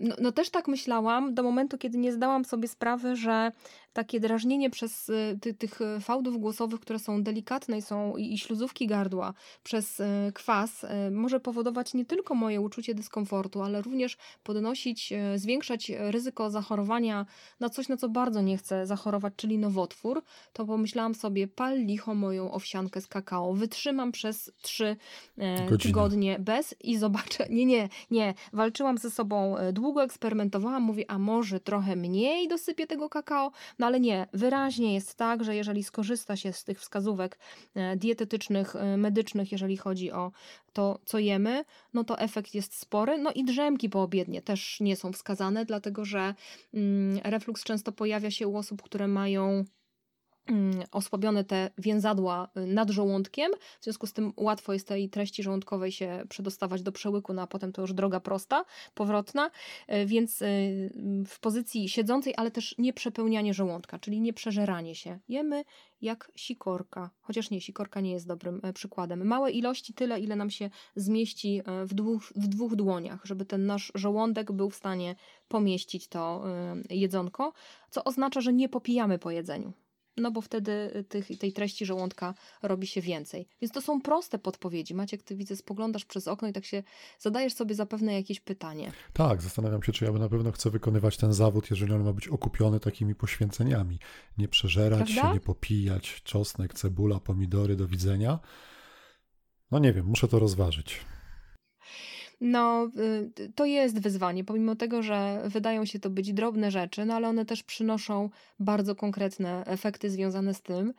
No, 0.00 0.14
no 0.20 0.32
też 0.32 0.50
tak 0.50 0.68
myślałam 0.68 1.34
do 1.34 1.42
momentu, 1.42 1.78
kiedy 1.78 1.98
nie 1.98 2.12
zdałam 2.12 2.44
sobie 2.44 2.68
sprawy, 2.68 3.16
że 3.16 3.52
takie 3.96 4.20
drażnienie 4.20 4.70
przez 4.70 5.08
y, 5.08 5.38
ty, 5.40 5.54
tych 5.54 5.80
y, 5.80 6.00
fałdów 6.00 6.40
głosowych, 6.40 6.80
które 6.80 6.98
są 6.98 7.22
delikatne 7.22 7.78
i 7.78 7.82
są 7.82 8.16
i, 8.16 8.38
śluzówki 8.38 8.86
gardła 8.86 9.34
przez 9.62 10.00
y, 10.00 10.04
kwas, 10.34 10.86
może 11.10 11.40
powodować 11.40 11.94
nie 11.94 12.04
tylko 12.04 12.34
moje 12.34 12.60
uczucie 12.60 12.94
dyskomfortu, 12.94 13.62
ale 13.62 13.82
również 13.82 14.16
podnosić, 14.42 15.12
zwiększać 15.36 15.92
ryzyko 15.98 16.50
zachorowania 16.50 17.26
na 17.60 17.70
coś, 17.70 17.88
na 17.88 17.96
co 17.96 18.08
bardzo 18.08 18.42
nie 18.42 18.58
chcę 18.58 18.86
zachorować, 18.86 19.32
czyli 19.36 19.58
nowotwór, 19.58 20.22
to 20.52 20.66
pomyślałam 20.66 21.14
sobie, 21.14 21.48
pal 21.48 21.78
licho 21.78 22.14
moją 22.14 22.52
owsiankę 22.52 23.00
z 23.00 23.06
kakao, 23.06 23.54
wytrzymam 23.54 24.12
przez 24.12 24.52
trzy 24.62 24.96
e, 25.38 25.78
tygodnie 25.78 26.38
bez 26.38 26.74
i 26.80 26.98
zobaczę. 26.98 27.46
Nie, 27.50 27.66
nie, 27.66 27.88
nie. 28.10 28.34
Walczyłam 28.52 28.98
ze 28.98 29.10
sobą 29.10 29.56
e, 29.56 29.72
długo, 29.72 30.02
eksperymentowałam, 30.02 30.82
mówię, 30.82 31.04
a 31.08 31.18
może 31.18 31.60
trochę 31.60 31.96
mniej 31.96 32.48
dosypię 32.48 32.86
tego 32.86 33.08
kakao? 33.08 33.52
No 33.78 33.85
ale 33.86 34.00
nie, 34.00 34.26
wyraźnie 34.32 34.94
jest 34.94 35.14
tak, 35.14 35.44
że 35.44 35.56
jeżeli 35.56 35.84
skorzysta 35.84 36.36
się 36.36 36.52
z 36.52 36.64
tych 36.64 36.80
wskazówek 36.80 37.38
e, 37.74 37.96
dietetycznych, 37.96 38.76
e, 38.76 38.96
medycznych, 38.96 39.52
jeżeli 39.52 39.76
chodzi 39.76 40.12
o 40.12 40.32
to, 40.72 40.98
co 41.04 41.18
jemy, 41.18 41.64
no 41.94 42.04
to 42.04 42.18
efekt 42.18 42.54
jest 42.54 42.78
spory. 42.78 43.18
No 43.18 43.32
i 43.32 43.44
drzemki 43.44 43.88
poobiednie 43.88 44.42
też 44.42 44.80
nie 44.80 44.96
są 44.96 45.12
wskazane, 45.12 45.64
dlatego 45.64 46.04
że 46.04 46.34
mm, 46.74 47.20
refluks 47.24 47.64
często 47.64 47.92
pojawia 47.92 48.30
się 48.30 48.48
u 48.48 48.56
osób, 48.56 48.82
które 48.82 49.08
mają 49.08 49.64
osłabione 50.92 51.44
te 51.44 51.70
więzadła 51.78 52.48
y, 52.56 52.66
nad 52.66 52.90
żołądkiem, 52.90 53.52
w 53.80 53.84
związku 53.84 54.06
z 54.06 54.12
tym 54.12 54.32
łatwo 54.36 54.72
jest 54.72 54.88
tej 54.88 55.10
treści 55.10 55.42
żołądkowej 55.42 55.92
się 55.92 56.24
przedostawać 56.28 56.82
do 56.82 56.92
przełyku, 56.92 57.32
no 57.32 57.42
a 57.42 57.46
potem 57.46 57.72
to 57.72 57.82
już 57.82 57.92
droga 57.92 58.20
prosta, 58.20 58.64
powrotna, 58.94 59.50
y, 59.92 60.06
więc 60.06 60.42
y, 60.42 61.24
w 61.26 61.40
pozycji 61.40 61.88
siedzącej, 61.88 62.34
ale 62.36 62.50
też 62.50 62.74
nie 62.78 62.92
przepełnianie 62.92 63.54
żołądka, 63.54 63.98
czyli 63.98 64.20
nie 64.20 64.32
przeżeranie 64.32 64.94
się. 64.94 65.18
Jemy 65.28 65.64
jak 66.00 66.32
sikorka, 66.36 67.10
chociaż 67.20 67.50
nie, 67.50 67.60
sikorka 67.60 68.00
nie 68.00 68.12
jest 68.12 68.26
dobrym 68.26 68.60
e, 68.62 68.72
przykładem. 68.72 69.26
Małe 69.26 69.50
ilości, 69.50 69.94
tyle 69.94 70.20
ile 70.20 70.36
nam 70.36 70.50
się 70.50 70.70
zmieści 70.96 71.62
e, 71.64 71.86
w 71.86 71.94
dwóch, 71.94 72.22
w 72.36 72.46
dwóch 72.48 72.76
dłoniach, 72.76 73.20
żeby 73.24 73.44
ten 73.44 73.66
nasz 73.66 73.92
żołądek 73.94 74.52
był 74.52 74.70
w 74.70 74.76
stanie 74.76 75.14
pomieścić 75.48 76.08
to 76.08 76.44
e, 76.48 76.76
jedzonko, 76.90 77.52
co 77.90 78.04
oznacza, 78.04 78.40
że 78.40 78.52
nie 78.52 78.68
popijamy 78.68 79.18
po 79.18 79.30
jedzeniu 79.30 79.72
no 80.16 80.30
bo 80.30 80.40
wtedy 80.40 80.72
y, 80.96 81.04
tych, 81.04 81.38
tej 81.38 81.52
treści 81.52 81.86
żołądka 81.86 82.34
robi 82.62 82.86
się 82.86 83.00
więcej. 83.00 83.48
Więc 83.60 83.72
to 83.72 83.80
są 83.80 84.00
proste 84.00 84.38
podpowiedzi. 84.38 84.94
Maciek, 84.94 85.22
ty 85.22 85.36
widzę, 85.36 85.56
spoglądasz 85.56 86.04
przez 86.04 86.28
okno 86.28 86.48
i 86.48 86.52
tak 86.52 86.64
się 86.64 86.82
zadajesz 87.18 87.54
sobie 87.54 87.74
zapewne 87.74 88.14
jakieś 88.14 88.40
pytanie. 88.40 88.92
Tak, 89.12 89.42
zastanawiam 89.42 89.82
się, 89.82 89.92
czy 89.92 90.04
ja 90.04 90.12
na 90.12 90.28
pewno 90.28 90.52
chcę 90.52 90.70
wykonywać 90.70 91.16
ten 91.16 91.32
zawód, 91.32 91.70
jeżeli 91.70 91.92
on 91.92 92.04
ma 92.04 92.12
być 92.12 92.28
okupiony 92.28 92.80
takimi 92.80 93.14
poświęceniami. 93.14 93.98
Nie 94.38 94.48
przeżerać 94.48 95.12
Prawda? 95.12 95.28
się, 95.28 95.34
nie 95.34 95.40
popijać, 95.40 96.22
czosnek, 96.24 96.74
cebula, 96.74 97.20
pomidory, 97.20 97.76
do 97.76 97.88
widzenia. 97.88 98.38
No 99.70 99.78
nie 99.78 99.92
wiem, 99.92 100.06
muszę 100.06 100.28
to 100.28 100.38
rozważyć. 100.38 101.00
No, 102.40 102.90
to 103.54 103.64
jest 103.64 104.00
wyzwanie, 104.00 104.44
pomimo 104.44 104.76
tego, 104.76 105.02
że 105.02 105.42
wydają 105.46 105.84
się 105.84 105.98
to 105.98 106.10
być 106.10 106.32
drobne 106.32 106.70
rzeczy, 106.70 107.04
no 107.04 107.14
ale 107.14 107.28
one 107.28 107.44
też 107.44 107.62
przynoszą 107.62 108.30
bardzo 108.58 108.94
konkretne 108.94 109.64
efekty 109.66 110.10
związane 110.10 110.54
z 110.54 110.62
tym, 110.62 110.94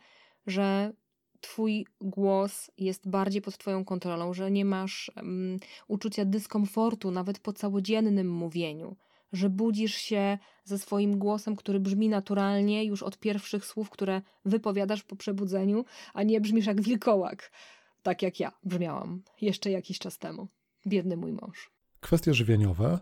że 0.46 0.92
Twój 1.40 1.86
głos 2.00 2.70
jest 2.78 3.08
bardziej 3.08 3.42
pod 3.42 3.58
Twoją 3.58 3.84
kontrolą, 3.84 4.34
że 4.34 4.50
nie 4.50 4.64
masz 4.64 5.10
um, 5.16 5.58
uczucia 5.88 6.24
dyskomfortu 6.24 7.10
nawet 7.10 7.38
po 7.38 7.52
całodziennym 7.52 8.30
mówieniu, 8.30 8.96
że 9.32 9.50
budzisz 9.50 9.94
się 9.94 10.38
ze 10.64 10.78
swoim 10.78 11.18
głosem, 11.18 11.56
który 11.56 11.80
brzmi 11.80 12.08
naturalnie 12.08 12.84
już 12.84 13.02
od 13.02 13.18
pierwszych 13.18 13.64
słów, 13.64 13.90
które 13.90 14.22
wypowiadasz 14.44 15.02
po 15.02 15.16
przebudzeniu, 15.16 15.84
a 16.14 16.22
nie 16.22 16.40
brzmisz 16.40 16.66
jak 16.66 16.80
wilkołak, 16.80 17.50
tak 18.02 18.22
jak 18.22 18.40
ja 18.40 18.52
brzmiałam 18.64 19.22
jeszcze 19.40 19.70
jakiś 19.70 19.98
czas 19.98 20.18
temu. 20.18 20.48
Biedny 20.88 21.16
mój 21.16 21.32
mąż. 21.32 21.70
Kwestie 22.00 22.34
żywieniowe 22.34 22.98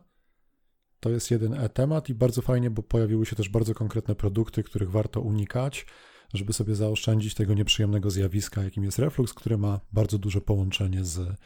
to 1.00 1.10
jest 1.10 1.30
jeden 1.30 1.54
e 1.54 1.68
temat 1.68 2.08
i 2.08 2.14
bardzo 2.14 2.42
fajnie, 2.42 2.70
bo 2.70 2.82
pojawiły 2.82 3.26
się 3.26 3.36
też 3.36 3.48
bardzo 3.48 3.74
konkretne 3.74 4.14
produkty, 4.14 4.62
których 4.62 4.90
warto 4.90 5.20
unikać, 5.20 5.86
żeby 6.34 6.52
sobie 6.52 6.74
zaoszczędzić 6.74 7.34
tego 7.34 7.54
nieprzyjemnego 7.54 8.10
zjawiska, 8.10 8.62
jakim 8.62 8.84
jest 8.84 8.98
refluks, 8.98 9.34
który 9.34 9.58
ma 9.58 9.80
bardzo 9.92 10.18
duże 10.18 10.40
połączenie 10.40 11.04
z 11.04 11.18
e, 11.18 11.36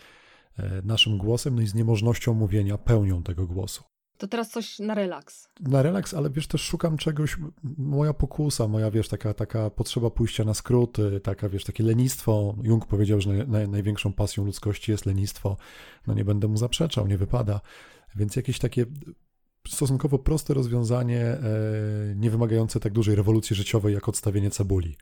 naszym 0.84 1.18
głosem, 1.18 1.54
no 1.54 1.62
i 1.62 1.66
z 1.66 1.74
niemożnością 1.74 2.34
mówienia 2.34 2.78
pełnią 2.78 3.22
tego 3.22 3.46
głosu. 3.46 3.89
To 4.20 4.28
teraz 4.28 4.50
coś 4.50 4.78
na 4.78 4.94
relaks. 4.94 5.48
Na 5.60 5.82
relaks, 5.82 6.14
ale 6.14 6.30
wiesz, 6.30 6.46
też 6.46 6.60
szukam 6.62 6.96
czegoś, 6.96 7.36
moja 7.78 8.14
pokusa, 8.14 8.68
moja, 8.68 8.90
wiesz, 8.90 9.08
taka, 9.08 9.34
taka 9.34 9.70
potrzeba 9.70 10.10
pójścia 10.10 10.44
na 10.44 10.54
skróty, 10.54 11.20
taka, 11.20 11.48
wiesz, 11.48 11.64
takie 11.64 11.84
lenistwo. 11.84 12.56
Jung 12.62 12.86
powiedział, 12.86 13.20
że 13.20 13.30
naj, 13.30 13.68
największą 13.68 14.12
pasją 14.12 14.44
ludzkości 14.44 14.90
jest 14.90 15.06
lenistwo. 15.06 15.56
No 16.06 16.14
nie 16.14 16.24
będę 16.24 16.48
mu 16.48 16.56
zaprzeczał, 16.56 17.06
nie 17.06 17.18
wypada. 17.18 17.60
Więc 18.16 18.36
jakieś 18.36 18.58
takie 18.58 18.86
stosunkowo 19.68 20.18
proste 20.18 20.54
rozwiązanie, 20.54 21.20
e, 21.20 21.40
nie 22.16 22.30
wymagające 22.30 22.80
tak 22.80 22.92
dużej 22.92 23.14
rewolucji 23.14 23.56
życiowej, 23.56 23.94
jak 23.94 24.08
odstawienie 24.08 24.50
cebuli. 24.50 24.96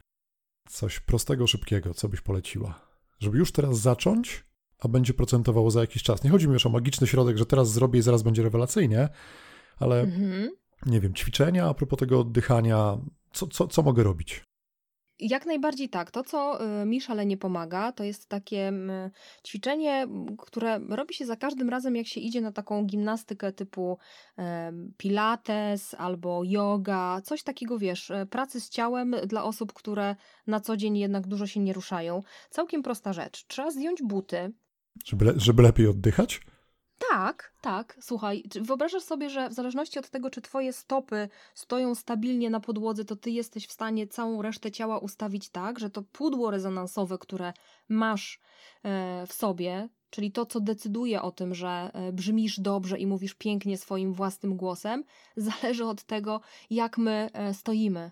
Coś 0.69 1.01
prostego, 1.01 1.47
szybkiego, 1.47 1.95
co 1.95 2.09
byś 2.09 2.21
poleciła? 2.21 2.81
Żeby 3.21 3.39
już 3.39 3.53
teraz 3.53 3.79
zacząć, 3.79 4.45
a 4.79 4.89
będzie 4.89 5.15
procentowało 5.15 5.71
za 5.71 5.81
jakiś 5.81 6.03
czas. 6.03 6.25
Nie 6.25 6.31
chodzi 6.31 6.47
mi 6.47 6.53
już 6.53 6.67
o 6.67 6.71
magiczny 6.71 7.07
środek, 7.07 7.39
że 7.39 7.47
teraz 7.47 7.73
zrobię 7.73 7.99
i 7.99 8.03
zaraz 8.03 8.23
będzie 8.23 8.43
rewelacyjnie, 8.43 9.09
ale 9.81 10.01
Mhm. 10.01 10.51
nie 10.87 11.01
wiem, 11.01 11.15
ćwiczenia 11.15 11.67
a 11.69 11.75
propos 11.75 11.99
tego 11.99 12.21
oddychania, 12.21 12.99
co, 13.33 13.47
co, 13.47 13.69
co 13.69 13.83
mogę 13.83 14.03
robić? 14.03 14.43
Jak 15.21 15.47
najbardziej 15.47 15.89
tak. 15.89 16.11
To, 16.11 16.25
co 16.25 16.65
y, 16.83 16.87
mi 16.87 17.01
szalenie 17.01 17.37
pomaga, 17.37 17.93
to 17.93 18.05
jest 18.05 18.29
takie 18.29 18.69
mm, 18.69 19.11
ćwiczenie, 19.47 20.07
które 20.39 20.81
robi 20.89 21.15
się 21.15 21.27
za 21.27 21.37
każdym 21.37 21.69
razem, 21.69 21.97
jak 21.97 22.07
się 22.07 22.21
idzie 22.21 22.41
na 22.41 22.53
taką 22.53 22.85
gimnastykę 22.85 23.53
typu 23.53 23.99
em, 24.37 24.93
pilates 24.97 25.95
albo 25.95 26.41
yoga, 26.45 27.21
coś 27.25 27.43
takiego, 27.43 27.79
wiesz, 27.79 28.11
e, 28.11 28.27
pracy 28.27 28.61
z 28.61 28.69
ciałem 28.69 29.17
dla 29.27 29.45
osób, 29.45 29.73
które 29.73 30.17
na 30.47 30.61
co 30.61 30.77
dzień 30.77 30.99
jednak 30.99 31.27
dużo 31.27 31.47
się 31.47 31.61
nie 31.61 31.73
ruszają. 31.73 32.23
Całkiem 32.51 32.83
prosta 32.83 33.13
rzecz. 33.13 33.47
Trzeba 33.47 33.71
zdjąć 33.71 34.03
buty, 34.03 34.53
Żeby, 35.05 35.25
le- 35.25 35.35
żeby 35.37 35.63
lepiej 35.63 35.87
oddychać? 35.87 36.41
Tak, 37.11 37.53
tak. 37.61 37.99
Słuchaj, 38.01 38.45
wyobrażasz 38.61 39.03
sobie, 39.03 39.31
że 39.31 39.49
w 39.49 39.53
zależności 39.53 39.99
od 39.99 40.11
tego, 40.11 40.31
czy 40.31 40.43
twoje 40.43 40.73
stopy 40.73 41.29
stoją 41.55 41.95
stabilnie 41.95 42.51
na 42.51 42.61
podłodze, 42.61 43.05
to 43.05 43.17
ty 43.17 43.31
jesteś 43.31 43.67
w 43.67 43.73
stanie 43.73 44.07
całą 44.07 44.43
resztę 44.43 44.71
ciała 44.71 44.99
ustawić 44.99 45.51
tak, 45.51 45.79
że 45.79 45.91
to 45.91 46.03
pudło 46.03 46.51
rezonansowe, 46.51 47.19
które 47.19 47.53
masz 47.89 48.41
e, 48.83 49.27
w 49.27 49.33
sobie, 49.33 49.89
czyli 50.11 50.33
to, 50.33 50.47
co 50.47 50.61
decyduje 50.61 51.23
o 51.23 51.31
tym, 51.31 51.55
że 51.55 51.91
e, 51.93 52.13
brzmisz 52.13 52.61
dobrze 52.61 52.99
i 52.99 53.07
mówisz 53.07 53.35
pięknie 53.35 53.79
swoim 53.79 54.13
własnym 54.13 54.57
głosem, 54.57 55.05
zależy 55.37 55.85
od 55.85 56.03
tego, 56.03 56.41
jak 56.71 56.99
my 56.99 57.31
e, 57.33 57.55
stoimy. 57.55 58.11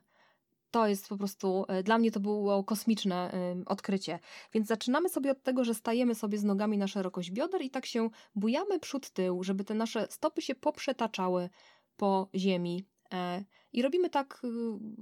To 0.77 0.87
jest 0.87 1.09
po 1.09 1.17
prostu, 1.17 1.65
e, 1.69 1.83
dla 1.83 1.99
mnie 1.99 2.11
to 2.11 2.21
było 2.21 2.65
kosmiczne 2.65 3.33
e, 3.33 3.57
odkrycie. 3.67 4.19
Więc 4.53 4.67
zaczynamy 4.67 5.09
sobie 5.09 5.31
od 5.31 5.43
tego, 5.43 5.65
że 5.65 5.75
stajemy 5.75 6.15
sobie 6.15 6.39
z 6.39 6.45
nogami 6.45 6.79
na 6.79 6.87
szerokość 6.87 7.31
bioder 7.31 7.63
i 7.63 7.71
tak 7.71 7.87
się 7.87 8.11
bujamy 8.35 8.81
przód 8.81 9.11
tył, 9.11 9.45
żeby 9.45 9.65
te 9.65 9.75
nasze 9.75 10.07
stopy 10.11 10.43
się 10.43 10.55
poprzetaczały 10.55 11.49
po 11.97 12.29
ziemi. 12.35 12.85
E, 13.13 13.45
I 13.73 13.83
robimy 13.83 14.11
tak 14.11 14.43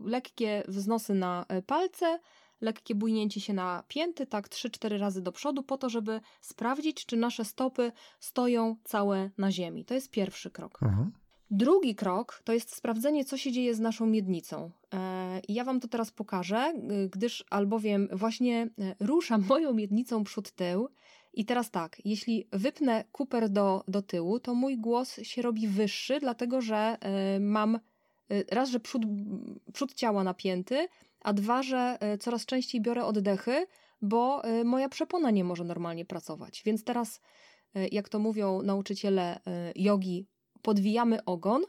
lekkie 0.05 0.63
wznosy 0.69 1.15
na 1.15 1.47
palce, 1.67 2.19
lekkie 2.61 2.95
bujnięcie 2.95 3.41
się 3.41 3.53
na 3.53 3.83
pięty, 3.89 4.27
tak 4.27 4.49
3-4 4.49 4.99
razy 4.99 5.23
do 5.23 5.33
przodu, 5.33 5.63
po 5.63 5.79
to, 5.79 5.89
żeby 5.89 6.21
sprawdzić, 6.41 7.07
czy 7.07 7.17
nasze 7.17 7.45
stopy 7.45 7.93
stoją 8.21 8.77
całe 8.85 9.31
na 9.39 9.53
ziemi. 9.53 9.85
To 9.85 9.95
jest 9.95 10.11
pierwszy 10.11 10.51
krok. 10.51 10.83
Mhm. 10.83 11.24
Drugi 11.51 11.95
krok 11.95 12.43
to 12.45 12.53
jest 12.53 12.77
sprawdzenie, 12.77 13.25
co 13.25 13.37
się 13.37 13.53
dzieje 13.53 13.75
z 13.75 13.81
naszą 13.81 14.07
miednicą. 14.07 14.71
E, 14.95 15.41
ja 15.49 15.65
Wam 15.65 15.81
to 15.81 15.89
teraz 15.89 16.11
pokażę, 16.11 16.73
gdyż 17.11 17.45
albowiem 17.51 18.09
właśnie 18.13 18.63
e, 18.63 18.95
ruszam 19.01 19.45
moją 19.49 19.75
miednicą 19.75 20.25
przód-tył. 20.25 20.89
I 21.37 21.45
teraz 21.45 21.71
tak, 21.71 21.97
jeśli 22.05 22.49
wypnę 22.53 23.05
kuper 23.13 23.49
do, 23.49 23.85
do 23.89 24.03
tyłu, 24.03 24.41
to 24.41 24.55
mój 24.55 24.79
głos 24.79 25.21
się 25.23 25.43
robi 25.43 25.69
wyższy, 25.69 26.21
dlatego 26.21 26.61
że 26.61 26.97
e, 27.01 27.41
mam 27.41 27.79
raz, 28.51 28.71
że 28.71 28.81
przód, 28.81 29.03
przód 29.73 29.95
ciała 29.95 30.25
napięty, 30.25 30.89
a 31.21 31.33
dwa, 31.33 31.63
że 31.63 31.99
coraz 32.21 32.47
częściej 32.47 32.81
biorę 32.81 33.05
oddechy, 33.05 33.67
bo 34.03 34.43
moja 34.65 34.89
przepona 34.89 35.31
nie 35.31 35.45
może 35.45 35.65
normalnie 35.65 36.05
pracować. 36.05 36.63
Więc 36.67 36.85
teraz, 36.85 37.21
jak 37.93 38.09
to 38.09 38.19
mówią 38.19 38.63
nauczyciele 38.63 39.41
jogi, 39.77 40.27
podwijamy 40.65 41.25
ogon 41.25 41.63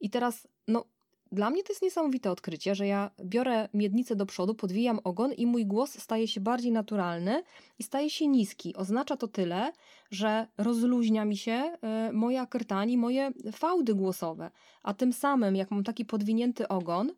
i 0.00 0.10
teraz, 0.10 0.48
no, 0.68 0.84
dla 1.32 1.50
mnie 1.50 1.62
to 1.62 1.72
jest 1.72 1.82
niesamowite 1.82 2.30
odkrycie, 2.30 2.74
że 2.74 2.86
ja 2.86 3.10
biorę 3.24 3.68
miednicę 3.74 4.16
do 4.16 4.26
przodu, 4.26 4.54
podwijam 4.54 5.00
ogon 5.04 5.32
i 5.32 5.46
mój 5.46 5.66
głos 5.66 5.98
staje 5.98 6.28
się 6.28 6.40
bardziej 6.40 6.72
naturalny 6.72 7.42
i 7.78 7.82
staje 7.82 8.10
się 8.10 8.26
niski. 8.28 8.76
Oznacza 8.76 9.16
to 9.16 9.28
tyle, 9.28 9.72
że 10.10 10.46
rozluźnia 10.58 11.24
mi 11.24 11.36
się 11.36 11.76
y, 12.08 12.12
moja 12.12 12.46
krtań 12.46 12.90
i 12.90 12.98
moje 12.98 13.30
fałdy 13.52 13.94
głosowe. 13.94 14.50
A 14.82 14.94
tym 14.94 15.12
samym, 15.12 15.56
jak 15.56 15.70
mam 15.70 15.84
taki 15.84 16.04
podwinięty 16.04 16.68
ogon 16.68 17.10
y, 17.10 17.14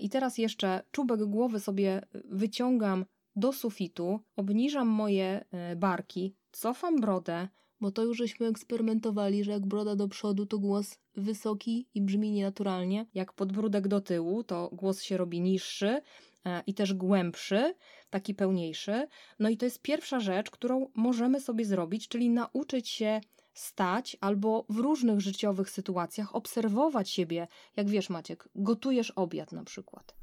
i 0.00 0.08
teraz 0.08 0.38
jeszcze 0.38 0.82
czubek 0.90 1.24
głowy 1.24 1.60
sobie 1.60 2.02
wyciągam 2.24 3.04
do 3.36 3.52
sufitu, 3.52 4.20
obniżam 4.36 4.88
moje 4.88 5.44
y, 5.72 5.76
barki, 5.76 6.34
cofam 6.52 7.00
brodę, 7.00 7.48
bo 7.82 7.90
to 7.90 8.02
już 8.02 8.16
żeśmy 8.16 8.46
eksperymentowali, 8.46 9.44
że 9.44 9.52
jak 9.52 9.66
broda 9.66 9.96
do 9.96 10.08
przodu, 10.08 10.46
to 10.46 10.58
głos 10.58 10.98
wysoki 11.16 11.88
i 11.94 12.02
brzmi 12.02 12.30
nienaturalnie. 12.30 13.06
Jak 13.14 13.32
podbródek 13.32 13.88
do 13.88 14.00
tyłu, 14.00 14.44
to 14.44 14.70
głos 14.72 15.02
się 15.02 15.16
robi 15.16 15.40
niższy 15.40 16.00
e, 16.44 16.62
i 16.66 16.74
też 16.74 16.94
głębszy, 16.94 17.74
taki 18.10 18.34
pełniejszy. 18.34 19.06
No 19.38 19.48
i 19.48 19.56
to 19.56 19.64
jest 19.64 19.82
pierwsza 19.82 20.20
rzecz, 20.20 20.50
którą 20.50 20.90
możemy 20.94 21.40
sobie 21.40 21.64
zrobić, 21.64 22.08
czyli 22.08 22.30
nauczyć 22.30 22.88
się 22.88 23.20
stać 23.54 24.16
albo 24.20 24.66
w 24.68 24.76
różnych 24.76 25.20
życiowych 25.20 25.70
sytuacjach 25.70 26.34
obserwować 26.34 27.10
siebie. 27.10 27.48
Jak 27.76 27.88
wiesz, 27.88 28.10
Maciek, 28.10 28.48
gotujesz 28.54 29.10
obiad 29.10 29.52
na 29.52 29.64
przykład 29.64 30.21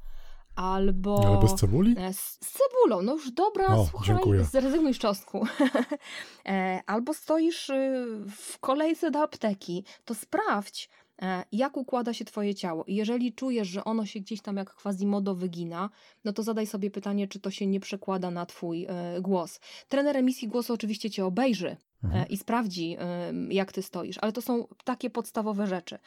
albo... 0.56 1.26
Ale 1.26 1.38
bez 1.38 1.54
cebuli? 1.54 1.94
E, 1.98 2.12
z, 2.12 2.38
z 2.44 2.58
cebulą, 2.58 3.02
no 3.02 3.12
już 3.12 3.30
dobra, 3.30 3.66
o, 3.66 3.86
słuchaj, 3.86 4.06
dziękuję. 4.06 4.44
zrezygnuj 4.44 4.94
z 4.94 4.98
czosnku. 4.98 5.46
E, 6.46 6.80
albo 6.86 7.14
stoisz 7.14 7.70
y, 7.70 8.06
w 8.36 8.58
kolejce 8.58 9.10
do 9.10 9.22
apteki, 9.22 9.84
to 10.04 10.14
sprawdź, 10.14 10.88
jak 11.52 11.76
układa 11.76 12.12
się 12.14 12.24
twoje 12.24 12.54
ciało. 12.54 12.84
I 12.84 12.94
jeżeli 12.94 13.32
czujesz, 13.32 13.68
że 13.68 13.84
ono 13.84 14.06
się 14.06 14.20
gdzieś 14.20 14.40
tam 14.40 14.56
jak 14.56 14.74
quasimodo 14.74 15.34
wygina, 15.34 15.90
no 16.24 16.32
to 16.32 16.42
zadaj 16.42 16.66
sobie 16.66 16.90
pytanie, 16.90 17.28
czy 17.28 17.40
to 17.40 17.50
się 17.50 17.66
nie 17.66 17.80
przekłada 17.80 18.30
na 18.30 18.46
twój 18.46 18.86
głos. 19.20 19.60
Trener 19.88 20.16
emisji 20.16 20.48
głosu 20.48 20.72
oczywiście 20.72 21.10
cię 21.10 21.24
obejrzy, 21.24 21.76
mhm. 22.04 22.28
i 22.28 22.36
sprawdzi, 22.36 22.96
jak 23.48 23.72
ty 23.72 23.82
stoisz. 23.82 24.18
Ale 24.20 24.32
to 24.32 24.42
są 24.42 24.66
takie 24.84 25.10
podstawowe 25.10 25.66
rzeczy. 25.66 25.98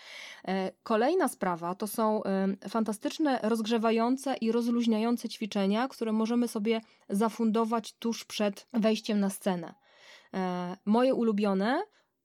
E, 0.48 0.72
kolejna 0.84 1.28
sprawa 1.28 1.76
to 1.76 1.88
są 1.88 2.22
fantastyczne, 2.70 3.40
rozgrzewające 3.44 4.36
i 4.42 4.52
rozluźniające 4.52 5.30
ćwiczenia, 5.30 5.88
które 5.88 6.12
możemy 6.12 6.48
sobie 6.48 6.82
zafundować 7.10 7.94
tuż 7.94 8.26
przed 8.26 8.68
wejściem 8.74 9.20
na 9.20 9.30
scenę. 9.30 9.74
E, 10.34 10.78
moje 10.86 11.14
ulubione 11.14 11.84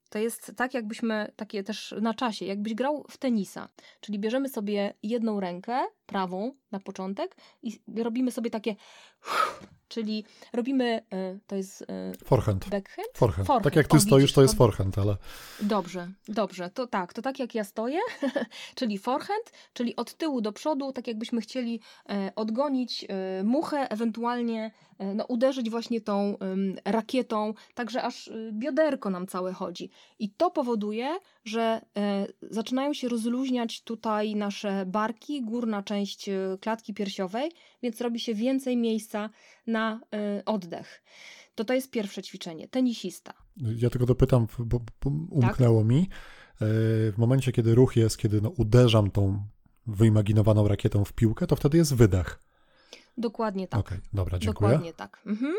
to 0.09 0.19
jest 0.19 0.51
tak, 0.55 0.73
jakbyśmy 0.73 1.31
takie 1.35 1.63
też 1.63 1.95
na 2.01 2.13
czasie, 2.13 2.45
jakbyś 2.45 2.73
grał 2.73 3.05
w 3.09 3.17
tenisa. 3.17 3.69
Czyli 4.01 4.19
bierzemy 4.19 4.49
sobie 4.49 4.93
jedną 5.03 5.39
rękę, 5.39 5.79
prawą 6.05 6.51
na 6.71 6.79
początek 6.79 7.35
i 7.63 7.79
robimy 7.97 8.31
sobie 8.31 8.49
takie 8.49 8.75
czyli 9.89 10.25
robimy, 10.53 11.01
e, 11.13 11.39
to 11.47 11.55
jest 11.55 11.81
e, 11.81 11.85
forehand. 12.25 12.69
backhand? 12.69 13.09
Forehand. 13.13 13.47
forehand. 13.47 13.63
Tak 13.63 13.75
jak 13.75 13.87
ty 13.87 13.97
o, 13.97 13.99
stoisz, 13.99 14.21
widzisz, 14.21 14.35
to 14.35 14.41
jest 14.41 14.57
forehand, 14.57 14.97
ale... 14.97 15.17
Dobrze, 15.61 16.11
dobrze, 16.27 16.69
to 16.69 16.87
tak, 16.87 17.13
to 17.13 17.21
tak 17.21 17.39
jak 17.39 17.55
ja 17.55 17.63
stoję, 17.63 17.99
czyli 18.75 18.97
forehand, 18.97 19.51
czyli 19.73 19.95
od 19.95 20.13
tyłu 20.17 20.41
do 20.41 20.51
przodu, 20.51 20.91
tak 20.91 21.07
jakbyśmy 21.07 21.41
chcieli 21.41 21.79
e, 22.09 22.31
odgonić 22.35 23.05
muchę, 23.43 23.91
ewentualnie 23.91 24.71
no, 25.15 25.25
uderzyć 25.25 25.69
właśnie 25.69 26.01
tą 26.01 26.37
rakietą, 26.85 27.53
także 27.73 28.03
aż 28.03 28.31
bioderko 28.51 29.09
nam 29.09 29.27
całe 29.27 29.53
chodzi. 29.53 29.89
I 30.19 30.29
to 30.29 30.51
powoduje, 30.51 31.17
że 31.45 31.81
zaczynają 32.41 32.93
się 32.93 33.09
rozluźniać 33.09 33.83
tutaj 33.83 34.35
nasze 34.35 34.85
barki, 34.85 35.41
górna 35.41 35.83
część 35.83 36.29
klatki 36.61 36.93
piersiowej, 36.93 37.51
więc 37.83 38.01
robi 38.01 38.19
się 38.19 38.33
więcej 38.33 38.77
miejsca 38.77 39.29
na 39.67 40.01
y, 40.39 40.45
oddech. 40.45 41.03
To 41.55 41.65
to 41.65 41.73
jest 41.73 41.91
pierwsze 41.91 42.23
ćwiczenie. 42.23 42.67
Tenisista. 42.67 43.33
Ja 43.57 43.89
tylko 43.89 44.05
dopytam, 44.05 44.47
bo, 44.59 44.79
bo 44.79 45.11
umknęło 45.29 45.79
tak? 45.79 45.87
mi. 45.87 45.99
E, 45.99 46.07
w 47.11 47.13
momencie, 47.17 47.51
kiedy 47.51 47.75
ruch 47.75 47.95
jest, 47.95 48.17
kiedy 48.17 48.41
no, 48.41 48.49
uderzam 48.49 49.11
tą 49.11 49.43
wyimaginowaną 49.87 50.67
rakietą 50.67 51.05
w 51.05 51.13
piłkę, 51.13 51.47
to 51.47 51.55
wtedy 51.55 51.77
jest 51.77 51.95
wydech. 51.95 52.39
Dokładnie 53.19 53.67
tak. 53.67 53.79
Okej, 53.79 53.97
okay, 53.97 54.09
dobra, 54.13 54.39
dziękuję. 54.39 54.69
Dokładnie 54.69 54.93
tak. 54.93 55.21
Mhm. 55.25 55.55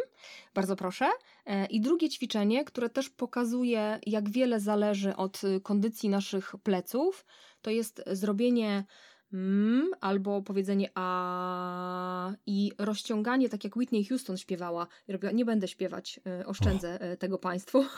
Bardzo 0.55 0.77
proszę. 0.77 1.11
E, 1.47 1.67
I 1.67 1.81
drugie 1.81 2.09
ćwiczenie, 2.09 2.65
które 2.65 2.91
też 2.91 3.11
pokazuje, 3.11 3.99
jak 4.07 4.31
wiele 4.31 4.61
zależy 4.61 5.17
od 5.17 5.45
y, 5.45 5.61
kondycji 5.61 6.09
naszych 6.09 6.55
pleców, 6.63 7.27
to 7.63 7.71
jest 7.71 8.03
zrobienie 8.13 8.85
mm, 9.33 9.91
albo 10.01 10.43
powiedzenie 10.43 10.91
a 10.95 12.33
i 12.47 12.73
rozciąganie, 12.79 13.49
tak 13.49 13.65
jak 13.65 13.77
Whitney 13.77 14.05
Houston 14.05 14.37
śpiewała. 14.37 14.87
Nie 15.35 15.45
będę 15.45 15.69
śpiewać, 15.69 16.21
e, 16.27 16.47
oszczędzę 16.47 16.99
oh. 17.03 17.17
tego 17.17 17.39
Państwu. 17.39 17.85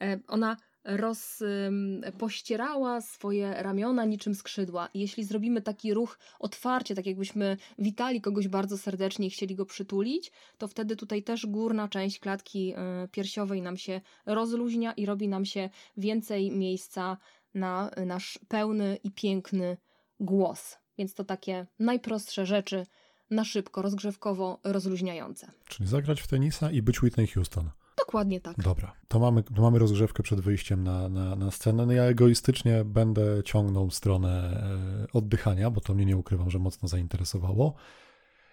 E, 0.00 0.20
ona 0.28 0.56
rozpościerała 0.84 3.00
swoje 3.00 3.62
ramiona 3.62 4.04
niczym 4.04 4.34
skrzydła. 4.34 4.88
I 4.94 5.00
jeśli 5.00 5.24
zrobimy 5.24 5.62
taki 5.62 5.94
ruch 5.94 6.18
otwarcie, 6.38 6.94
tak 6.94 7.06
jakbyśmy 7.06 7.56
witali 7.78 8.20
kogoś 8.20 8.48
bardzo 8.48 8.78
serdecznie 8.78 9.26
i 9.26 9.30
chcieli 9.30 9.54
go 9.54 9.66
przytulić, 9.66 10.32
to 10.58 10.68
wtedy 10.68 10.96
tutaj 10.96 11.22
też 11.22 11.46
górna 11.46 11.88
część 11.88 12.18
klatki 12.18 12.74
piersiowej 13.12 13.62
nam 13.62 13.76
się 13.76 14.00
rozluźnia 14.26 14.92
i 14.92 15.06
robi 15.06 15.28
nam 15.28 15.44
się 15.44 15.70
więcej 15.96 16.50
miejsca 16.50 17.16
na 17.54 17.90
nasz 18.06 18.38
pełny 18.48 18.98
i 19.04 19.10
piękny 19.10 19.76
głos. 20.20 20.78
Więc 20.98 21.14
to 21.14 21.24
takie 21.24 21.66
najprostsze 21.78 22.46
rzeczy 22.46 22.86
na 23.30 23.44
szybko, 23.44 23.82
rozgrzewkowo 23.82 24.60
rozluźniające. 24.64 25.50
Czyli 25.68 25.88
zagrać 25.88 26.20
w 26.20 26.26
tenisa 26.26 26.70
i 26.70 26.82
być 26.82 27.02
Whitney 27.02 27.26
Houston. 27.26 27.70
Dokładnie 28.08 28.40
tak. 28.40 28.56
Dobra, 28.62 28.92
to 29.08 29.18
mamy, 29.18 29.42
to 29.42 29.62
mamy 29.62 29.78
rozgrzewkę 29.78 30.22
przed 30.22 30.40
wyjściem 30.40 30.84
na, 30.84 31.08
na, 31.08 31.36
na 31.36 31.50
scenę. 31.50 31.86
No 31.86 31.92
ja 31.92 32.02
egoistycznie 32.02 32.84
będę 32.84 33.42
ciągnął 33.44 33.90
stronę 33.90 34.62
e, 35.04 35.12
oddychania, 35.12 35.70
bo 35.70 35.80
to 35.80 35.94
mnie 35.94 36.04
nie 36.04 36.16
ukrywam, 36.16 36.50
że 36.50 36.58
mocno 36.58 36.88
zainteresowało. 36.88 37.74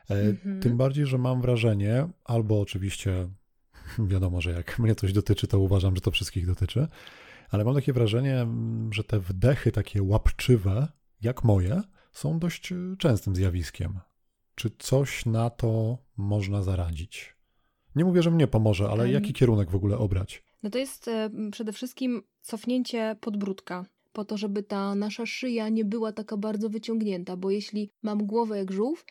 E, 0.10 0.14
mhm. 0.14 0.60
Tym 0.60 0.78
bardziej, 0.78 1.06
że 1.06 1.18
mam 1.18 1.42
wrażenie, 1.42 2.08
albo 2.24 2.62
oczywiście 2.62 3.30
wiadomo, 4.12 4.42
że 4.42 4.52
jak 4.52 4.80
mnie 4.80 4.96
coś 4.96 5.14
dotyczy, 5.14 5.48
to 5.48 5.60
uważam, 5.60 5.96
że 5.96 6.02
to 6.02 6.12
wszystkich 6.12 6.48
dotyczy, 6.48 6.88
ale 7.50 7.64
mam 7.64 7.76
takie 7.76 7.94
wrażenie, 7.94 8.48
że 8.92 9.04
te 9.04 9.20
wdechy 9.20 9.72
takie 9.72 10.04
łapczywe, 10.04 10.88
jak 11.22 11.44
moje, 11.44 11.82
są 12.12 12.40
dość 12.40 12.72
e, 12.72 12.76
częstym 12.98 13.36
zjawiskiem. 13.36 14.00
Czy 14.56 14.72
coś 14.80 15.26
na 15.26 15.50
to 15.50 15.98
można 16.18 16.62
zaradzić? 16.62 17.35
Nie 17.96 18.06
mówię, 18.06 18.24
że 18.24 18.32
mnie 18.32 18.48
pomoże, 18.48 18.90
ale 18.90 19.12
jaki 19.12 19.34
kierunek 19.34 19.70
w 19.70 19.76
ogóle 19.76 19.98
obrać? 19.98 20.44
No 20.64 20.70
to 20.70 20.78
jest 20.78 21.10
przede 21.52 21.74
wszystkim 21.74 22.22
cofnięcie 22.42 23.16
podbródka, 23.22 23.86
po 24.14 24.26
to, 24.26 24.38
żeby 24.38 24.64
ta 24.64 24.96
nasza 24.96 25.26
szyja 25.26 25.70
nie 25.70 25.86
była 25.86 26.12
taka 26.12 26.38
bardzo 26.38 26.70
wyciągnięta, 26.70 27.38
bo 27.38 27.52
jeśli 27.52 27.90
mam 28.04 28.26
głowę 28.26 28.58
jak 28.58 28.72
żółw, 28.72 29.06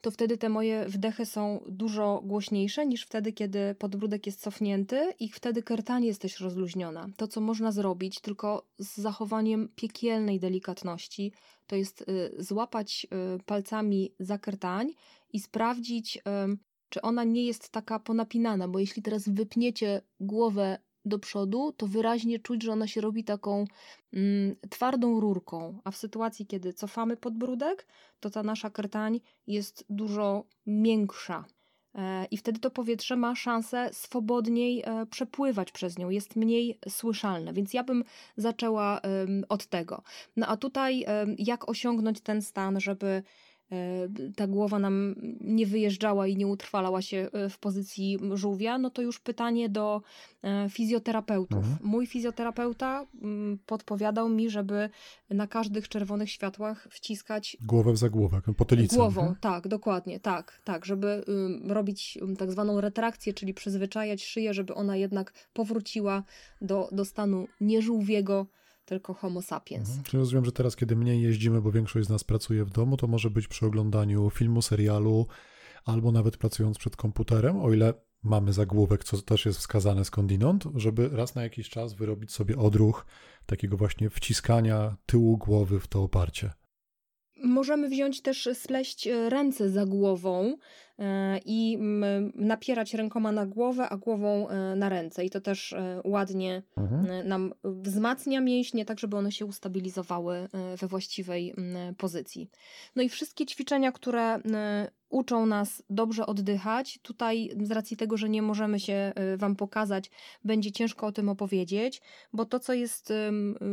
to 0.00 0.10
wtedy 0.10 0.38
te 0.38 0.48
moje 0.48 0.84
wdechy 0.88 1.26
są 1.26 1.64
dużo 1.68 2.22
głośniejsze 2.24 2.86
niż 2.86 3.04
wtedy, 3.04 3.32
kiedy 3.32 3.74
podbródek 3.74 4.26
jest 4.26 4.40
cofnięty 4.40 5.12
i 5.20 5.28
wtedy 5.28 5.62
kertanie 5.62 6.06
jest 6.06 6.22
też 6.22 6.40
rozluźniona. 6.40 7.06
To, 7.16 7.28
co 7.28 7.40
można 7.40 7.72
zrobić, 7.72 8.20
tylko 8.20 8.66
z 8.78 8.96
zachowaniem 8.96 9.68
piekielnej 9.76 10.40
delikatności, 10.40 11.32
to 11.66 11.76
jest 11.76 12.02
y, 12.02 12.30
złapać 12.38 13.06
y, 13.36 13.42
palcami 13.42 14.14
za 14.18 14.38
kertań 14.38 14.92
i 15.32 15.40
sprawdzić, 15.40 16.18
czy 16.90 17.02
ona 17.02 17.24
nie 17.24 17.46
jest 17.46 17.70
taka 17.70 17.98
ponapinana, 17.98 18.68
bo 18.68 18.78
jeśli 18.78 19.02
teraz 19.02 19.28
wypniecie 19.28 20.02
głowę 20.20 20.78
do 21.04 21.18
przodu, 21.18 21.72
to 21.72 21.86
wyraźnie 21.86 22.38
czuć, 22.38 22.62
że 22.62 22.72
ona 22.72 22.86
się 22.86 23.00
robi 23.00 23.24
taką 23.24 23.64
mm, 24.12 24.56
twardą 24.70 25.20
rurką, 25.20 25.78
a 25.84 25.90
w 25.90 25.96
sytuacji, 25.96 26.46
kiedy 26.46 26.72
cofamy 26.72 27.16
podbródek, 27.16 27.86
to 28.20 28.30
ta 28.30 28.42
nasza 28.42 28.70
krtań 28.70 29.20
jest 29.46 29.84
dużo 29.88 30.44
miększa. 30.66 31.44
E, 31.94 32.24
I 32.30 32.36
wtedy 32.36 32.60
to 32.60 32.70
powietrze 32.70 33.16
ma 33.16 33.34
szansę 33.34 33.90
swobodniej 33.92 34.82
e, 34.86 35.06
przepływać 35.06 35.72
przez 35.72 35.98
nią, 35.98 36.10
jest 36.10 36.36
mniej 36.36 36.78
słyszalne. 36.88 37.52
Więc 37.52 37.74
ja 37.74 37.84
bym 37.84 38.04
zaczęła 38.36 39.00
od 39.48 39.66
tego. 39.66 40.02
No 40.36 40.46
a 40.46 40.56
tutaj, 40.56 41.04
jak 41.38 41.68
osiągnąć 41.68 42.20
ten 42.20 42.42
stan, 42.42 42.80
żeby 42.80 43.22
ta 44.36 44.46
głowa 44.46 44.78
nam 44.78 45.14
nie 45.40 45.66
wyjeżdżała 45.66 46.26
i 46.26 46.36
nie 46.36 46.46
utrwalała 46.46 47.02
się 47.02 47.28
e, 47.32 47.48
w 47.48 47.58
pozycji 47.58 48.18
żółwia, 48.34 48.78
no 48.78 48.90
to 48.90 49.02
już 49.02 49.20
pytanie 49.20 49.68
do 49.68 50.02
e, 50.42 50.68
fizjoterapeutów. 50.70 51.58
Mhm. 51.58 51.76
Mój 51.82 52.06
fizjoterapeuta 52.06 53.06
mm, 53.22 53.58
podpowiadał 53.66 54.28
mi, 54.28 54.50
żeby 54.50 54.90
na 55.30 55.46
każdych 55.46 55.88
czerwonych 55.88 56.30
światłach 56.30 56.88
wciskać 56.90 57.56
głowę 57.60 57.92
w 57.92 57.96
zagłówek, 57.96 58.44
potylicę. 58.56 58.96
Głową, 58.96 59.20
mhm. 59.20 59.38
tak, 59.40 59.68
dokładnie, 59.68 60.20
tak, 60.20 60.60
tak, 60.64 60.84
żeby 60.84 61.24
robić 61.66 62.18
tak 62.38 62.52
zwaną 62.52 62.80
retrakcję, 62.80 63.34
czyli 63.34 63.54
przyzwyczajać 63.54 64.24
szyję, 64.24 64.54
żeby 64.54 64.74
ona 64.74 64.96
jednak 64.96 65.32
powróciła 65.52 66.22
do, 66.60 66.88
do 66.92 67.04
stanu 67.04 67.46
nieżółwiego, 67.60 68.46
tylko 68.90 69.14
Homo 69.14 69.42
sapiens. 69.42 69.88
Mhm. 69.88 70.04
Czyli 70.04 70.18
rozumiem, 70.18 70.44
że 70.44 70.52
teraz, 70.52 70.76
kiedy 70.76 70.96
mniej 70.96 71.22
jeździmy, 71.22 71.60
bo 71.62 71.72
większość 71.72 72.06
z 72.06 72.10
nas 72.10 72.24
pracuje 72.24 72.64
w 72.64 72.70
domu, 72.70 72.96
to 72.96 73.06
może 73.06 73.30
być 73.30 73.48
przy 73.48 73.66
oglądaniu 73.66 74.30
filmu, 74.30 74.62
serialu, 74.62 75.26
albo 75.84 76.12
nawet 76.12 76.36
pracując 76.36 76.78
przed 76.78 76.96
komputerem, 76.96 77.60
o 77.60 77.72
ile 77.72 77.94
mamy 78.22 78.52
zagłówek, 78.52 79.04
co 79.04 79.22
też 79.22 79.46
jest 79.46 79.58
wskazane 79.58 80.04
skądinąd, 80.04 80.64
żeby 80.74 81.08
raz 81.08 81.34
na 81.34 81.42
jakiś 81.42 81.68
czas 81.68 81.94
wyrobić 81.94 82.32
sobie 82.32 82.58
odruch 82.58 83.06
takiego 83.46 83.76
właśnie 83.76 84.10
wciskania 84.10 84.96
tyłu 85.06 85.38
głowy 85.38 85.80
w 85.80 85.86
to 85.86 86.02
oparcie. 86.02 86.50
Możemy 87.42 87.88
wziąć 87.88 88.22
też, 88.22 88.48
spleść 88.54 89.08
ręce 89.28 89.70
za 89.70 89.86
głową 89.86 90.56
e, 90.98 91.38
i 91.44 91.78
napierać 92.34 92.94
rękoma 92.94 93.32
na 93.32 93.46
głowę, 93.46 93.88
a 93.88 93.96
głową 93.96 94.48
e, 94.48 94.76
na 94.76 94.88
ręce. 94.88 95.24
I 95.24 95.30
to 95.30 95.40
też 95.40 95.72
e, 95.72 96.00
ładnie 96.04 96.62
mhm. 96.76 97.28
nam 97.28 97.52
wzmacnia 97.64 98.40
mięśnie, 98.40 98.84
tak 98.84 98.98
żeby 98.98 99.16
one 99.16 99.32
się 99.32 99.46
ustabilizowały 99.46 100.48
we 100.80 100.86
właściwej 100.86 101.54
pozycji. 101.98 102.50
No 102.96 103.02
i 103.02 103.08
wszystkie 103.08 103.46
ćwiczenia, 103.46 103.92
które 103.92 104.40
uczą 105.10 105.46
nas 105.46 105.82
dobrze 105.90 106.26
oddychać. 106.26 106.98
Tutaj, 107.02 107.50
z 107.62 107.70
racji 107.70 107.96
tego, 107.96 108.16
że 108.16 108.28
nie 108.28 108.42
możemy 108.42 108.80
się 108.80 109.12
y, 109.34 109.36
Wam 109.36 109.56
pokazać, 109.56 110.10
będzie 110.44 110.72
ciężko 110.72 111.06
o 111.06 111.12
tym 111.12 111.28
opowiedzieć, 111.28 112.02
bo 112.32 112.44
to, 112.44 112.60
co 112.60 112.72
jest 112.72 113.12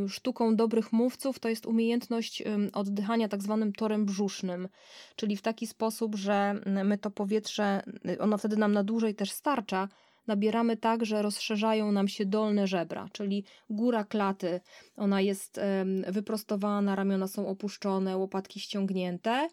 sztuką 0.08 0.56
dobrych 0.56 0.94
mówców, 0.94 1.40
to 1.40 1.50
jest 1.50 1.66
umiejętność 1.66 2.44
oddychania 2.74 3.28
tak 3.28 3.44
zwanym 3.44 3.74
torem 3.74 4.06
brzusznym, 4.06 4.68
czyli 5.16 5.38
w 5.38 5.42
taki 5.42 5.68
sposób, 5.68 6.16
że 6.16 6.62
my 6.66 6.98
to 6.98 7.12
powietrze, 7.12 7.84
y, 8.10 8.22
ono 8.22 8.38
wtedy 8.38 8.58
nam 8.58 8.74
na 8.74 8.84
dłużej 8.84 9.16
też 9.16 9.32
starcza, 9.32 9.88
nabieramy 10.28 10.78
tak, 10.78 11.06
że 11.06 11.22
rozszerzają 11.22 11.92
nam 11.92 12.08
się 12.08 12.26
dolne 12.26 12.68
żebra, 12.68 13.10
czyli 13.12 13.44
góra 13.70 14.04
klaty, 14.04 14.62
ona 14.98 15.22
jest 15.22 15.60
wyprostowana, 16.08 16.96
ramiona 16.96 17.28
są 17.28 17.48
opuszczone, 17.48 18.18
łopatki 18.18 18.60
ściągnięte 18.60 19.50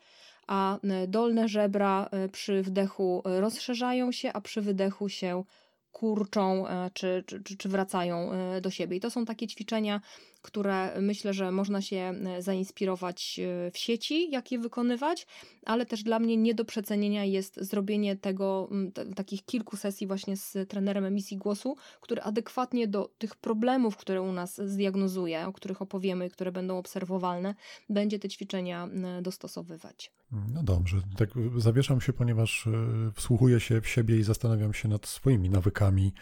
a 0.47 0.79
e, 0.83 1.07
dolne 1.07 1.49
żebra 1.49 2.09
e, 2.11 2.29
przy 2.29 2.63
wdechu 2.63 3.23
e, 3.25 3.41
rozszerzają 3.41 4.13
się, 4.13 4.33
a 4.33 4.41
przy 4.41 4.61
wydechu 4.61 5.09
się 5.09 5.45
kurczą 5.93 6.65
czy, 6.93 7.25
czy, 7.27 7.57
czy 7.57 7.69
wracają 7.69 8.31
do 8.63 8.71
siebie. 8.71 8.97
I 8.97 9.01
to 9.01 9.11
są 9.11 9.25
takie 9.25 9.47
ćwiczenia, 9.47 10.01
które 10.45 11.01
myślę, 11.01 11.35
że 11.35 11.51
można 11.51 11.83
się 11.83 11.97
e, 11.97 12.43
zainspirować 12.43 13.41
e, 13.41 13.71
w 13.71 13.79
sieci, 13.79 14.31
jak 14.31 14.53
je 14.53 14.59
wykonywać, 14.59 15.27
ale 15.67 15.87
też 15.87 16.03
dla 16.03 16.19
mnie 16.19 16.37
nie 16.37 16.55
do 16.55 16.65
przecenienia 16.65 17.25
jest 17.25 17.57
zrobienie 17.61 18.17
tego, 18.17 18.71
takich 19.17 19.45
kilku 19.45 19.77
sesji 19.77 20.07
właśnie 20.07 20.37
z 20.37 20.57
trenerem 20.69 21.05
emisji 21.05 21.37
głosu, 21.37 21.77
który 22.01 22.23
adekwatnie 22.23 22.89
do 22.89 23.11
tych 23.19 23.37
problemów, 23.37 23.97
które 23.97 24.23
u 24.23 24.33
nas 24.33 24.61
zdiagnozuje, 24.65 25.47
o 25.47 25.53
których 25.53 25.83
opowiemy, 25.83 26.31
które 26.31 26.53
będą 26.53 26.79
obserwowalne, 26.79 27.55
będzie 27.89 28.19
te 28.19 28.29
ćwiczenia 28.29 28.89
dostosowywać. 29.23 30.13
No 30.55 30.63
dobrze, 30.63 30.97
tak 31.17 31.29
zawieszam 31.57 32.01
się, 32.01 32.13
ponieważ 32.13 32.67
e, 32.67 32.71
wsłuchuję 33.15 33.61
się 33.61 33.81
w 33.81 33.89
siebie 33.89 34.17
i 34.19 34.23
zastanawiam 34.23 34.75
się 34.75 34.89
nad 34.89 35.07
swoimi 35.07 35.51
nawykami, 35.51 36.13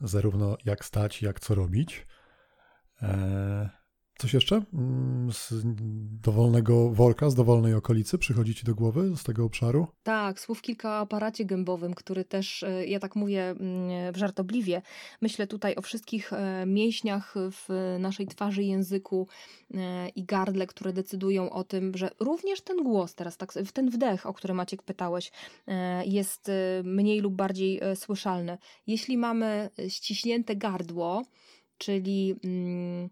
zarówno 0.00 0.56
jak 0.64 0.84
stać, 0.84 1.22
jak 1.22 1.40
co 1.40 1.54
robić. 1.54 2.06
E, 3.02 3.80
coś 4.18 4.34
jeszcze 4.34 4.62
mm, 4.74 5.32
z 5.32 5.52
dowolnego 6.22 6.90
worka, 6.90 7.30
z 7.30 7.34
dowolnej 7.34 7.74
okolicy 7.74 8.18
przychodzi 8.18 8.54
ci 8.54 8.64
do 8.64 8.74
głowy 8.74 9.16
z 9.16 9.22
tego 9.22 9.44
obszaru? 9.44 9.86
Tak, 10.02 10.40
słów 10.40 10.62
kilka 10.62 10.88
o 10.88 10.98
aparacie 10.98 11.44
gębowym, 11.44 11.94
który 11.94 12.24
też, 12.24 12.62
e, 12.62 12.86
ja 12.86 13.00
tak 13.00 13.16
mówię 13.16 13.50
mm, 13.50 14.12
w 14.12 14.16
żartobliwie, 14.16 14.82
myślę 15.20 15.46
tutaj 15.46 15.74
o 15.76 15.82
wszystkich 15.82 16.32
e, 16.32 16.64
mięśniach 16.66 17.34
w 17.36 17.96
naszej 17.98 18.26
twarzy, 18.26 18.62
języku 18.62 19.28
i 20.16 20.24
gardle, 20.24 20.66
które 20.66 20.92
decydują 20.92 21.50
o 21.50 21.64
tym, 21.64 21.92
że 21.96 22.10
również 22.20 22.60
ten 22.60 22.84
głos 22.84 23.14
teraz, 23.14 23.36
tak, 23.36 23.52
ten 23.72 23.90
wdech, 23.90 24.26
o 24.26 24.34
który 24.34 24.54
Maciek 24.54 24.82
pytałeś, 24.82 25.32
jest 26.04 26.50
mniej 26.84 27.20
lub 27.20 27.34
bardziej 27.34 27.80
słyszalny. 27.94 28.58
Jeśli 28.86 29.18
mamy 29.18 29.70
ściśnięte 29.88 30.56
gardło, 30.56 31.22
czyli 31.80 32.36
mm, 32.44 33.10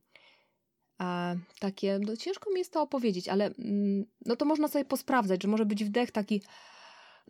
a, 0.98 1.34
takie, 1.60 1.98
no 2.06 2.16
ciężko 2.16 2.50
mi 2.50 2.58
jest 2.58 2.72
to 2.72 2.82
opowiedzieć, 2.82 3.28
ale 3.28 3.44
mm, 3.58 4.04
no 4.26 4.36
to 4.36 4.44
można 4.44 4.68
sobie 4.68 4.84
posprawdzać, 4.84 5.42
że 5.42 5.48
może 5.48 5.66
być 5.66 5.84
wdech 5.84 6.10
taki 6.10 6.42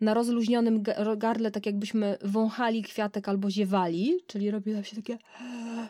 na 0.00 0.14
rozluźnionym 0.14 0.82
gardle, 1.16 1.50
tak 1.50 1.66
jakbyśmy 1.66 2.18
wąchali 2.22 2.82
kwiatek 2.82 3.28
albo 3.28 3.50
ziewali, 3.50 4.14
czyli 4.26 4.50
robi 4.50 4.72
nam 4.72 4.84
się 4.84 4.96
takie 4.96 5.18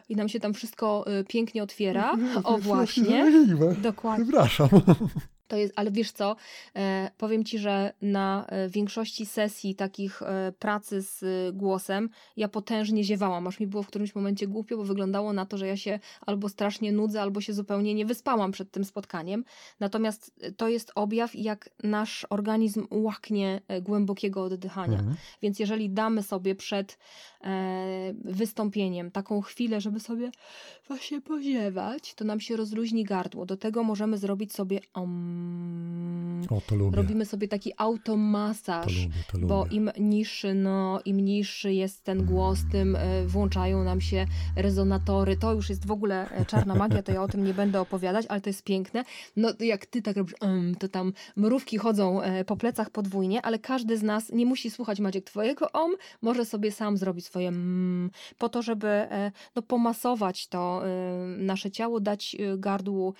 i 0.09 0.17
nam 0.17 0.29
się 0.29 0.41
tam 0.41 0.55
wszystko 0.55 1.05
y, 1.21 1.25
pięknie 1.25 1.63
otwiera. 1.63 2.17
O 2.45 2.59
właśnie. 2.59 3.33
Dokładnie. 3.83 4.25
Przepraszam. 4.25 4.69
To 5.49 5.57
jest, 5.57 5.73
ale 5.77 5.91
wiesz 5.91 6.13
co, 6.13 6.37
e, 6.77 7.11
powiem 7.19 7.45
ci, 7.45 7.59
że 7.59 7.93
na 8.03 8.47
e, 8.47 8.69
większości 8.69 9.27
sesji 9.27 9.75
takich 9.75 10.23
e, 10.23 10.53
pracy 10.59 11.03
z 11.03 11.25
głosem 11.57 12.11
ja 12.37 12.49
potężnie 12.49 13.05
ziewałam, 13.05 13.47
aż 13.47 13.61
mi 13.61 13.67
było 13.67 13.83
w 13.83 13.87
którymś 13.87 14.15
momencie 14.15 14.47
głupio, 14.47 14.77
bo 14.77 14.85
wyglądało 14.85 15.33
na 15.33 15.47
to, 15.47 15.59
że 15.59 15.67
ja 15.67 15.77
się 15.77 15.99
albo 16.21 16.49
strasznie 16.49 16.93
nudzę, 16.93 17.23
albo 17.23 17.41
się 17.41 17.53
zupełnie 17.53 17.95
nie 17.95 18.07
wyspałam 18.07 18.53
przed 18.53 18.71
tym 18.71 18.85
spotkaniem. 18.85 19.45
Natomiast 19.81 20.33
to 20.57 20.69
jest 20.69 20.93
objaw, 20.95 21.35
jak 21.35 21.71
nasz 21.83 22.27
organizm 22.31 22.87
łaknie 22.91 23.61
głębokiego 23.83 24.43
oddychania. 24.43 24.99
Mhm. 24.99 25.17
Więc 25.43 25.59
jeżeli 25.59 25.91
damy 25.91 26.23
sobie 26.23 26.55
przed 26.55 26.99
wystąpieniem 28.25 29.11
taką 29.11 29.41
chwilę, 29.41 29.81
żeby 29.81 30.01
sobie 30.01 30.31
właśnie 30.89 31.21
poziewać, 31.21 32.15
to 32.15 32.25
nam 32.25 32.41
się 32.41 32.57
rozluźni 32.57 33.05
gardło. 33.05 33.47
Do 33.47 33.57
tego 33.57 33.83
możemy 33.83 34.19
zrobić 34.19 34.53
sobie 34.53 34.81
om 34.95 35.38
o, 36.51 36.61
to 36.67 36.77
lubię. 36.77 36.97
robimy 36.97 37.25
sobie 37.25 37.49
taki 37.49 37.73
automasaż, 37.77 38.87
to 38.87 39.03
lubię, 39.03 39.15
to 39.33 39.39
lubię. 39.39 39.49
bo 39.49 39.67
im 39.67 39.91
niższy, 39.99 40.55
no, 40.55 41.01
im 41.05 41.21
niższy 41.21 41.73
jest 41.73 42.05
ten 42.05 42.25
głos, 42.25 42.59
tym 42.73 42.97
e, 42.97 43.27
włączają 43.27 43.85
nam 43.85 44.01
się 44.01 44.27
rezonatory. 44.57 45.37
To 45.37 45.53
już 45.53 45.69
jest 45.71 45.87
w 45.87 45.91
ogóle 45.91 46.31
e, 46.31 46.45
czarna 46.45 46.75
magia, 46.75 47.03
to 47.03 47.13
ja 47.13 47.23
o 47.23 47.29
tym 47.29 47.45
nie 47.45 47.55
będę 47.55 47.81
opowiadać, 47.81 48.27
ale 48.29 48.41
to 48.41 48.51
jest 48.51 48.65
piękne. 48.65 49.05
No, 49.37 49.53
jak 49.61 49.87
ty 49.87 50.03
tak 50.03 50.17
robisz, 50.17 50.35
to 50.79 50.89
tam 50.89 51.13
mrówki 51.37 51.79
chodzą 51.79 52.23
e, 52.23 52.45
po 52.45 52.57
plecach 52.57 52.91
podwójnie, 52.91 53.43
ale 53.43 53.59
każdy 53.59 53.99
z 53.99 54.03
nas 54.03 54.33
nie 54.33 54.47
musi 54.47 54.71
słuchać 54.71 55.01
Maciek 55.01 55.25
twojego 55.25 55.73
om, 55.73 55.93
może 56.23 56.45
sobie 56.45 56.73
sam 56.73 56.97
zrobić 56.97 57.27
swoje 57.27 57.49
mm, 57.49 58.11
po 58.39 58.49
to, 58.49 58.63
żeby 58.63 59.09
no, 59.57 59.63
pomasować 59.63 60.47
to 60.47 60.83
nasze 61.39 61.71
ciało, 61.71 62.01
dać 62.01 62.37
gardłu 62.59 63.15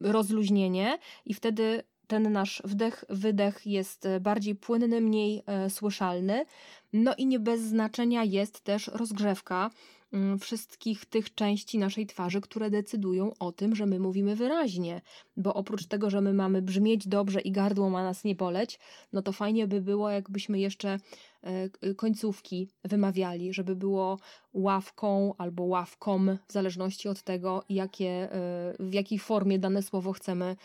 rozluźnienie 0.00 0.98
i 1.26 1.34
wtedy 1.34 1.82
ten 2.06 2.32
nasz 2.32 2.62
wdech, 2.64 3.04
wydech 3.08 3.66
jest 3.66 4.06
e, 4.06 4.20
bardziej 4.20 4.54
płynny, 4.54 5.00
mniej 5.00 5.42
e, 5.46 5.70
słyszalny. 5.70 6.44
No 6.92 7.14
i 7.14 7.26
nie 7.26 7.38
bez 7.38 7.60
znaczenia 7.60 8.24
jest 8.24 8.60
też 8.60 8.86
rozgrzewka 8.86 9.70
wszystkich 10.40 11.04
tych 11.04 11.34
części 11.34 11.78
naszej 11.78 12.06
twarzy, 12.06 12.40
które 12.40 12.70
decydują 12.70 13.32
o 13.38 13.52
tym, 13.52 13.74
że 13.74 13.86
my 13.86 13.98
mówimy 13.98 14.36
wyraźnie. 14.36 15.00
Bo 15.36 15.54
oprócz 15.54 15.86
tego, 15.86 16.10
że 16.10 16.20
my 16.20 16.34
mamy 16.34 16.62
brzmieć 16.62 17.08
dobrze 17.08 17.40
i 17.40 17.52
gardło 17.52 17.90
ma 17.90 18.02
nas 18.02 18.24
nie 18.24 18.34
boleć, 18.34 18.78
no 19.12 19.22
to 19.22 19.32
fajnie 19.32 19.66
by 19.66 19.80
było, 19.80 20.10
jakbyśmy 20.10 20.58
jeszcze 20.58 20.98
E, 21.42 21.94
końcówki 21.94 22.68
wymawiali, 22.84 23.52
żeby 23.52 23.76
było 23.76 24.18
ławką 24.52 25.34
albo 25.38 25.62
ławką, 25.62 26.26
w 26.48 26.52
zależności 26.52 27.08
od 27.08 27.22
tego, 27.22 27.64
jakie, 27.68 28.08
e, 28.08 28.74
w 28.80 28.92
jakiej 28.92 29.18
formie 29.18 29.58
dane 29.58 29.82
słowo 29.82 30.12
chcemy 30.12 30.44
e, 30.44 30.56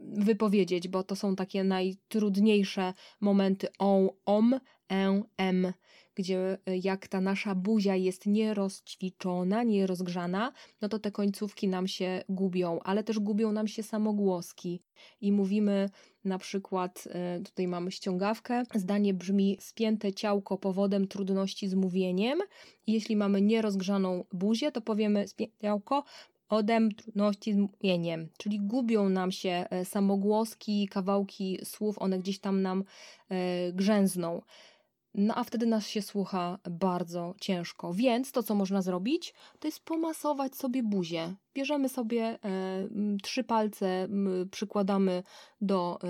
wypowiedzieć, 0.00 0.88
bo 0.88 1.02
to 1.02 1.16
są 1.16 1.36
takie 1.36 1.64
najtrudniejsze 1.64 2.94
momenty 3.20 3.68
on, 3.78 4.08
om, 4.26 4.60
en, 4.88 5.24
em, 5.36 5.72
gdzie 6.14 6.58
e, 6.66 6.76
jak 6.76 7.08
ta 7.08 7.20
nasza 7.20 7.54
buzia 7.54 7.96
jest 7.96 8.26
nierozćwiczona, 8.26 9.62
nierozgrzana, 9.62 10.52
no 10.80 10.88
to 10.88 10.98
te 10.98 11.10
końcówki 11.10 11.68
nam 11.68 11.88
się 11.88 12.22
gubią, 12.28 12.78
ale 12.84 13.04
też 13.04 13.18
gubią 13.18 13.52
nam 13.52 13.68
się 13.68 13.82
samogłoski 13.82 14.82
i 15.20 15.32
mówimy 15.32 15.90
na 16.24 16.38
przykład, 16.38 17.08
e, 17.10 17.40
tutaj 17.40 17.68
mamy 17.68 17.90
ściągawkę, 17.90 18.62
zdanie 18.74 19.14
brzmi 19.14 19.56
spięte 19.60 20.12
ciałko 20.12 20.58
powodem 20.58 21.08
trudności 21.08 21.68
z 21.68 21.74
mówieniem. 21.74 22.38
Jeśli 22.86 23.16
mamy 23.16 23.42
nierozgrzaną 23.42 24.24
buzię, 24.32 24.72
to 24.72 24.80
powiemy 24.80 25.28
spięte 25.28 25.56
ciałko 25.62 26.04
odem 26.52 26.94
trudności 26.94 27.52
z 27.52 27.56
mówieniem, 27.56 28.28
czyli 28.38 28.60
gubią 28.60 29.08
nam 29.08 29.32
się 29.32 29.64
e, 29.70 29.84
samogłoski, 29.84 30.88
kawałki 30.88 31.58
słów, 31.64 31.98
one 31.98 32.18
gdzieś 32.18 32.38
tam 32.38 32.62
nam 32.62 32.84
e, 33.28 33.72
grzęzną. 33.72 34.42
No 35.14 35.34
a 35.34 35.44
wtedy 35.44 35.66
nas 35.66 35.86
się 35.86 36.02
słucha 36.02 36.58
bardzo 36.70 37.34
ciężko. 37.40 37.94
Więc 37.94 38.32
to, 38.32 38.42
co 38.42 38.54
można 38.54 38.82
zrobić, 38.82 39.34
to 39.58 39.68
jest 39.68 39.84
pomasować 39.84 40.56
sobie 40.56 40.82
buzię. 40.82 41.34
Bierzemy 41.54 41.88
sobie 41.88 42.22
e, 42.24 42.38
trzy 43.22 43.44
palce, 43.44 43.86
m, 43.86 44.48
przykładamy 44.50 45.22
do, 45.60 45.98
e, 46.04 46.08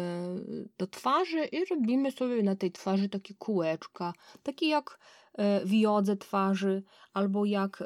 do 0.78 0.86
twarzy 0.86 1.44
i 1.44 1.64
robimy 1.64 2.10
sobie 2.10 2.42
na 2.42 2.56
tej 2.56 2.72
twarzy 2.72 3.08
takie 3.08 3.34
kółeczka. 3.34 4.12
Takie 4.42 4.68
jak 4.68 4.98
e, 5.34 5.66
w 5.66 5.72
jodze 5.72 6.16
twarzy, 6.16 6.82
albo 7.14 7.44
jak 7.44 7.82
e, 7.82 7.84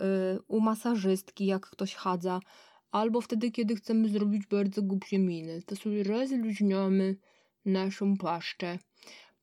u 0.49 0.61
masażystki, 0.61 1.47
jak 1.47 1.71
ktoś 1.71 1.95
chadza, 1.95 2.41
albo 2.91 3.21
wtedy, 3.21 3.51
kiedy 3.51 3.77
chcemy 3.77 4.09
zrobić 4.09 4.47
bardzo 4.47 4.83
głupie 4.83 5.19
miny. 5.19 5.63
To 5.63 5.77
sobie 5.77 6.03
rozluźniamy 6.03 7.17
naszą 7.65 8.17
paszczę 8.17 8.79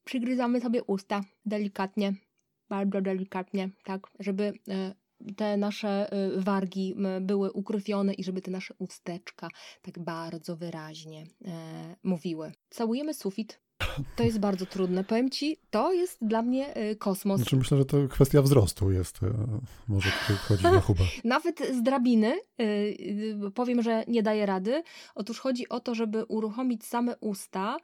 przygryzamy 0.04 0.62
sobie 0.62 0.84
usta 0.84 1.22
delikatnie, 1.46 2.14
bardzo 2.70 3.02
delikatnie, 3.02 3.70
tak, 3.84 4.08
żeby 4.20 4.54
e, 4.70 4.94
te 5.36 5.58
nasze 5.58 6.12
e, 6.12 6.42
wargi 6.42 6.96
były 7.22 7.52
ukrwione 7.52 8.14
i 8.14 8.24
żeby 8.24 8.42
te 8.42 8.52
nasze 8.52 8.74
usteczka 8.78 9.48
tak 9.82 10.00
bardzo 10.00 10.56
wyraźnie 10.56 11.24
e, 11.46 11.96
mówiły. 12.04 12.52
Całujemy 12.70 13.14
sufit 13.14 13.60
to 14.16 14.24
jest 14.24 14.40
bardzo 14.40 14.66
trudne. 14.66 15.04
Powiem 15.04 15.30
ci, 15.30 15.58
to 15.70 15.94
jest 15.94 16.18
dla 16.22 16.42
mnie 16.42 16.78
y, 16.78 16.96
kosmos. 16.96 17.38
Znaczy 17.38 17.56
myślę, 17.56 17.78
że 17.78 17.86
to 17.86 18.08
kwestia 18.08 18.42
wzrostu 18.42 18.92
jest. 18.92 19.24
E, 19.24 19.34
może 19.88 20.10
tutaj 20.22 20.36
wchodzić 20.36 20.64
na 20.64 20.82
chuba. 20.82 21.04
Nawet 21.24 21.60
z 21.60 21.84
drabiny 21.84 22.40
y, 22.60 22.64
y, 23.46 23.52
powiem, 23.56 23.82
że 23.82 24.04
nie 24.08 24.24
daje 24.24 24.46
rady. 24.46 24.84
Otóż 25.16 25.40
chodzi 25.40 25.70
o 25.70 25.80
to, 25.80 25.96
żeby 25.96 26.26
uruchomić 26.26 26.86
same 26.86 27.18
usta, 27.18 27.78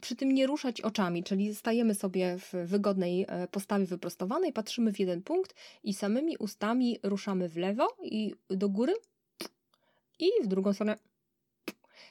przy 0.00 0.16
tym 0.16 0.32
nie 0.32 0.46
ruszać 0.46 0.80
oczami, 0.80 1.24
czyli 1.24 1.54
stajemy 1.54 1.94
sobie 1.94 2.38
w 2.38 2.68
wygodnej 2.68 3.26
postawie 3.50 3.86
wyprostowanej, 3.86 4.52
patrzymy 4.52 4.92
w 4.92 5.00
jeden 5.00 5.22
punkt 5.22 5.54
i 5.82 5.94
samymi 5.94 6.36
ustami 6.36 6.98
ruszamy 7.02 7.48
w 7.48 7.56
lewo 7.56 7.88
i 8.02 8.34
do 8.50 8.68
góry 8.68 8.94
i 10.18 10.28
w 10.42 10.46
drugą 10.46 10.72
stronę. 10.72 10.96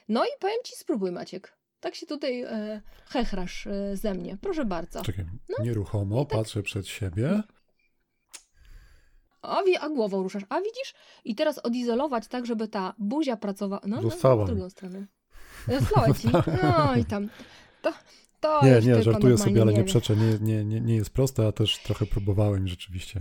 No 0.08 0.24
i 0.24 0.28
powiem 0.40 0.58
ci, 0.64 0.76
spróbuj 0.76 1.12
Maciek. 1.12 1.59
Tak 1.80 1.94
się 1.94 2.06
tutaj 2.06 2.42
e, 2.42 2.80
hechrasz 3.06 3.66
e, 3.66 3.96
ze 3.96 4.14
mnie. 4.14 4.36
Proszę 4.40 4.64
bardzo. 4.64 5.02
Czekaj, 5.02 5.24
no, 5.48 5.64
nieruchomo, 5.64 6.24
tak... 6.24 6.38
patrzę 6.38 6.62
przed 6.62 6.88
siebie. 6.88 7.42
A, 9.42 9.62
a 9.80 9.88
głową 9.88 10.22
ruszasz. 10.22 10.42
A 10.48 10.58
widzisz? 10.58 10.94
I 11.24 11.34
teraz 11.34 11.58
odizolować 11.58 12.28
tak, 12.28 12.46
żeby 12.46 12.68
ta 12.68 12.94
buzia 12.98 13.36
pracowała. 13.36 13.82
No, 13.86 14.00
no, 14.02 14.36
w 14.36 14.46
drugą 14.46 14.70
stronę. 14.70 15.06
Została 15.68 16.14
ci. 16.14 16.28
No 16.62 16.96
i 16.96 17.04
tam. 17.04 17.28
To, 17.82 17.92
to 18.40 18.60
nie, 18.64 18.92
nie, 18.92 19.02
żartuję 19.02 19.38
sobie, 19.38 19.62
ale 19.62 19.72
nie, 19.72 19.78
nie 19.78 19.84
przeczę. 19.84 20.16
Nie, 20.16 20.38
nie, 20.40 20.64
nie, 20.64 20.80
nie 20.80 20.94
jest 20.94 21.10
proste, 21.10 21.46
a 21.46 21.52
też 21.52 21.78
trochę 21.78 22.06
próbowałem 22.06 22.68
rzeczywiście. 22.68 23.20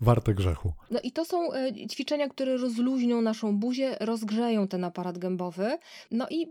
Warte 0.00 0.34
grzechu. 0.34 0.72
No 0.90 1.00
i 1.02 1.12
to 1.12 1.24
są 1.24 1.52
e, 1.52 1.72
ćwiczenia, 1.88 2.28
które 2.28 2.56
rozluźnią 2.56 3.22
naszą 3.22 3.56
buzię, 3.56 3.96
rozgrzeją 4.00 4.68
ten 4.68 4.84
aparat 4.84 5.18
gębowy. 5.18 5.78
No 6.10 6.26
i 6.30 6.46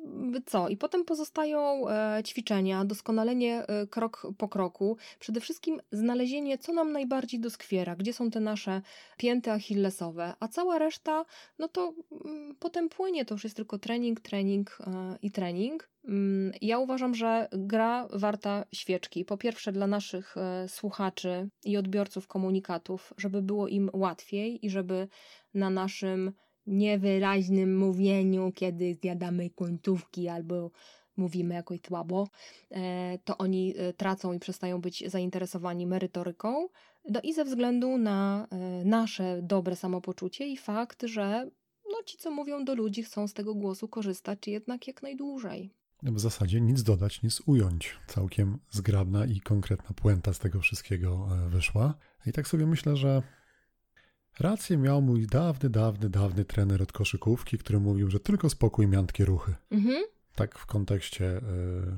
co? 0.46 0.70
I 0.70 0.78
potem 0.78 1.06
pozostają 1.06 1.90
e, 1.90 2.24
ćwiczenia, 2.24 2.86
doskonalenie 2.86 3.68
e, 3.68 3.88
krok 3.88 4.28
po 4.38 4.48
kroku. 4.48 4.98
Przede 5.20 5.42
wszystkim 5.42 5.82
znalezienie, 5.92 6.58
co 6.58 6.74
nam 6.74 6.92
najbardziej 6.92 7.40
doskwiera, 7.40 7.96
gdzie 7.96 8.14
są 8.14 8.32
te 8.32 8.40
nasze 8.40 8.82
pięty 9.18 9.52
achillesowe, 9.52 10.34
a 10.40 10.48
cała 10.48 10.80
reszta, 10.80 11.26
no 11.60 11.68
to 11.68 11.94
mm, 12.26 12.56
potem 12.60 12.90
płynie. 12.90 13.26
To 13.26 13.36
już 13.36 13.44
jest 13.44 13.56
tylko 13.56 13.80
trening, 13.80 14.20
trening 14.20 14.78
i 15.22 15.32
trening. 15.32 15.90
Mm, 16.06 16.52
ja 16.62 16.80
uważam, 16.80 17.16
że 17.16 17.48
gra 17.52 17.89
warta 18.14 18.66
świeczki. 18.74 19.26
Po 19.26 19.38
pierwsze, 19.38 19.72
dla 19.72 19.88
naszych 19.88 20.38
e, 20.38 20.68
słuchaczy 20.68 21.50
i 21.66 21.78
odbiorców 21.78 22.28
komunikatów, 22.28 23.14
żeby 23.18 23.42
było 23.42 23.68
im 23.68 23.90
łatwiej 23.94 24.66
i 24.66 24.70
żeby 24.70 25.08
na 25.54 25.70
naszym 25.70 26.32
niewyraźnym 26.68 27.78
mówieniu, 27.78 28.52
kiedy 28.56 28.96
zjadamy 29.02 29.50
końcówki 29.50 30.28
albo 30.28 30.72
mówimy 31.18 31.54
jakoś 31.56 31.80
słabo, 31.88 32.28
e, 32.72 33.18
to 33.24 33.38
oni 33.38 33.74
e, 33.78 33.94
tracą 33.94 34.34
i 34.34 34.40
przestają 34.40 34.82
być 34.82 35.04
zainteresowani 35.08 35.88
merytoryką. 35.88 36.68
No 37.10 37.20
i 37.24 37.34
ze 37.34 37.46
względu 37.46 37.98
na 37.98 38.48
nasze 38.86 39.40
dobre 39.42 39.76
samopoczucie 39.76 40.48
i 40.48 40.58
fakt, 40.58 41.04
że 41.04 41.50
no 41.92 42.04
ci, 42.06 42.18
co 42.18 42.32
mówią 42.32 42.66
do 42.66 42.76
ludzi, 42.76 43.04
chcą 43.04 43.28
z 43.28 43.34
tego 43.34 43.56
głosu 43.56 43.88
korzystać 43.88 44.48
jednak 44.48 44.88
jak 44.88 45.04
najdłużej 45.04 45.79
w 46.04 46.20
zasadzie 46.20 46.62
nic 46.62 46.84
dodać, 46.84 47.24
nic 47.24 47.42
ująć. 47.46 48.00
Całkiem 48.08 48.60
zgrabna 48.70 49.26
i 49.26 49.40
konkretna 49.40 49.96
puenta 49.96 50.34
z 50.34 50.40
tego 50.40 50.60
wszystkiego 50.60 51.28
e, 51.32 51.50
wyszła. 51.50 51.94
I 52.26 52.32
tak 52.32 52.48
sobie 52.48 52.66
myślę, 52.66 52.96
że 52.96 53.24
rację 54.40 54.78
miał 54.78 55.02
mój 55.02 55.28
dawny, 55.28 55.70
dawny, 55.70 56.10
dawny 56.10 56.46
trener 56.46 56.82
od 56.82 56.92
koszykówki, 56.92 57.58
który 57.58 57.80
mówił, 57.80 58.10
że 58.10 58.20
tylko 58.20 58.50
spokój, 58.50 58.88
miętkie 58.88 59.26
ruchy. 59.26 59.56
Mhm. 59.72 60.04
Tak 60.36 60.60
w 60.60 60.66
kontekście 60.66 61.38
e, 61.38 61.42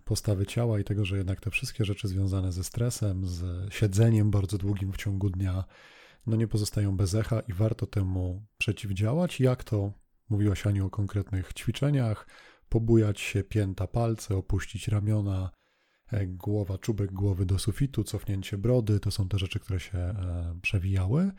postawy 0.06 0.46
ciała 0.46 0.80
i 0.80 0.84
tego, 0.84 1.06
że 1.06 1.18
jednak 1.18 1.42
te 1.42 1.52
wszystkie 1.52 1.86
rzeczy 1.86 2.08
związane 2.08 2.52
ze 2.52 2.64
stresem, 2.64 3.28
z 3.28 3.74
siedzeniem 3.74 4.32
bardzo 4.32 4.58
długim 4.58 4.94
w 4.94 4.98
ciągu 4.98 5.30
dnia, 5.30 5.64
no 6.28 6.36
nie 6.36 6.48
pozostają 6.48 6.98
bez 6.98 7.16
echa 7.16 7.40
i 7.40 7.54
warto 7.54 7.88
temu 7.88 8.46
przeciwdziałać. 8.58 9.40
Jak 9.40 9.64
to 9.64 9.94
mówiłaś 10.30 10.68
Aniu 10.68 10.86
o 10.86 10.90
konkretnych 10.90 11.54
ćwiczeniach, 11.54 12.28
pobujać 12.72 13.20
się 13.20 13.44
pięta 13.44 13.88
palce, 13.88 14.36
opuścić 14.36 14.88
ramiona, 14.88 15.52
e, 16.12 16.28
głowa, 16.28 16.78
czubek 16.78 17.12
głowy 17.12 17.46
do 17.46 17.60
sufitu, 17.60 18.04
cofnięcie 18.04 18.58
brody, 18.58 19.00
to 19.00 19.12
są 19.12 19.28
te 19.28 19.40
rzeczy, 19.40 19.60
które 19.60 19.80
się 19.80 19.98
e, 19.98 20.60
przewijały. 20.62 21.32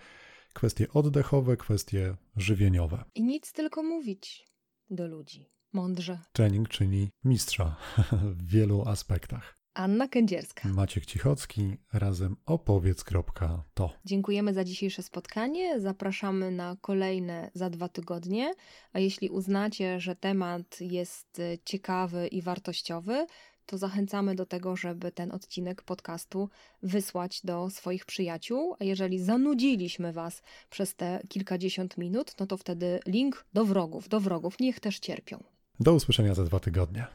Kwestie 0.52 0.88
oddechowe, 0.92 1.56
kwestie 1.56 2.16
żywieniowe. 2.36 3.04
I 3.14 3.22
nic 3.22 3.52
tylko 3.52 3.82
mówić 3.82 4.46
do 4.90 5.06
ludzi. 5.06 5.50
Mądrze. 5.72 6.18
Trening 6.32 6.68
czyni 6.68 7.10
mistrza 7.24 7.76
w 8.36 8.46
wielu 8.46 8.82
aspektach. 8.88 9.61
Anna 9.74 10.08
Kędzierska. 10.08 10.68
Maciek 10.68 11.06
Cichocki, 11.06 11.76
razem 11.92 12.36
opowiedz.to. 12.46 13.90
Dziękujemy 14.04 14.54
za 14.54 14.64
dzisiejsze 14.64 15.02
spotkanie. 15.02 15.80
Zapraszamy 15.80 16.50
na 16.50 16.76
kolejne 16.80 17.50
za 17.54 17.70
dwa 17.70 17.88
tygodnie. 17.88 18.54
A 18.92 18.98
jeśli 18.98 19.28
uznacie, 19.28 20.00
że 20.00 20.16
temat 20.16 20.80
jest 20.80 21.42
ciekawy 21.64 22.26
i 22.26 22.42
wartościowy, 22.42 23.26
to 23.66 23.78
zachęcamy 23.78 24.34
do 24.34 24.46
tego, 24.46 24.76
żeby 24.76 25.12
ten 25.12 25.32
odcinek 25.32 25.82
podcastu 25.82 26.48
wysłać 26.82 27.40
do 27.44 27.70
swoich 27.70 28.04
przyjaciół. 28.06 28.76
A 28.80 28.84
jeżeli 28.84 29.18
zanudziliśmy 29.18 30.12
Was 30.12 30.42
przez 30.70 30.94
te 30.94 31.20
kilkadziesiąt 31.28 31.98
minut, 31.98 32.32
no 32.40 32.46
to 32.46 32.56
wtedy 32.56 33.00
link 33.06 33.44
do 33.52 33.64
wrogów, 33.64 34.08
do 34.08 34.20
wrogów, 34.20 34.60
niech 34.60 34.80
też 34.80 34.98
cierpią. 34.98 35.44
Do 35.80 35.94
usłyszenia 35.94 36.34
za 36.34 36.44
dwa 36.44 36.60
tygodnie. 36.60 37.06